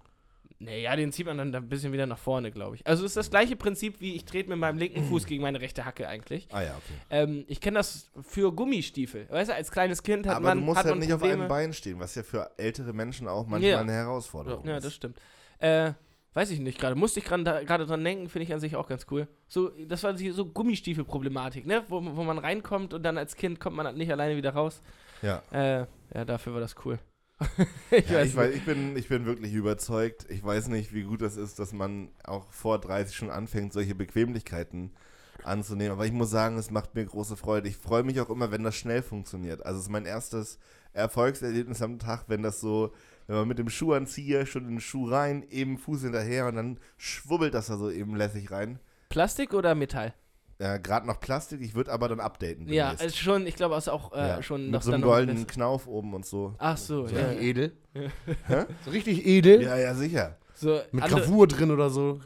Naja, 0.59 0.97
den 0.97 1.13
zieht 1.13 1.27
man 1.27 1.37
dann 1.39 1.55
ein 1.55 1.69
bisschen 1.69 1.93
wieder 1.93 2.07
nach 2.07 2.19
vorne, 2.19 2.51
glaube 2.51 2.77
ich. 2.77 2.87
Also 2.87 3.05
es 3.05 3.11
ist 3.11 3.17
das 3.17 3.31
gleiche 3.31 3.57
Prinzip 3.57 4.01
wie 4.01 4.15
ich 4.15 4.25
trete 4.25 4.49
mit 4.49 4.59
meinem 4.59 4.79
linken 4.79 5.05
Fuß 5.05 5.27
gegen 5.27 5.43
meine 5.43 5.61
rechte 5.61 5.85
Hacke 5.85 6.09
eigentlich. 6.09 6.49
Ah 6.51 6.63
ja, 6.63 6.71
okay. 6.71 6.95
Ähm, 7.11 7.45
ich 7.49 7.61
kenne 7.61 7.79
das 7.79 8.11
für 8.23 8.53
Gummistiefel. 8.53 9.27
Weißt 9.31 9.51
du, 9.51 9.55
als 9.55 9.71
kleines 9.71 10.03
Kind 10.03 10.27
hat 10.27 10.37
Aber 10.37 10.49
man 10.49 10.59
du 10.59 10.65
musst 10.65 10.83
halt 10.85 10.97
nicht 10.99 11.13
auf 11.13 11.21
Probleme. 11.21 11.43
einem 11.43 11.49
Bein 11.49 11.73
stehen, 11.73 12.01
was 12.01 12.15
ja 12.15 12.23
für 12.23 12.51
ältere 12.57 12.93
Menschen 12.93 13.29
auch 13.29 13.47
manchmal 13.47 13.71
Ja. 13.71 13.81
eine 13.81 13.93
Herausforderung 13.93 14.67
Ja, 14.67 14.79
ist. 14.79 14.85
das 14.85 14.95
stimmt. 14.95 15.19
Äh, 15.59 15.93
weiß 16.33 16.51
ich 16.51 16.61
nicht 16.61 16.79
gerade. 16.79 16.95
Musste 16.97 17.21
ich 17.21 17.27
gerade 17.27 17.87
dran 17.87 18.05
denken, 18.05 18.29
finde 18.29 18.45
ich 18.45 18.53
an 18.55 18.61
sich 18.61 18.77
auch 18.77 18.89
ganz 18.89 19.07
cool. 19.11 19.27
So, 19.49 19.69
das 19.87 20.03
war 20.05 20.13
die 20.15 20.31
so 20.31 20.45
Gummistiefel-Problematik, 20.47 21.67
ne? 21.67 21.85
Wo, 21.89 21.97
wo 22.03 22.25
man 22.25 22.39
reinkommt 22.39 22.95
und 22.95 23.03
dann 23.03 23.19
als 23.19 23.37
Kind 23.37 23.61
kommt 23.61 23.77
man 23.77 23.95
nicht 23.97 24.11
alleine 24.11 24.37
wieder 24.37 24.51
raus. 24.55 24.83
Ja. 25.23 25.43
Äh, 25.51 25.87
ja, 26.15 26.25
dafür 26.25 26.55
war 26.55 26.61
das 26.61 26.75
cool. 26.85 26.99
ich 27.91 28.09
Ja, 28.09 28.19
weiß 28.19 28.29
ich, 28.29 28.37
weiß, 28.37 28.55
ich, 28.55 28.65
bin, 28.65 28.97
ich 28.97 29.09
bin 29.09 29.27
wirklich 29.27 29.53
überzeugt. 29.53 30.27
Ich 30.31 30.43
weiß 30.45 30.69
nicht, 30.69 30.95
wie 30.95 31.03
gut 31.03 31.23
das 31.23 31.37
ist, 31.37 31.59
dass 31.59 31.73
man 31.73 32.09
auch 32.25 32.51
vor 32.51 32.79
30 32.79 33.15
schon 33.15 33.31
anfängt, 33.31 33.73
solche 33.73 33.95
Bequemlichkeiten 33.95 34.93
anzunehmen. 35.45 35.93
Aber 35.93 36.07
ich 36.07 36.13
muss 36.13 36.31
sagen, 36.31 36.59
es 36.59 36.71
macht 36.71 36.95
mir 36.95 37.05
große 37.05 37.37
Freude. 37.37 37.69
Ich 37.69 37.77
freue 37.77 38.03
mich 38.03 38.21
auch 38.21 38.31
immer, 38.31 38.51
wenn 38.51 38.63
das 38.63 38.77
schnell 38.77 39.03
funktioniert. 39.03 39.65
Also 39.65 39.79
es 39.79 39.87
ist 39.87 39.91
mein 39.91 40.07
erstes 40.07 40.59
Erfolgserlebnis 40.93 41.83
am 41.83 41.99
Tag, 41.99 42.25
wenn 42.29 42.43
das 42.43 42.61
so, 42.61 42.93
wenn 43.27 43.37
man 43.37 43.49
mit 43.49 43.59
dem 43.59 43.69
Schuhanzieher 43.69 44.47
schon 44.47 44.65
in 44.65 44.77
den 44.77 44.81
Schuh 44.81 45.09
rein, 45.09 45.45
eben 45.51 45.79
Fuß 45.79 46.03
hinterher 46.03 46.47
und 46.47 46.57
dann 46.57 46.79
schwubbelt 46.97 47.55
das 47.55 47.67
da 47.67 47.77
so 47.77 47.91
eben 47.91 48.17
lässig 48.17 48.51
rein. 48.51 48.79
Plastik 49.11 49.53
oder 49.53 49.75
Metall? 49.75 50.15
Ja, 50.59 50.79
gerade 50.79 51.07
noch 51.07 51.21
Plastik, 51.21 51.61
ich 51.61 51.75
würde 51.75 51.93
aber 51.93 52.09
dann 52.09 52.19
updaten. 52.21 52.67
Ja, 52.73 52.85
demnächst. 52.91 53.03
also 53.03 53.17
schon, 53.17 53.47
ich 53.47 53.57
glaube, 53.57 53.75
es 53.75 53.85
ist 53.85 53.93
auch 53.93 54.13
äh, 54.15 54.17
Ja, 54.29 54.43
schon 54.43 54.63
mit 54.63 54.71
noch 54.73 54.83
so 54.83 54.93
einem 54.93 55.03
goldenen 55.03 55.47
Knauf 55.47 55.87
oben 55.87 56.15
und 56.15 56.25
so. 56.25 56.55
Ach 56.59 56.77
so, 56.79 57.07
So 57.07 57.15
ja. 57.15 57.27
richtig 57.27 57.43
edel. 57.47 57.73
So 58.85 58.91
richtig 58.91 59.27
edel. 59.27 59.63
Ja, 59.63 59.77
ja, 59.77 59.95
sicher. 59.95 60.37
So 60.55 60.81
Mit 60.93 61.05
Gravur 61.05 61.47
drin 61.47 61.71
oder 61.71 61.91
so. 61.91 62.21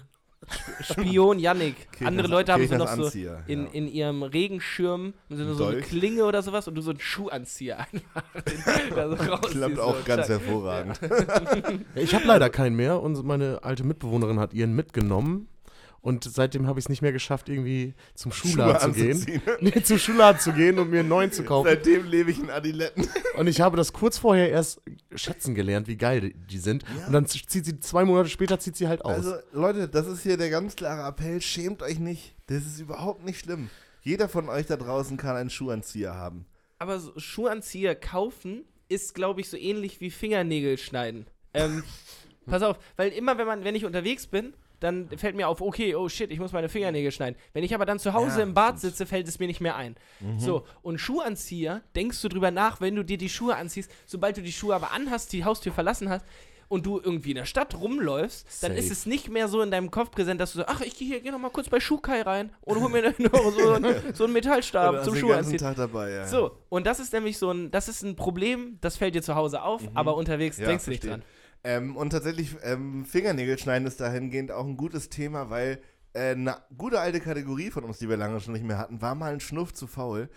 Spion 0.83 1.39
Yannick. 1.39 1.75
andere 2.05 2.27
Kirchner- 2.27 2.29
Leute 2.29 2.53
haben 2.53 2.67
so 2.67 2.75
noch 2.77 2.87
so 2.89 2.95
Kirchnersanzieher, 3.11 3.43
in, 3.47 3.65
ja. 3.65 3.71
in 3.73 3.89
ihrem 3.89 4.23
Regenschirm 4.23 5.15
so, 5.29 5.35
eine- 5.43 5.55
so 5.55 5.65
eine 5.65 5.73
Dolch. 5.75 5.87
Klinge 5.87 6.25
oder 6.25 6.43
sowas 6.43 6.67
und 6.69 6.75
du 6.77 6.81
so 6.83 6.91
einen 6.91 7.01
Schuhanzieher 7.01 7.79
einfach 7.93 8.13
den 8.45 8.95
da 8.97 9.09
so 9.09 9.17
rausziehst, 9.17 9.53
Klappt 9.57 9.77
so, 9.77 9.83
auch 9.83 10.05
ganz 10.05 10.27
zack. 10.29 10.41
hervorragend. 10.41 11.01
Ja, 11.95 12.03
ich 12.03 12.15
habe 12.15 12.27
leider 12.27 12.49
keinen 12.49 12.75
mehr 12.77 13.01
und 13.03 13.23
meine 13.25 13.63
alte 13.63 13.85
Mitbewohnerin 13.85 14.39
hat 14.41 14.55
ihren 14.55 14.75
mitgenommen. 14.75 15.49
Und 16.03 16.25
seitdem 16.25 16.67
habe 16.67 16.79
ich 16.79 16.87
es 16.87 16.89
nicht 16.89 17.03
mehr 17.03 17.13
geschafft, 17.13 17.49
irgendwie 17.51 17.95
zum 18.15 18.33
Schuhladen 18.33 18.95
zu 18.95 19.01
gehen. 19.01 19.43
Nee, 19.61 19.83
zum 19.83 19.99
Schuhladen 19.99 20.41
zu 20.41 20.53
gehen 20.53 20.79
und 20.79 20.89
mir 20.91 21.01
einen 21.01 21.11
neuen 21.11 21.31
zu 21.31 21.45
kaufen. 21.45 21.69
Seitdem 21.69 22.07
lebe 22.07 22.31
ich 22.31 22.39
in 22.39 22.49
Adiletten. 22.51 23.07
Und 23.37 23.47
ich 23.47 23.61
habe 23.61 23.77
das 23.77 23.93
kurz 23.93 24.17
vorher 24.17 24.51
erst 24.51 24.81
schätzen 25.15 25.55
gelernt, 25.55 25.89
wie 25.89 25.97
geil 25.97 26.33
die- 26.35 26.59
sind. 26.59 26.85
Und 27.07 27.13
dann 27.13 27.27
zieht 27.27 27.51
sie 27.51 27.81
zwei 27.81 28.05
Monate 28.07 28.31
später 28.31 28.59
zieht 28.59 28.77
sie 28.77 28.89
halt 28.89 29.05
aus. 29.05 29.17
Also, 29.17 29.35
Leute, 29.53 29.89
das 29.89 30.07
ist 30.07 30.23
hier 30.23 30.37
der 30.39 30.49
ganz 30.51 30.75
klare 30.77 31.07
Appell. 31.07 31.41
Schämt 31.43 31.83
euch 31.83 31.99
nicht. 31.99 32.35
Das 32.47 32.65
ist 32.65 32.81
überhaupt 32.81 33.25
nicht 33.25 33.41
schlimm. 33.41 33.69
Jeder 34.03 34.29
von 34.31 34.49
euch 34.49 34.67
da 34.67 34.77
draußen 34.79 35.17
kann 35.19 35.37
einen 35.37 35.51
Schuhanzieher 35.51 36.15
haben. 36.15 36.47
Aber 36.79 36.99
so 36.99 37.13
Schuhanzieher 37.19 37.95
kaufen 37.95 38.65
ist, 38.89 39.15
glaube 39.15 39.43
ich, 39.43 39.51
so 39.51 39.59
ähnlich 39.59 40.01
wie 40.01 40.11
Fingernägel 40.11 40.79
schneiden. 40.79 41.27
Ähm, 41.53 41.85
pass 42.47 42.63
auf, 42.63 42.79
weil 42.97 43.11
immer, 43.13 43.37
wenn 43.37 43.47
man, 43.47 43.65
wenn 43.65 43.75
ich 43.75 43.85
unterwegs 43.85 44.27
bin, 44.27 44.55
dann 44.81 45.09
fällt 45.17 45.37
mir 45.37 45.47
auf, 45.49 45.61
okay, 45.61 45.95
oh 45.95 46.09
shit, 46.09 46.31
ich 46.33 46.39
muss 46.41 46.53
meine 46.53 46.69
Fingernägel 46.69 47.13
schneiden. 47.13 47.37
Wenn 47.53 47.63
ich 47.65 47.75
aber 47.75 47.87
dann 47.87 47.99
zu 47.99 48.13
Hause 48.15 48.39
Ja, 48.39 48.43
im 48.45 48.55
Bad 48.55 48.81
sitze, 48.81 49.07
fällt 49.07 49.29
es 49.29 49.39
mir 49.39 49.47
nicht 49.47 49.61
mehr 49.61 49.77
ein. 49.77 49.95
Mhm. 50.21 50.39
So, 50.41 50.65
und 50.83 50.99
Schuhanzieher, 50.99 51.83
denkst 51.95 52.21
du 52.23 52.29
drüber 52.29 52.51
nach, 52.51 52.81
wenn 52.81 52.97
du 52.97 53.05
dir 53.05 53.19
die 53.19 53.29
Schuhe 53.29 53.57
anziehst, 53.57 53.91
sobald 54.07 54.37
du 54.37 54.43
die 54.43 54.53
Schuhe 54.53 54.75
aber 54.75 54.93
anhast, 54.93 55.33
die 55.33 55.45
Haustür 55.45 55.73
verlassen 55.73 56.09
hast 56.09 56.25
und 56.69 56.87
du 56.87 57.01
irgendwie 57.01 57.31
in 57.31 57.37
der 57.37 57.47
Stadt 57.47 57.75
rumläufst, 57.75 58.47
dann 58.63 58.71
Safe. 58.73 58.81
ist 58.85 58.91
es 58.93 59.05
nicht 59.05 59.29
mehr 59.29 59.49
so 59.49 59.61
in 59.61 59.71
deinem 59.73 59.91
Kopf 59.91 60.11
präsent, 60.13 60.41
dass 60.41 60.53
du 60.53 60.61
so, 60.61 60.65
ach, 60.69 60.81
ich 60.83 60.97
gehe 60.97 61.09
hier 61.09 61.21
geh 61.21 61.31
noch 61.33 61.39
mal 61.41 61.51
kurz 61.51 61.69
bei 61.69 61.81
Schuhkai 61.81 62.23
rein 62.23 62.53
und 62.63 62.81
hol 62.81 62.89
mir 62.89 63.03
noch 63.19 63.53
so, 63.53 63.73
einen- 63.73 64.15
so 64.15 64.25
einen 64.25 64.33
Metallstab 64.33 64.91
Oder 64.93 65.03
zum 65.03 65.17
Schuh 65.17 65.33
anziehen. 65.33 65.59
Tag 65.59 65.77
dabei, 65.77 66.11
ja. 66.13 66.27
So, 66.29 66.53
und 66.69 66.87
das 66.87 67.01
ist 67.01 67.13
nämlich 67.13 67.39
so 67.39 67.51
ein, 67.51 67.71
das 67.73 67.89
ist 67.89 68.03
ein 68.03 68.15
Problem, 68.17 68.79
das 68.81 68.97
fällt 68.97 69.15
dir 69.17 69.23
zu 69.23 69.35
Hause 69.35 69.63
auf, 69.63 69.83
aber 69.95 70.15
unterwegs 70.17 70.57
Mhm. 70.59 70.63
Ja, 70.63 70.69
denkst 70.69 70.85
du 70.85 70.91
nicht 70.91 71.03
verstehe. 71.03 71.19
dran. 71.21 71.29
Ähm, 71.63 71.97
und 71.97 72.11
tatsächlich, 72.11 72.57
ähm, 72.63 73.05
Fingernägel 73.05 73.59
schneiden 73.59 73.87
ist 73.87 74.01
dahingehend 74.01 74.51
auch 74.51 74.67
ein 74.67 74.77
gutes 74.77 75.09
Thema, 75.11 75.51
weil 75.51 75.81
äh, 76.15 76.31
eine 76.31 76.57
gute 76.77 77.01
alte 77.01 77.21
Kategorie 77.21 77.71
von 77.71 77.85
uns, 77.85 77.99
die 77.99 78.09
wir 78.09 78.17
lange 78.17 78.41
schon 78.41 78.55
nicht 78.55 78.65
mehr 78.65 78.79
hatten, 78.79 79.03
war 79.03 79.15
mal 79.15 79.33
ein 79.33 79.41
Schnuff 79.41 79.75
zu 79.75 79.87
faul. 79.87 80.29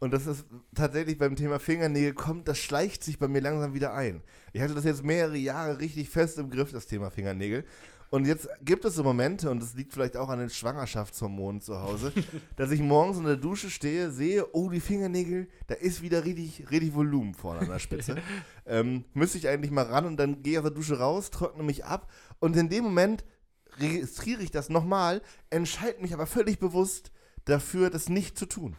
Und 0.00 0.12
das 0.12 0.26
ist 0.26 0.46
tatsächlich 0.74 1.16
beim 1.16 1.36
Thema 1.36 1.60
Fingernägel 1.60 2.12
kommt, 2.12 2.48
das 2.48 2.58
schleicht 2.58 3.04
sich 3.04 3.20
bei 3.20 3.28
mir 3.28 3.40
langsam 3.40 3.72
wieder 3.72 3.94
ein. 3.94 4.20
Ich 4.52 4.60
hatte 4.60 4.74
das 4.74 4.84
jetzt 4.84 5.04
mehrere 5.04 5.36
Jahre 5.36 5.78
richtig 5.78 6.10
fest 6.10 6.38
im 6.38 6.50
Griff, 6.50 6.72
das 6.72 6.88
Thema 6.88 7.12
Fingernägel. 7.12 7.64
Und 8.12 8.26
jetzt 8.26 8.46
gibt 8.62 8.84
es 8.84 8.96
so 8.96 9.02
Momente, 9.02 9.48
und 9.48 9.62
das 9.62 9.72
liegt 9.72 9.94
vielleicht 9.94 10.18
auch 10.18 10.28
an 10.28 10.38
den 10.38 10.50
Schwangerschaftshormonen 10.50 11.62
zu 11.62 11.80
Hause, 11.80 12.12
dass 12.56 12.70
ich 12.70 12.82
morgens 12.82 13.16
in 13.16 13.24
der 13.24 13.38
Dusche 13.38 13.70
stehe, 13.70 14.10
sehe, 14.10 14.46
oh, 14.52 14.68
die 14.68 14.80
Fingernägel, 14.80 15.48
da 15.66 15.76
ist 15.76 16.02
wieder 16.02 16.26
richtig, 16.26 16.70
richtig 16.70 16.94
Volumen 16.94 17.32
vorne 17.32 17.60
an 17.60 17.68
der 17.68 17.78
Spitze. 17.78 18.16
ähm, 18.66 19.06
müsste 19.14 19.38
ich 19.38 19.48
eigentlich 19.48 19.70
mal 19.70 19.86
ran 19.86 20.04
und 20.04 20.18
dann 20.18 20.42
gehe 20.42 20.52
ich 20.52 20.58
aus 20.58 20.64
der 20.64 20.72
Dusche 20.72 20.98
raus, 20.98 21.30
trockne 21.30 21.62
mich 21.62 21.86
ab 21.86 22.12
und 22.38 22.54
in 22.54 22.68
dem 22.68 22.84
Moment 22.84 23.24
registriere 23.78 24.42
ich 24.42 24.50
das 24.50 24.68
nochmal, 24.68 25.22
entscheide 25.48 26.02
mich 26.02 26.12
aber 26.12 26.26
völlig 26.26 26.58
bewusst 26.58 27.12
dafür, 27.46 27.88
das 27.88 28.10
nicht 28.10 28.36
zu 28.36 28.44
tun. 28.44 28.76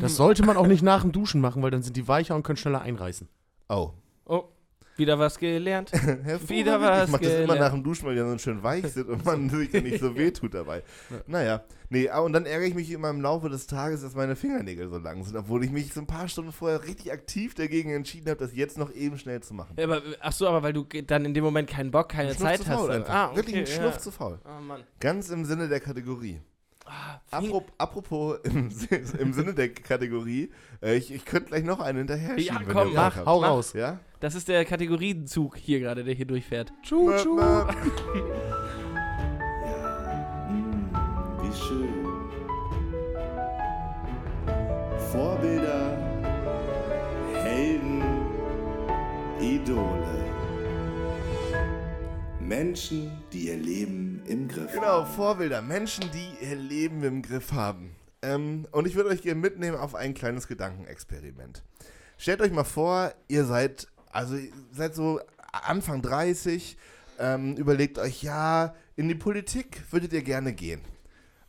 das 0.00 0.16
sollte 0.16 0.44
man 0.44 0.56
auch 0.56 0.66
nicht 0.66 0.82
nach 0.82 1.02
dem 1.02 1.12
Duschen 1.12 1.40
machen, 1.40 1.62
weil 1.62 1.70
dann 1.70 1.84
sind 1.84 1.96
die 1.96 2.08
weicher 2.08 2.34
und 2.34 2.42
können 2.42 2.56
schneller 2.56 2.82
einreißen. 2.82 3.28
Oh. 3.68 3.92
Oh, 4.24 4.48
wieder 4.96 5.18
was 5.18 5.38
gelernt. 5.38 5.92
Wieder 6.48 6.80
was 6.80 7.04
Ich 7.04 7.12
mache 7.12 7.24
das 7.24 7.32
immer 7.34 7.40
gelernt. 7.42 7.60
nach 7.60 7.72
dem 7.72 7.84
Duschen, 7.84 8.06
weil 8.06 8.14
die 8.14 8.20
dann 8.20 8.30
so 8.32 8.38
schön 8.38 8.62
weich 8.62 8.86
sind 8.86 9.08
und 9.08 9.24
man 9.24 9.48
sich 9.50 9.72
ja 9.72 9.80
nicht 9.80 10.00
so 10.00 10.16
wehtut 10.16 10.54
dabei. 10.54 10.82
Naja, 11.26 11.64
nee, 11.90 12.08
ah, 12.08 12.20
und 12.20 12.32
dann 12.32 12.46
ärgere 12.46 12.68
ich 12.68 12.74
mich 12.74 12.90
immer 12.90 13.10
im 13.10 13.20
Laufe 13.20 13.48
des 13.48 13.66
Tages, 13.66 14.02
dass 14.02 14.14
meine 14.14 14.36
Fingernägel 14.36 14.88
so 14.88 14.98
lang 14.98 15.24
sind, 15.24 15.36
obwohl 15.36 15.64
ich 15.64 15.70
mich 15.70 15.92
so 15.92 16.00
ein 16.00 16.06
paar 16.06 16.28
Stunden 16.28 16.52
vorher 16.52 16.84
richtig 16.84 17.12
aktiv 17.12 17.54
dagegen 17.54 17.90
entschieden 17.90 18.28
habe, 18.30 18.38
das 18.38 18.54
jetzt 18.54 18.78
noch 18.78 18.92
eben 18.92 19.18
schnell 19.18 19.42
zu 19.42 19.54
machen. 19.54 19.74
Ja, 19.78 19.84
aber, 19.84 20.02
ach 20.20 20.32
so, 20.32 20.46
aber 20.48 20.62
weil 20.62 20.72
du 20.72 20.84
dann 20.84 21.24
in 21.24 21.34
dem 21.34 21.44
Moment 21.44 21.68
keinen 21.68 21.90
Bock, 21.90 22.10
keine 22.10 22.36
Zeit 22.36 22.60
hast. 22.60 22.66
faul 22.66 22.88
dann-. 22.88 23.04
Ah, 23.04 23.26
okay, 23.28 23.36
Wirklich 23.36 23.56
ein 23.56 23.66
Schnuff 23.66 23.94
ja. 23.94 23.98
zu 23.98 24.10
faul. 24.10 24.38
Oh. 24.44 24.74
Ganz 25.00 25.30
im 25.30 25.44
Sinne 25.44 25.68
der 25.68 25.80
Kategorie. 25.80 26.40
Ah, 26.86 27.20
Apro 27.32 27.64
apropos 27.78 28.38
im, 28.44 28.70
im 29.18 29.32
Sinne 29.32 29.54
der 29.54 29.70
Kategorie, 29.70 30.50
äh, 30.82 30.94
ich, 30.96 31.12
ich 31.12 31.24
könnte 31.24 31.48
gleich 31.48 31.64
noch 31.64 31.80
einen 31.80 31.98
hinterher 31.98 32.38
Ja, 32.38 32.52
schieben, 32.54 32.68
wenn 32.68 32.74
komm, 32.76 32.88
ihr 32.88 32.94
mach. 32.94 33.26
Hau 33.26 33.40
Mach. 33.40 33.48
raus. 33.48 33.72
Ja? 33.72 33.98
Das 34.20 34.34
ist 34.36 34.46
der 34.48 34.64
Kategorienzug 34.64 35.56
hier 35.56 35.80
gerade, 35.80 36.04
der 36.04 36.14
hier 36.14 36.26
durchfährt. 36.26 36.72
Tschu, 36.82 37.12
tschu. 37.16 37.34
möp. 37.34 37.74
Wie 41.42 41.52
schön. 41.56 41.88
Vorbilder, 45.12 45.96
Helden, 47.42 48.02
Idole. 49.40 50.24
Menschen, 52.40 53.10
die 53.32 53.48
ihr 53.48 53.56
Leben 53.56 54.05
im 54.28 54.48
Griff. 54.48 54.72
Genau, 54.72 55.04
Vorbilder. 55.04 55.62
Menschen, 55.62 56.10
die 56.12 56.44
ihr 56.44 56.56
Leben 56.56 57.02
im 57.02 57.22
Griff 57.22 57.52
haben. 57.52 57.94
Ähm, 58.22 58.66
und 58.72 58.86
ich 58.86 58.94
würde 58.94 59.10
euch 59.10 59.22
gerne 59.22 59.40
mitnehmen 59.40 59.76
auf 59.76 59.94
ein 59.94 60.14
kleines 60.14 60.48
Gedankenexperiment. 60.48 61.62
Stellt 62.18 62.40
euch 62.40 62.52
mal 62.52 62.64
vor, 62.64 63.12
ihr 63.28 63.44
seid, 63.44 63.88
also 64.10 64.36
ihr 64.36 64.52
seid 64.72 64.94
so 64.94 65.20
Anfang 65.52 66.02
30, 66.02 66.76
ähm, 67.18 67.56
überlegt 67.56 67.98
euch, 67.98 68.22
ja, 68.22 68.74
in 68.96 69.08
die 69.08 69.14
Politik 69.14 69.82
würdet 69.90 70.12
ihr 70.12 70.22
gerne 70.22 70.52
gehen. 70.52 70.80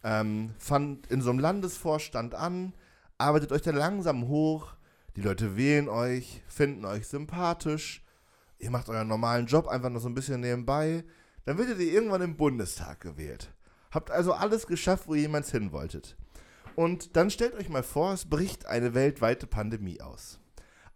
Ähm, 0.04 0.52
fangt 0.60 1.08
in 1.08 1.22
so 1.22 1.30
einem 1.30 1.40
Landesvorstand 1.40 2.36
an, 2.36 2.74
arbeitet 3.18 3.52
euch 3.52 3.62
dann 3.62 3.76
langsam 3.76 4.28
hoch, 4.28 4.74
die 5.16 5.22
Leute 5.22 5.58
wählen 5.58 5.90
euch, 5.90 6.44
finden 6.48 6.86
euch 6.86 7.08
sympathisch, 7.08 8.04
ihr 8.60 8.70
macht 8.70 8.90
euren 8.90 9.08
normalen 9.08 9.48
Job 9.48 9.68
einfach 9.68 9.90
noch 9.90 10.02
so 10.02 10.10
ein 10.10 10.16
bisschen 10.16 10.42
nebenbei, 10.42 11.04
dann 11.48 11.58
werdet 11.58 11.80
ihr 11.80 11.94
irgendwann 11.94 12.22
im 12.22 12.36
Bundestag 12.36 13.00
gewählt. 13.00 13.54
Habt 13.92 14.12
also 14.12 14.34
alles 14.34 14.68
geschafft, 14.68 15.08
wo 15.08 15.14
ihr 15.14 15.22
jemals 15.22 15.50
hin 15.50 15.72
wolltet. 15.72 16.18
Und 16.76 17.16
dann 17.16 17.30
stellt 17.30 17.54
euch 17.54 17.70
mal 17.70 17.84
vor, 17.84 18.12
es 18.12 18.26
bricht 18.26 18.66
eine 18.66 18.94
weltweite 18.94 19.48
Pandemie 19.48 20.02
aus. 20.02 20.42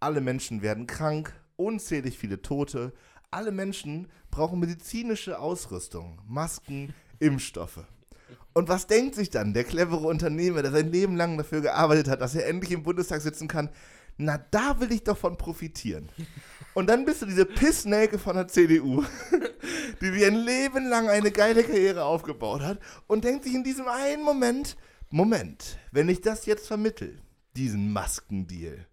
Alle 0.02 0.20
Menschen 0.20 0.62
werden 0.62 0.88
krank, 0.88 1.34
unzählig 1.56 2.18
viele 2.18 2.42
Tote, 2.42 2.92
alle 3.32 3.54
Menschen 3.54 4.10
brauchen 4.30 4.60
medizinische 4.60 5.40
Ausrüstung, 5.40 6.20
Masken, 6.28 6.94
Impfstoffe. 7.20 7.86
Und 8.52 8.68
was 8.68 8.88
denkt 8.88 9.16
sich 9.16 9.30
dann 9.30 9.54
der 9.54 9.64
clevere 9.64 10.06
Unternehmer, 10.06 10.64
der 10.64 10.72
sein 10.72 10.92
Leben 10.92 11.16
lang 11.16 11.38
dafür 11.38 11.62
gearbeitet 11.62 12.10
hat, 12.10 12.20
dass 12.20 12.36
er 12.36 12.46
endlich 12.46 12.74
im 12.74 12.84
Bundestag 12.84 13.22
sitzen 13.22 13.48
kann? 13.48 13.70
Na, 14.18 14.38
da 14.52 14.80
will 14.80 14.92
ich 14.92 15.04
doch 15.04 15.18
von 15.18 15.38
profitieren. 15.38 16.10
Und 16.74 16.90
dann 16.90 17.06
bist 17.06 17.22
du 17.22 17.26
diese 17.26 17.46
Pissnelke 17.46 18.18
von 18.18 18.36
der 18.36 18.48
CDU, 18.48 19.04
die 20.02 20.10
sich 20.10 20.26
ein 20.26 20.36
Leben 20.36 20.88
lang 20.88 21.10
eine 21.10 21.32
geile 21.32 21.64
Karriere 21.64 22.04
aufgebaut 22.04 22.62
hat 22.62 22.80
und 23.08 23.24
denkt 23.24 23.44
sich 23.44 23.54
in 23.54 23.64
diesem 23.64 23.88
einen 23.88 24.24
Moment, 24.24 24.78
Moment, 25.10 25.78
wenn 25.92 26.08
ich 26.08 26.22
das 26.22 26.46
jetzt 26.46 26.68
vermittel, 26.68 27.20
diesen 27.56 27.92
Maskendeal, 27.92 28.88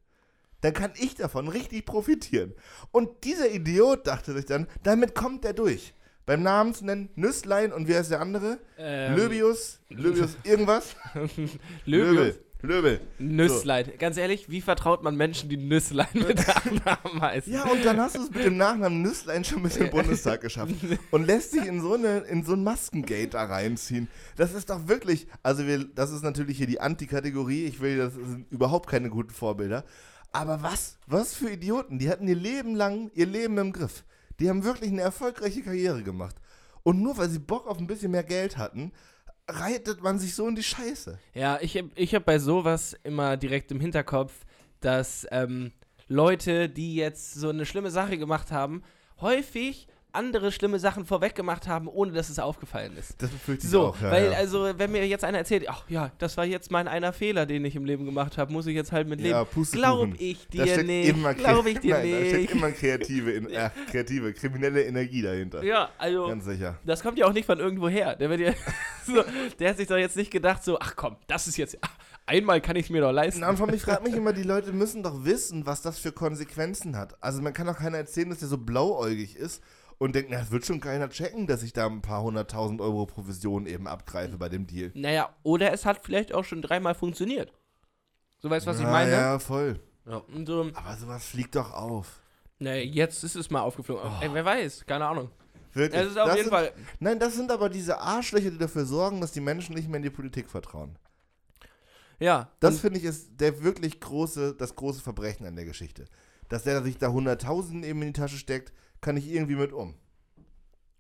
dann 0.61 0.73
kann 0.73 0.93
ich 0.97 1.15
davon 1.15 1.47
richtig 1.47 1.87
profitieren. 1.87 2.55
Und 2.91 3.25
dieser 3.25 3.51
Idiot 3.51 4.07
dachte 4.07 4.33
sich 4.33 4.47
dann, 4.47 4.67
damit 4.83 5.15
kommt 5.15 5.45
er 5.45 5.53
durch. 5.53 5.95
Beim 6.27 6.43
Namen 6.43 6.75
zu 6.75 6.85
nennen, 6.85 7.09
Nüsslein 7.15 7.73
und 7.73 7.89
wer 7.89 8.01
ist 8.01 8.11
der 8.11 8.21
andere? 8.21 8.59
Ähm, 8.77 9.17
Löbius, 9.17 9.81
Löbius 9.89 10.37
irgendwas? 10.43 10.95
Löbius. 11.87 12.35
Löbel. 12.61 13.01
Nüsslein. 13.19 13.93
Ganz 13.99 14.17
ehrlich, 14.17 14.51
wie 14.51 14.61
vertraut 14.61 15.05
man 15.05 15.17
Menschen, 15.17 15.49
die 15.49 15.57
Nüsslein 15.57 16.09
mit 16.13 16.45
Nachnamen 16.47 17.21
heißen? 17.21 17.53
Ja, 17.53 17.65
und 17.65 17.85
dann 17.85 17.99
hast 17.99 18.17
du 18.17 18.23
es 18.23 18.31
mit 18.31 18.45
dem 18.45 18.57
Nachnamen 18.57 19.01
Nüsslein 19.01 19.45
schon 19.45 19.63
mit 19.63 19.77
dem 19.77 19.91
Bundestag 19.91 20.41
geschafft. 20.41 20.75
Und 21.13 21.25
lässt 21.25 21.53
sich 21.53 21.65
in 21.65 21.81
so, 21.81 21.95
eine, 21.95 22.19
in 22.21 22.45
so 22.45 22.55
ein 22.55 22.65
Maskengate 22.65 23.29
da 23.29 23.45
reinziehen. 23.45 24.09
Das 24.37 24.55
ist 24.55 24.71
doch 24.71 24.89
wirklich, 24.89 25.29
also 25.43 25.67
wir, 25.67 25.85
das 25.85 26.11
ist 26.11 26.23
natürlich 26.23 26.59
hier 26.59 26.67
die 26.67 26.81
Antikategorie. 26.81 27.65
Ich 27.67 27.81
will, 27.81 27.97
das 27.97 28.15
sind 28.15 28.47
überhaupt 28.51 28.89
keine 28.89 29.09
guten 29.09 29.31
Vorbilder. 29.31 29.85
Aber 30.33 30.63
was, 30.63 30.99
was 31.07 31.35
für 31.35 31.51
Idioten. 31.51 31.99
Die 31.99 32.11
hatten 32.11 32.27
ihr 32.27 32.35
Leben 32.37 32.75
lang 32.75 33.11
ihr 33.15 33.27
Leben 33.27 33.57
im 33.59 33.73
Griff. 33.73 34.05
Die 34.41 34.49
haben 34.49 34.65
wirklich 34.65 34.91
eine 34.91 35.03
erfolgreiche 35.03 35.63
Karriere 35.63 36.03
gemacht. 36.03 36.37
Und 36.83 37.03
nur 37.03 37.17
weil 37.19 37.29
sie 37.29 37.39
Bock 37.39 37.67
auf 37.67 37.79
ein 37.79 37.87
bisschen 37.87 38.11
mehr 38.11 38.25
Geld 38.25 38.57
hatten, 38.57 38.93
reitet 39.49 40.03
man 40.03 40.19
sich 40.19 40.35
so 40.35 40.47
in 40.47 40.55
die 40.55 40.63
Scheiße. 40.63 41.19
Ja, 41.35 41.59
ich 41.61 41.77
habe 41.77 41.91
ich 41.95 42.15
hab 42.15 42.25
bei 42.25 42.39
sowas 42.39 42.97
immer 43.03 43.37
direkt 43.37 43.73
im 43.73 43.81
Hinterkopf, 43.81 44.33
dass 44.81 45.27
ähm, 45.31 45.73
Leute, 46.07 46.69
die 46.69 46.95
jetzt 46.95 47.35
so 47.35 47.49
eine 47.49 47.67
schlimme 47.67 47.91
Sache 47.91 48.19
gemacht 48.19 48.53
haben, 48.53 48.83
häufig 49.21 49.89
andere 50.13 50.51
schlimme 50.53 50.79
Sachen 50.79 51.05
vorweg 51.05 51.35
gemacht 51.35 51.69
haben, 51.69 51.87
ohne 51.87 52.13
dass 52.13 52.29
es 52.31 52.39
aufgefallen 52.39 52.97
ist. 52.97 53.21
Das 53.23 53.31
befürchte 53.31 53.67
ich 53.67 53.71
So, 53.71 53.89
auch. 53.89 54.01
Ja, 54.01 54.11
weil 54.11 54.33
ja. 54.33 54.39
also, 54.39 54.69
wenn 54.77 54.91
mir 54.91 55.07
jetzt 55.07 55.23
einer 55.25 55.39
erzählt, 55.39 55.69
ach 55.69 55.85
ja, 55.89 56.11
das 56.19 56.37
war 56.37 56.45
jetzt 56.47 56.71
mein 56.71 56.89
einer 56.89 57.13
Fehler, 57.13 57.45
den 57.47 57.65
ich 57.65 57.77
im 57.77 57.85
Leben 57.85 58.05
gemacht 58.07 58.39
habe, 58.39 58.53
muss 58.53 58.67
ich 58.67 58.75
jetzt 58.75 58.91
halt 58.91 59.07
mit 59.07 59.21
leben. 59.21 59.33
Ja, 59.33 59.45
Pustekuchen. 59.45 60.11
Glaub 60.13 60.21
ich 60.21 60.47
Da 60.49 60.65
dir 60.65 60.73
steckt 60.73 60.87
nicht. 60.87 61.09
immer 61.11 61.35
Glaub 61.35 61.65
kre- 61.67 61.69
ich 61.69 61.79
dir 61.81 61.95
Nein, 61.99 62.11
Da 62.11 62.19
steckt 62.25 62.41
nicht. 62.41 62.53
immer 62.53 62.71
kreative, 62.73 63.31
in, 63.33 63.47
äh, 63.51 63.71
kreative, 63.91 64.33
kriminelle 64.33 64.83
Energie 64.85 65.23
dahinter. 65.23 65.63
Ja, 65.63 65.91
also 65.99 66.27
Ganz 66.29 66.45
sicher. 66.47 66.79
das 66.87 67.03
kommt 67.03 67.19
ja 67.19 67.27
auch 67.27 67.33
nicht 67.33 67.47
von 67.47 67.59
irgendwo 67.59 67.89
her. 67.89 68.17
Der, 68.17 68.31
wird 68.31 68.41
ja 68.41 68.53
so, 69.07 69.23
der 69.59 69.71
hat 69.71 69.77
sich 69.77 69.89
doch 69.89 69.97
jetzt 69.99 70.17
nicht 70.17 70.31
gedacht, 70.31 70.65
so, 70.65 70.79
ach 70.81 70.95
komm, 70.97 71.17
das 71.27 71.47
ist 71.49 71.57
jetzt, 71.59 71.77
ach, 71.83 71.91
einmal 72.27 72.61
kann 72.63 72.77
ich 72.77 72.85
es 72.87 72.91
mir 72.91 73.03
doch 73.03 73.13
leisten. 73.13 73.41
Na, 73.41 73.51
und 73.51 73.75
ich 73.75 73.83
frage 73.83 74.03
mich 74.05 74.15
immer, 74.15 74.33
die 74.33 74.43
Leute 74.43 74.73
müssen 74.73 75.03
doch 75.03 75.25
wissen, 75.25 75.67
was 75.67 75.83
das 75.83 75.99
für 75.99 76.13
Konsequenzen 76.13 76.97
hat. 76.97 77.17
Also 77.23 77.43
man 77.43 77.53
kann 77.53 77.67
doch 77.67 77.77
keiner 77.79 77.99
erzählen, 77.99 78.31
dass 78.31 78.39
der 78.39 78.49
so 78.49 78.59
blauäugig 78.59 79.37
ist 79.37 79.63
und 79.99 80.15
denkt, 80.15 80.31
na, 80.31 80.39
das 80.39 80.51
wird 80.51 80.65
schon 80.65 80.81
keiner 80.81 81.09
checken, 81.11 81.47
dass 81.47 81.63
ich 81.63 81.73
da 81.73 81.87
ein 81.87 82.03
paar 82.03 82.23
hunderttausend 82.23 82.81
Euro 82.81 83.07
Provision 83.07 83.67
eben 83.67 83.87
abgreife 83.87 84.39
bei 84.39 84.49
dem 84.49 84.67
Deal. 84.67 84.91
Naja, 84.95 85.35
oder 85.43 85.73
es 85.73 85.85
hat 85.85 86.01
vielleicht 86.05 86.33
auch 86.33 86.45
schon 86.45 86.63
dreimal 86.63 86.95
funktioniert. 86.95 87.53
So 88.41 88.49
weißt 88.49 88.67
du, 88.67 88.71
was 88.71 88.79
ich 88.79 88.85
Ja, 88.85 88.91
meine? 88.91 89.11
Ja, 89.11 89.39
voll. 89.39 89.81
Und 90.33 90.47
so, 90.47 90.71
Aber 90.75 90.97
sowas 90.97 91.27
fliegt 91.27 91.55
doch 91.57 91.73
auf. 91.73 92.21
naja, 92.59 92.83
jetzt 92.83 93.23
ist 93.25 93.35
es 93.37 93.51
mal 93.51 93.61
aufgeflogen. 93.61 94.11
Ey, 94.21 94.31
wer 94.33 94.45
weiß, 94.45 94.87
keine 94.87 95.07
Ahnung. 95.07 95.31
Wirklich. 95.75 96.01
Es 96.01 96.11
ist 96.13 96.19
auf 96.19 96.29
Das 96.29 96.37
jeden 96.37 96.49
sind, 96.49 96.55
Fall. 96.55 96.73
Nein, 96.99 97.19
das 97.19 97.35
sind 97.35 97.51
aber 97.51 97.69
diese 97.69 97.99
Arschlöcher, 97.99 98.51
die 98.51 98.59
dafür 98.59 98.87
sorgen, 98.87 99.21
dass 99.21 99.33
die 99.33 99.41
Menschen 99.41 99.75
nicht 99.75 99.89
mehr 99.89 99.99
in 99.99 100.03
die 100.03 100.11
Politik 100.11 100.49
vertrauen. 100.51 100.97
Ja. 102.19 102.51
Das 102.61 102.81
finde 102.81 102.99
ich 102.99 103.05
ist 103.05 103.29
der 103.39 103.63
wirklich 103.63 104.01
große, 104.01 104.55
das 104.57 104.75
große 104.75 105.01
Verbrechen 105.03 105.47
an 105.47 105.57
der 105.57 105.65
Geschichte. 105.67 106.07
Dass 106.49 106.65
der 106.65 106.83
sich 106.83 106.97
da 106.99 107.09
hunderttausend 107.09 107.85
eben 107.85 108.01
in 108.03 108.13
die 108.13 108.21
Tasche 108.21 108.39
steckt, 108.39 108.73
kann 109.01 109.17
ich 109.17 109.29
irgendwie 109.31 109.57
mit 109.57 109.73
um. 109.73 109.95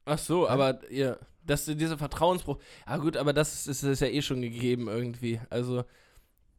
Ach 0.05 0.19
so, 0.19 0.49
aber 0.49 0.81
ja, 0.93 1.17
dass 1.45 1.65
dieser 1.67 1.99
Vertrauensbruch. 1.99 2.59
Ja 2.87 2.97
gut, 2.97 3.17
aber 3.17 3.33
das 3.33 3.67
ist, 3.67 3.83
ist 3.83 4.01
ja 4.01 4.07
eh 4.09 4.23
schon 4.23 4.41
gegeben 4.41 4.89
irgendwie. 4.89 5.41
Also 5.51 5.85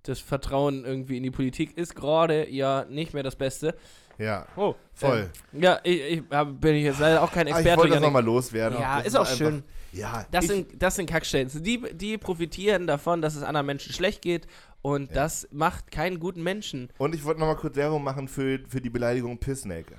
das 0.03 0.19
Vertrauen 0.19 0.85
irgendwie 0.85 1.17
in 1.17 1.23
die 1.23 1.31
Politik 1.31 1.77
ist 1.77 1.95
gerade 1.95 2.49
ja 2.49 2.85
nicht 2.85 3.13
mehr 3.13 3.23
das 3.23 3.35
Beste. 3.35 3.75
Ja, 4.17 4.45
Oh, 4.57 4.75
voll. 4.93 5.29
ja, 5.53 5.79
ich, 5.83 6.01
ich 6.01 6.23
hab- 6.29 6.59
bin 6.59 6.75
ich 6.75 6.83
jetzt 6.83 6.99
leider 6.99 7.23
auch 7.23 7.31
kein 7.31 7.47
Ah, 7.47 7.51
ich 7.51 7.55
Experte. 7.55 7.77
wollte 7.79 7.93
das 7.93 8.01
nochmal 8.01 8.23
loswerden. 8.23 8.77
Ja, 8.79 8.97
Das 8.97 9.07
ist 9.07 9.15
auch 9.15 9.21
einfach- 9.21 9.35
schön. 9.37 9.63
Ja, 9.93 10.25
Das 10.29 10.43
ich, 10.45 10.51
sind, 10.51 10.81
das 10.83 10.95
sind 10.95 11.09
Kackstellen. 11.09 11.49
Die, 11.63 11.81
die 11.93 12.17
profitieren 12.17 12.85
davon, 12.85 13.21
dass 13.21 13.35
es 13.35 13.43
anderen 13.43 13.65
Menschen 13.65 13.91
schlecht 13.93 14.21
geht 14.21 14.45
und 14.81 15.07
Ja. 15.09 15.15
das 15.15 15.47
macht 15.51 15.89
keinen 15.91 16.19
guten 16.19 16.43
Menschen. 16.43 16.89
und 16.97 17.15
ich 17.15 17.23
wollte 17.23 17.39
nochmal 17.39 17.55
kurz 17.55 17.75
Werbung 17.75 18.03
machen 18.03 18.27
für, 18.27 18.59
für 18.67 18.81
die 18.81 18.89
Beleidigung 18.89 19.37
Pissnake. 19.39 19.95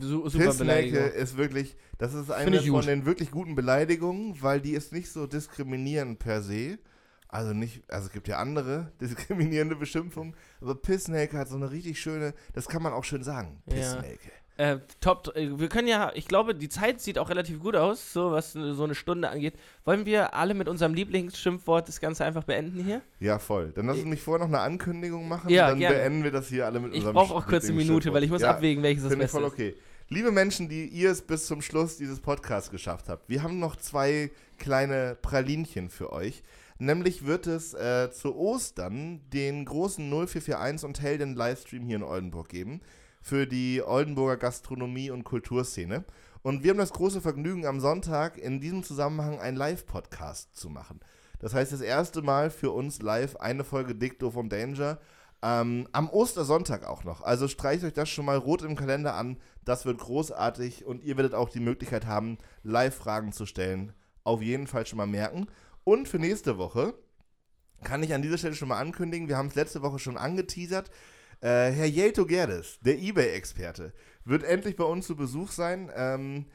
Su 0.00 0.28
super 0.28 0.46
Pissnake 0.46 0.90
Beleidigung. 0.90 1.12
ist 1.12 1.36
wirklich, 1.36 1.76
das 1.98 2.14
ist 2.14 2.30
eine 2.30 2.60
von 2.60 2.70
gut. 2.70 2.86
den 2.86 3.06
wirklich 3.06 3.30
guten 3.30 3.54
Beleidigungen, 3.54 4.40
weil 4.42 4.60
die 4.60 4.72
ist 4.72 4.92
nicht 4.92 5.10
so 5.10 5.26
diskriminierend 5.26 6.18
per 6.18 6.42
se. 6.42 6.78
Also 7.30 7.52
nicht, 7.52 7.82
also 7.88 8.06
es 8.06 8.12
gibt 8.12 8.26
ja 8.26 8.38
andere 8.38 8.92
diskriminierende 9.00 9.76
Beschimpfungen, 9.76 10.34
aber 10.62 10.74
Pissnake 10.74 11.36
hat 11.36 11.48
so 11.48 11.56
eine 11.56 11.70
richtig 11.70 12.00
schöne, 12.00 12.32
das 12.54 12.68
kann 12.68 12.82
man 12.82 12.94
auch 12.94 13.04
schön 13.04 13.22
sagen. 13.22 13.62
Ja. 13.66 14.02
Äh, 14.58 14.80
top, 15.00 15.36
äh, 15.36 15.56
wir 15.56 15.68
können 15.68 15.86
ja, 15.86 16.10
ich 16.16 16.26
glaube, 16.26 16.52
die 16.52 16.68
Zeit 16.68 17.00
sieht 17.00 17.16
auch 17.20 17.30
relativ 17.30 17.60
gut 17.60 17.76
aus, 17.76 18.12
so 18.12 18.32
was 18.32 18.56
äh, 18.56 18.72
so 18.74 18.82
eine 18.82 18.96
Stunde 18.96 19.28
angeht. 19.30 19.54
Wollen 19.84 20.04
wir 20.04 20.34
alle 20.34 20.52
mit 20.52 20.68
unserem 20.68 20.94
Lieblingsschimpfwort 20.94 21.86
das 21.86 22.00
Ganze 22.00 22.24
einfach 22.24 22.42
beenden 22.42 22.82
hier? 22.82 23.00
Ja, 23.20 23.38
voll. 23.38 23.70
Dann 23.76 23.86
lass 23.86 23.98
uns 23.98 24.06
mich 24.06 24.20
vorher 24.20 24.44
noch 24.44 24.52
eine 24.52 24.60
Ankündigung 24.60 25.28
machen. 25.28 25.48
Ja, 25.48 25.68
dann 25.68 25.78
gerne. 25.78 25.98
beenden 25.98 26.24
wir 26.24 26.32
das 26.32 26.48
hier 26.48 26.66
alle 26.66 26.80
mit 26.80 26.90
Ich 26.90 26.96
unserem 26.98 27.14
brauche 27.14 27.34
auch 27.36 27.46
kurz 27.46 27.66
eine 27.66 27.74
Minute, 27.74 28.12
weil 28.12 28.24
ich 28.24 28.30
muss 28.30 28.42
ja, 28.42 28.50
abwägen, 28.50 28.82
welches 28.82 29.04
das 29.04 29.12
Finde 29.12 29.26
ich 29.26 29.32
Beste 29.32 29.38
voll 29.38 29.46
ist. 29.46 29.52
okay. 29.52 29.76
Liebe 30.08 30.32
Menschen, 30.32 30.68
die 30.68 30.86
ihr 30.88 31.12
es 31.12 31.22
bis 31.22 31.46
zum 31.46 31.62
Schluss 31.62 31.96
dieses 31.96 32.18
Podcasts 32.18 32.72
geschafft 32.72 33.08
habt, 33.08 33.28
wir 33.28 33.44
haben 33.44 33.60
noch 33.60 33.76
zwei 33.76 34.32
kleine 34.58 35.16
Pralinchen 35.22 35.88
für 35.88 36.12
euch. 36.12 36.42
Nämlich 36.80 37.24
wird 37.24 37.46
es 37.46 37.74
äh, 37.74 38.10
zu 38.10 38.34
Ostern 38.34 39.20
den 39.32 39.64
großen 39.64 40.04
0441 40.10 40.84
und 40.84 41.00
Helden 41.00 41.36
Livestream 41.36 41.84
hier 41.84 41.96
in 41.96 42.02
Oldenburg 42.02 42.48
geben 42.48 42.80
für 43.28 43.46
die 43.46 43.82
Oldenburger 43.82 44.38
Gastronomie 44.38 45.10
und 45.10 45.24
Kulturszene. 45.24 46.04
Und 46.42 46.62
wir 46.62 46.70
haben 46.70 46.78
das 46.78 46.94
große 46.94 47.20
Vergnügen, 47.20 47.66
am 47.66 47.78
Sonntag 47.78 48.38
in 48.38 48.58
diesem 48.58 48.82
Zusammenhang 48.82 49.38
einen 49.38 49.56
Live-Podcast 49.56 50.56
zu 50.56 50.70
machen. 50.70 51.00
Das 51.38 51.52
heißt, 51.52 51.70
das 51.70 51.82
erste 51.82 52.22
Mal 52.22 52.50
für 52.50 52.70
uns 52.70 53.02
live 53.02 53.36
eine 53.36 53.64
Folge 53.64 53.94
Dick, 53.94 54.18
Doof 54.18 54.36
und 54.36 54.50
Danger. 54.50 54.98
Ähm, 55.42 55.86
am 55.92 56.08
Ostersonntag 56.08 56.86
auch 56.86 57.04
noch. 57.04 57.20
Also 57.20 57.48
streicht 57.48 57.84
euch 57.84 57.92
das 57.92 58.08
schon 58.08 58.24
mal 58.24 58.38
rot 58.38 58.62
im 58.62 58.76
Kalender 58.76 59.14
an. 59.14 59.36
Das 59.62 59.84
wird 59.84 59.98
großartig 59.98 60.86
und 60.86 61.04
ihr 61.04 61.18
werdet 61.18 61.34
auch 61.34 61.50
die 61.50 61.60
Möglichkeit 61.60 62.06
haben, 62.06 62.38
Live-Fragen 62.62 63.32
zu 63.32 63.44
stellen. 63.44 63.92
Auf 64.24 64.40
jeden 64.40 64.66
Fall 64.66 64.86
schon 64.86 64.96
mal 64.96 65.06
merken. 65.06 65.48
Und 65.84 66.08
für 66.08 66.18
nächste 66.18 66.56
Woche 66.56 66.94
kann 67.84 68.02
ich 68.02 68.14
an 68.14 68.22
dieser 68.22 68.38
Stelle 68.38 68.54
schon 68.54 68.68
mal 68.68 68.80
ankündigen, 68.80 69.28
wir 69.28 69.36
haben 69.36 69.48
es 69.48 69.54
letzte 69.54 69.82
Woche 69.82 69.98
schon 69.98 70.16
angeteasert. 70.16 70.90
Äh, 71.40 71.70
Herr 71.70 71.86
Jelto 71.86 72.26
Gerdes, 72.26 72.78
der 72.80 72.98
Ebay-Experte, 72.98 73.92
wird 74.24 74.42
endlich 74.42 74.76
bei 74.76 74.84
uns 74.84 75.06
zu 75.06 75.16
Besuch 75.16 75.50
sein. 75.50 75.90
Ähm, 75.94 76.46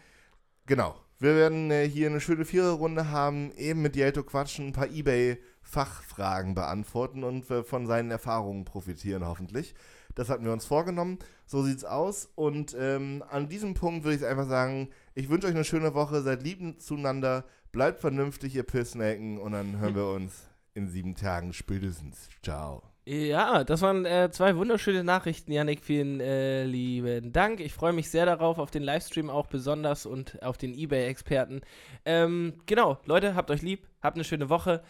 genau. 0.66 0.96
Wir 1.20 1.36
werden 1.36 1.72
äh, 1.72 1.88
hier 1.88 2.08
eine 2.08 2.20
schöne 2.20 2.44
Viererrunde 2.44 3.10
haben, 3.10 3.52
eben 3.56 3.82
mit 3.82 3.96
Jelto 3.96 4.24
quatschen, 4.24 4.68
ein 4.68 4.74
paar 4.74 4.90
Ebay-Fachfragen 4.90 6.54
beantworten 6.54 7.24
und 7.24 7.50
äh, 7.50 7.64
von 7.64 7.88
seinen 7.88 8.12
Erfahrungen 8.12 8.66
profitieren, 8.66 9.26
hoffentlich. 9.26 9.74
Das 10.16 10.30
hatten 10.30 10.46
wir 10.46 10.54
uns 10.54 10.66
vorgenommen. 10.66 11.20
So 11.46 11.64
sieht's 11.64 11.86
aus. 11.86 12.30
Und 12.36 12.76
ähm, 12.78 13.24
an 13.30 13.50
diesem 13.50 13.74
Punkt 13.74 14.04
würde 14.04 14.18
ich 14.18 14.26
einfach 14.26 14.48
sagen, 14.48 14.90
Ich 15.16 15.30
wünsche 15.30 15.48
euch 15.48 15.56
eine 15.56 15.64
schöne 15.64 15.94
Woche. 15.94 16.22
Seid 16.22 16.44
lieben 16.44 16.80
zueinander. 16.80 17.46
Bleibt 17.72 18.00
vernünftig, 18.00 18.56
ihr 18.56 18.64
Pissnaken. 18.64 19.40
Und 19.40 19.54
dann 19.54 19.80
hören 19.80 19.96
wir 19.96 20.08
uns 20.16 20.50
in 20.74 20.88
sieben 20.90 21.16
Tagen 21.16 21.54
spätestens. 21.54 22.30
Ciao. 22.44 22.93
Ja, 23.06 23.66
das 23.66 23.82
waren 23.82 24.06
äh, 24.06 24.30
zwei 24.32 24.56
wunderschöne 24.56 25.04
Nachrichten, 25.04 25.52
Yannick. 25.52 25.84
Vielen 25.84 26.22
äh, 26.22 26.64
lieben 26.64 27.34
Dank. 27.34 27.60
Ich 27.60 27.74
freue 27.74 27.92
mich 27.92 28.10
sehr 28.10 28.26
darauf, 28.26 28.60
auf 28.60 28.72
den 28.72 28.82
Livestream 28.82 29.30
auch 29.30 29.48
besonders 29.48 30.06
und 30.06 30.42
auf 30.42 30.58
den 30.58 30.74
Ebay-Experten. 30.74 31.62
Ähm, 32.06 32.54
genau, 32.66 33.00
Leute, 33.04 33.36
habt 33.36 33.52
euch 33.52 33.62
lieb, 33.62 33.90
habt 34.02 34.16
eine 34.16 34.24
schöne 34.24 34.48
Woche. 34.48 34.84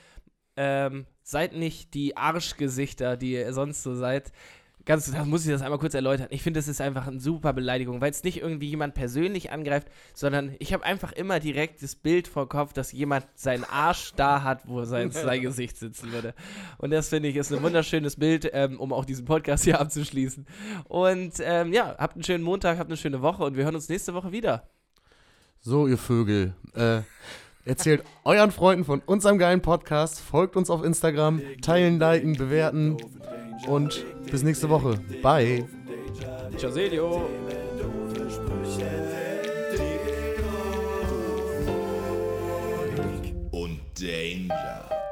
Ähm, 0.56 1.08
seid 1.24 1.54
nicht 1.56 1.96
die 1.96 2.16
Arschgesichter, 2.16 3.18
die 3.18 3.34
ihr 3.34 3.52
sonst 3.52 3.82
so 3.82 3.96
seid. 3.96 4.32
Ganz, 4.86 5.10
da 5.10 5.24
muss 5.24 5.46
ich 5.46 5.52
das 5.52 5.62
einmal 5.62 5.80
kurz 5.80 5.94
erläutern. 5.94 6.28
Ich 6.30 6.44
finde, 6.44 6.60
das 6.60 6.68
ist 6.68 6.82
einfach 6.82 7.08
eine 7.08 7.20
super 7.20 7.54
Beleidigung, 7.54 8.02
weil 8.02 8.12
es 8.12 8.24
nicht 8.26 8.42
irgendwie 8.42 8.70
jemand 8.70 8.94
persönlich 8.94 9.52
angreift, 9.52 9.88
sondern 10.14 10.56
ich 10.60 10.74
habe 10.74 10.84
einfach 10.84 11.14
immer 11.14 11.40
direkt 11.40 11.82
das 11.82 11.96
Bild 11.96 12.28
vor 12.28 12.50
Kopf, 12.50 12.74
dass 12.74 12.92
jemand 12.92 13.26
seinen 13.34 13.64
Arsch 13.64 14.12
da 14.18 14.44
hat, 14.44 14.68
wo 14.68 14.84
sein, 14.84 15.12
sein 15.12 15.42
Gesicht 15.42 15.78
sitzen 15.78 16.12
würde. 16.12 16.34
Und 16.78 16.92
das 16.92 17.08
finde 17.08 17.30
ich 17.30 17.38
ist 17.38 17.54
ein 17.54 17.64
wunderschönes 17.64 18.18
Bild, 18.18 18.50
ähm, 18.52 18.78
um 18.78 18.92
auch 18.92 19.06
diesen 19.06 19.24
Podcast 19.24 19.64
hier 19.64 19.80
abzuschließen. 19.80 20.46
Und 20.86 21.36
ähm, 21.40 21.72
ja, 21.72 21.96
habt 21.98 22.16
einen 22.16 22.24
schönen 22.24 22.44
Montag, 22.44 22.78
habt 22.78 22.90
eine 22.90 22.98
schöne 22.98 23.22
Woche 23.22 23.44
und 23.44 23.56
wir 23.56 23.64
hören 23.64 23.76
uns 23.76 23.88
nächste 23.88 24.14
Woche 24.14 24.34
wieder. 24.34 24.68
So, 25.62 25.88
ihr 25.88 25.98
Vögel. 25.98 26.56
Äh, 26.74 27.04
erzählt 27.66 28.04
euren 28.24 28.52
Freunden 28.52 28.86
von 28.86 29.02
unserem 29.06 29.38
geilen 29.38 29.62
Podcast. 29.62 30.20
Folgt 30.20 30.56
uns 30.56 30.70
auf 30.70 30.84
Instagram. 30.84 31.42
Teilen, 31.62 32.00
liken, 32.00 32.34
bewerten. 32.34 32.98
Und 33.68 34.04
bis 34.30 34.44
nächste 34.44 34.70
Woche. 34.70 35.00
Bye. 35.22 35.66
Ciao, 36.58 36.72
Selio. 36.72 37.30
Danger. 44.04 45.03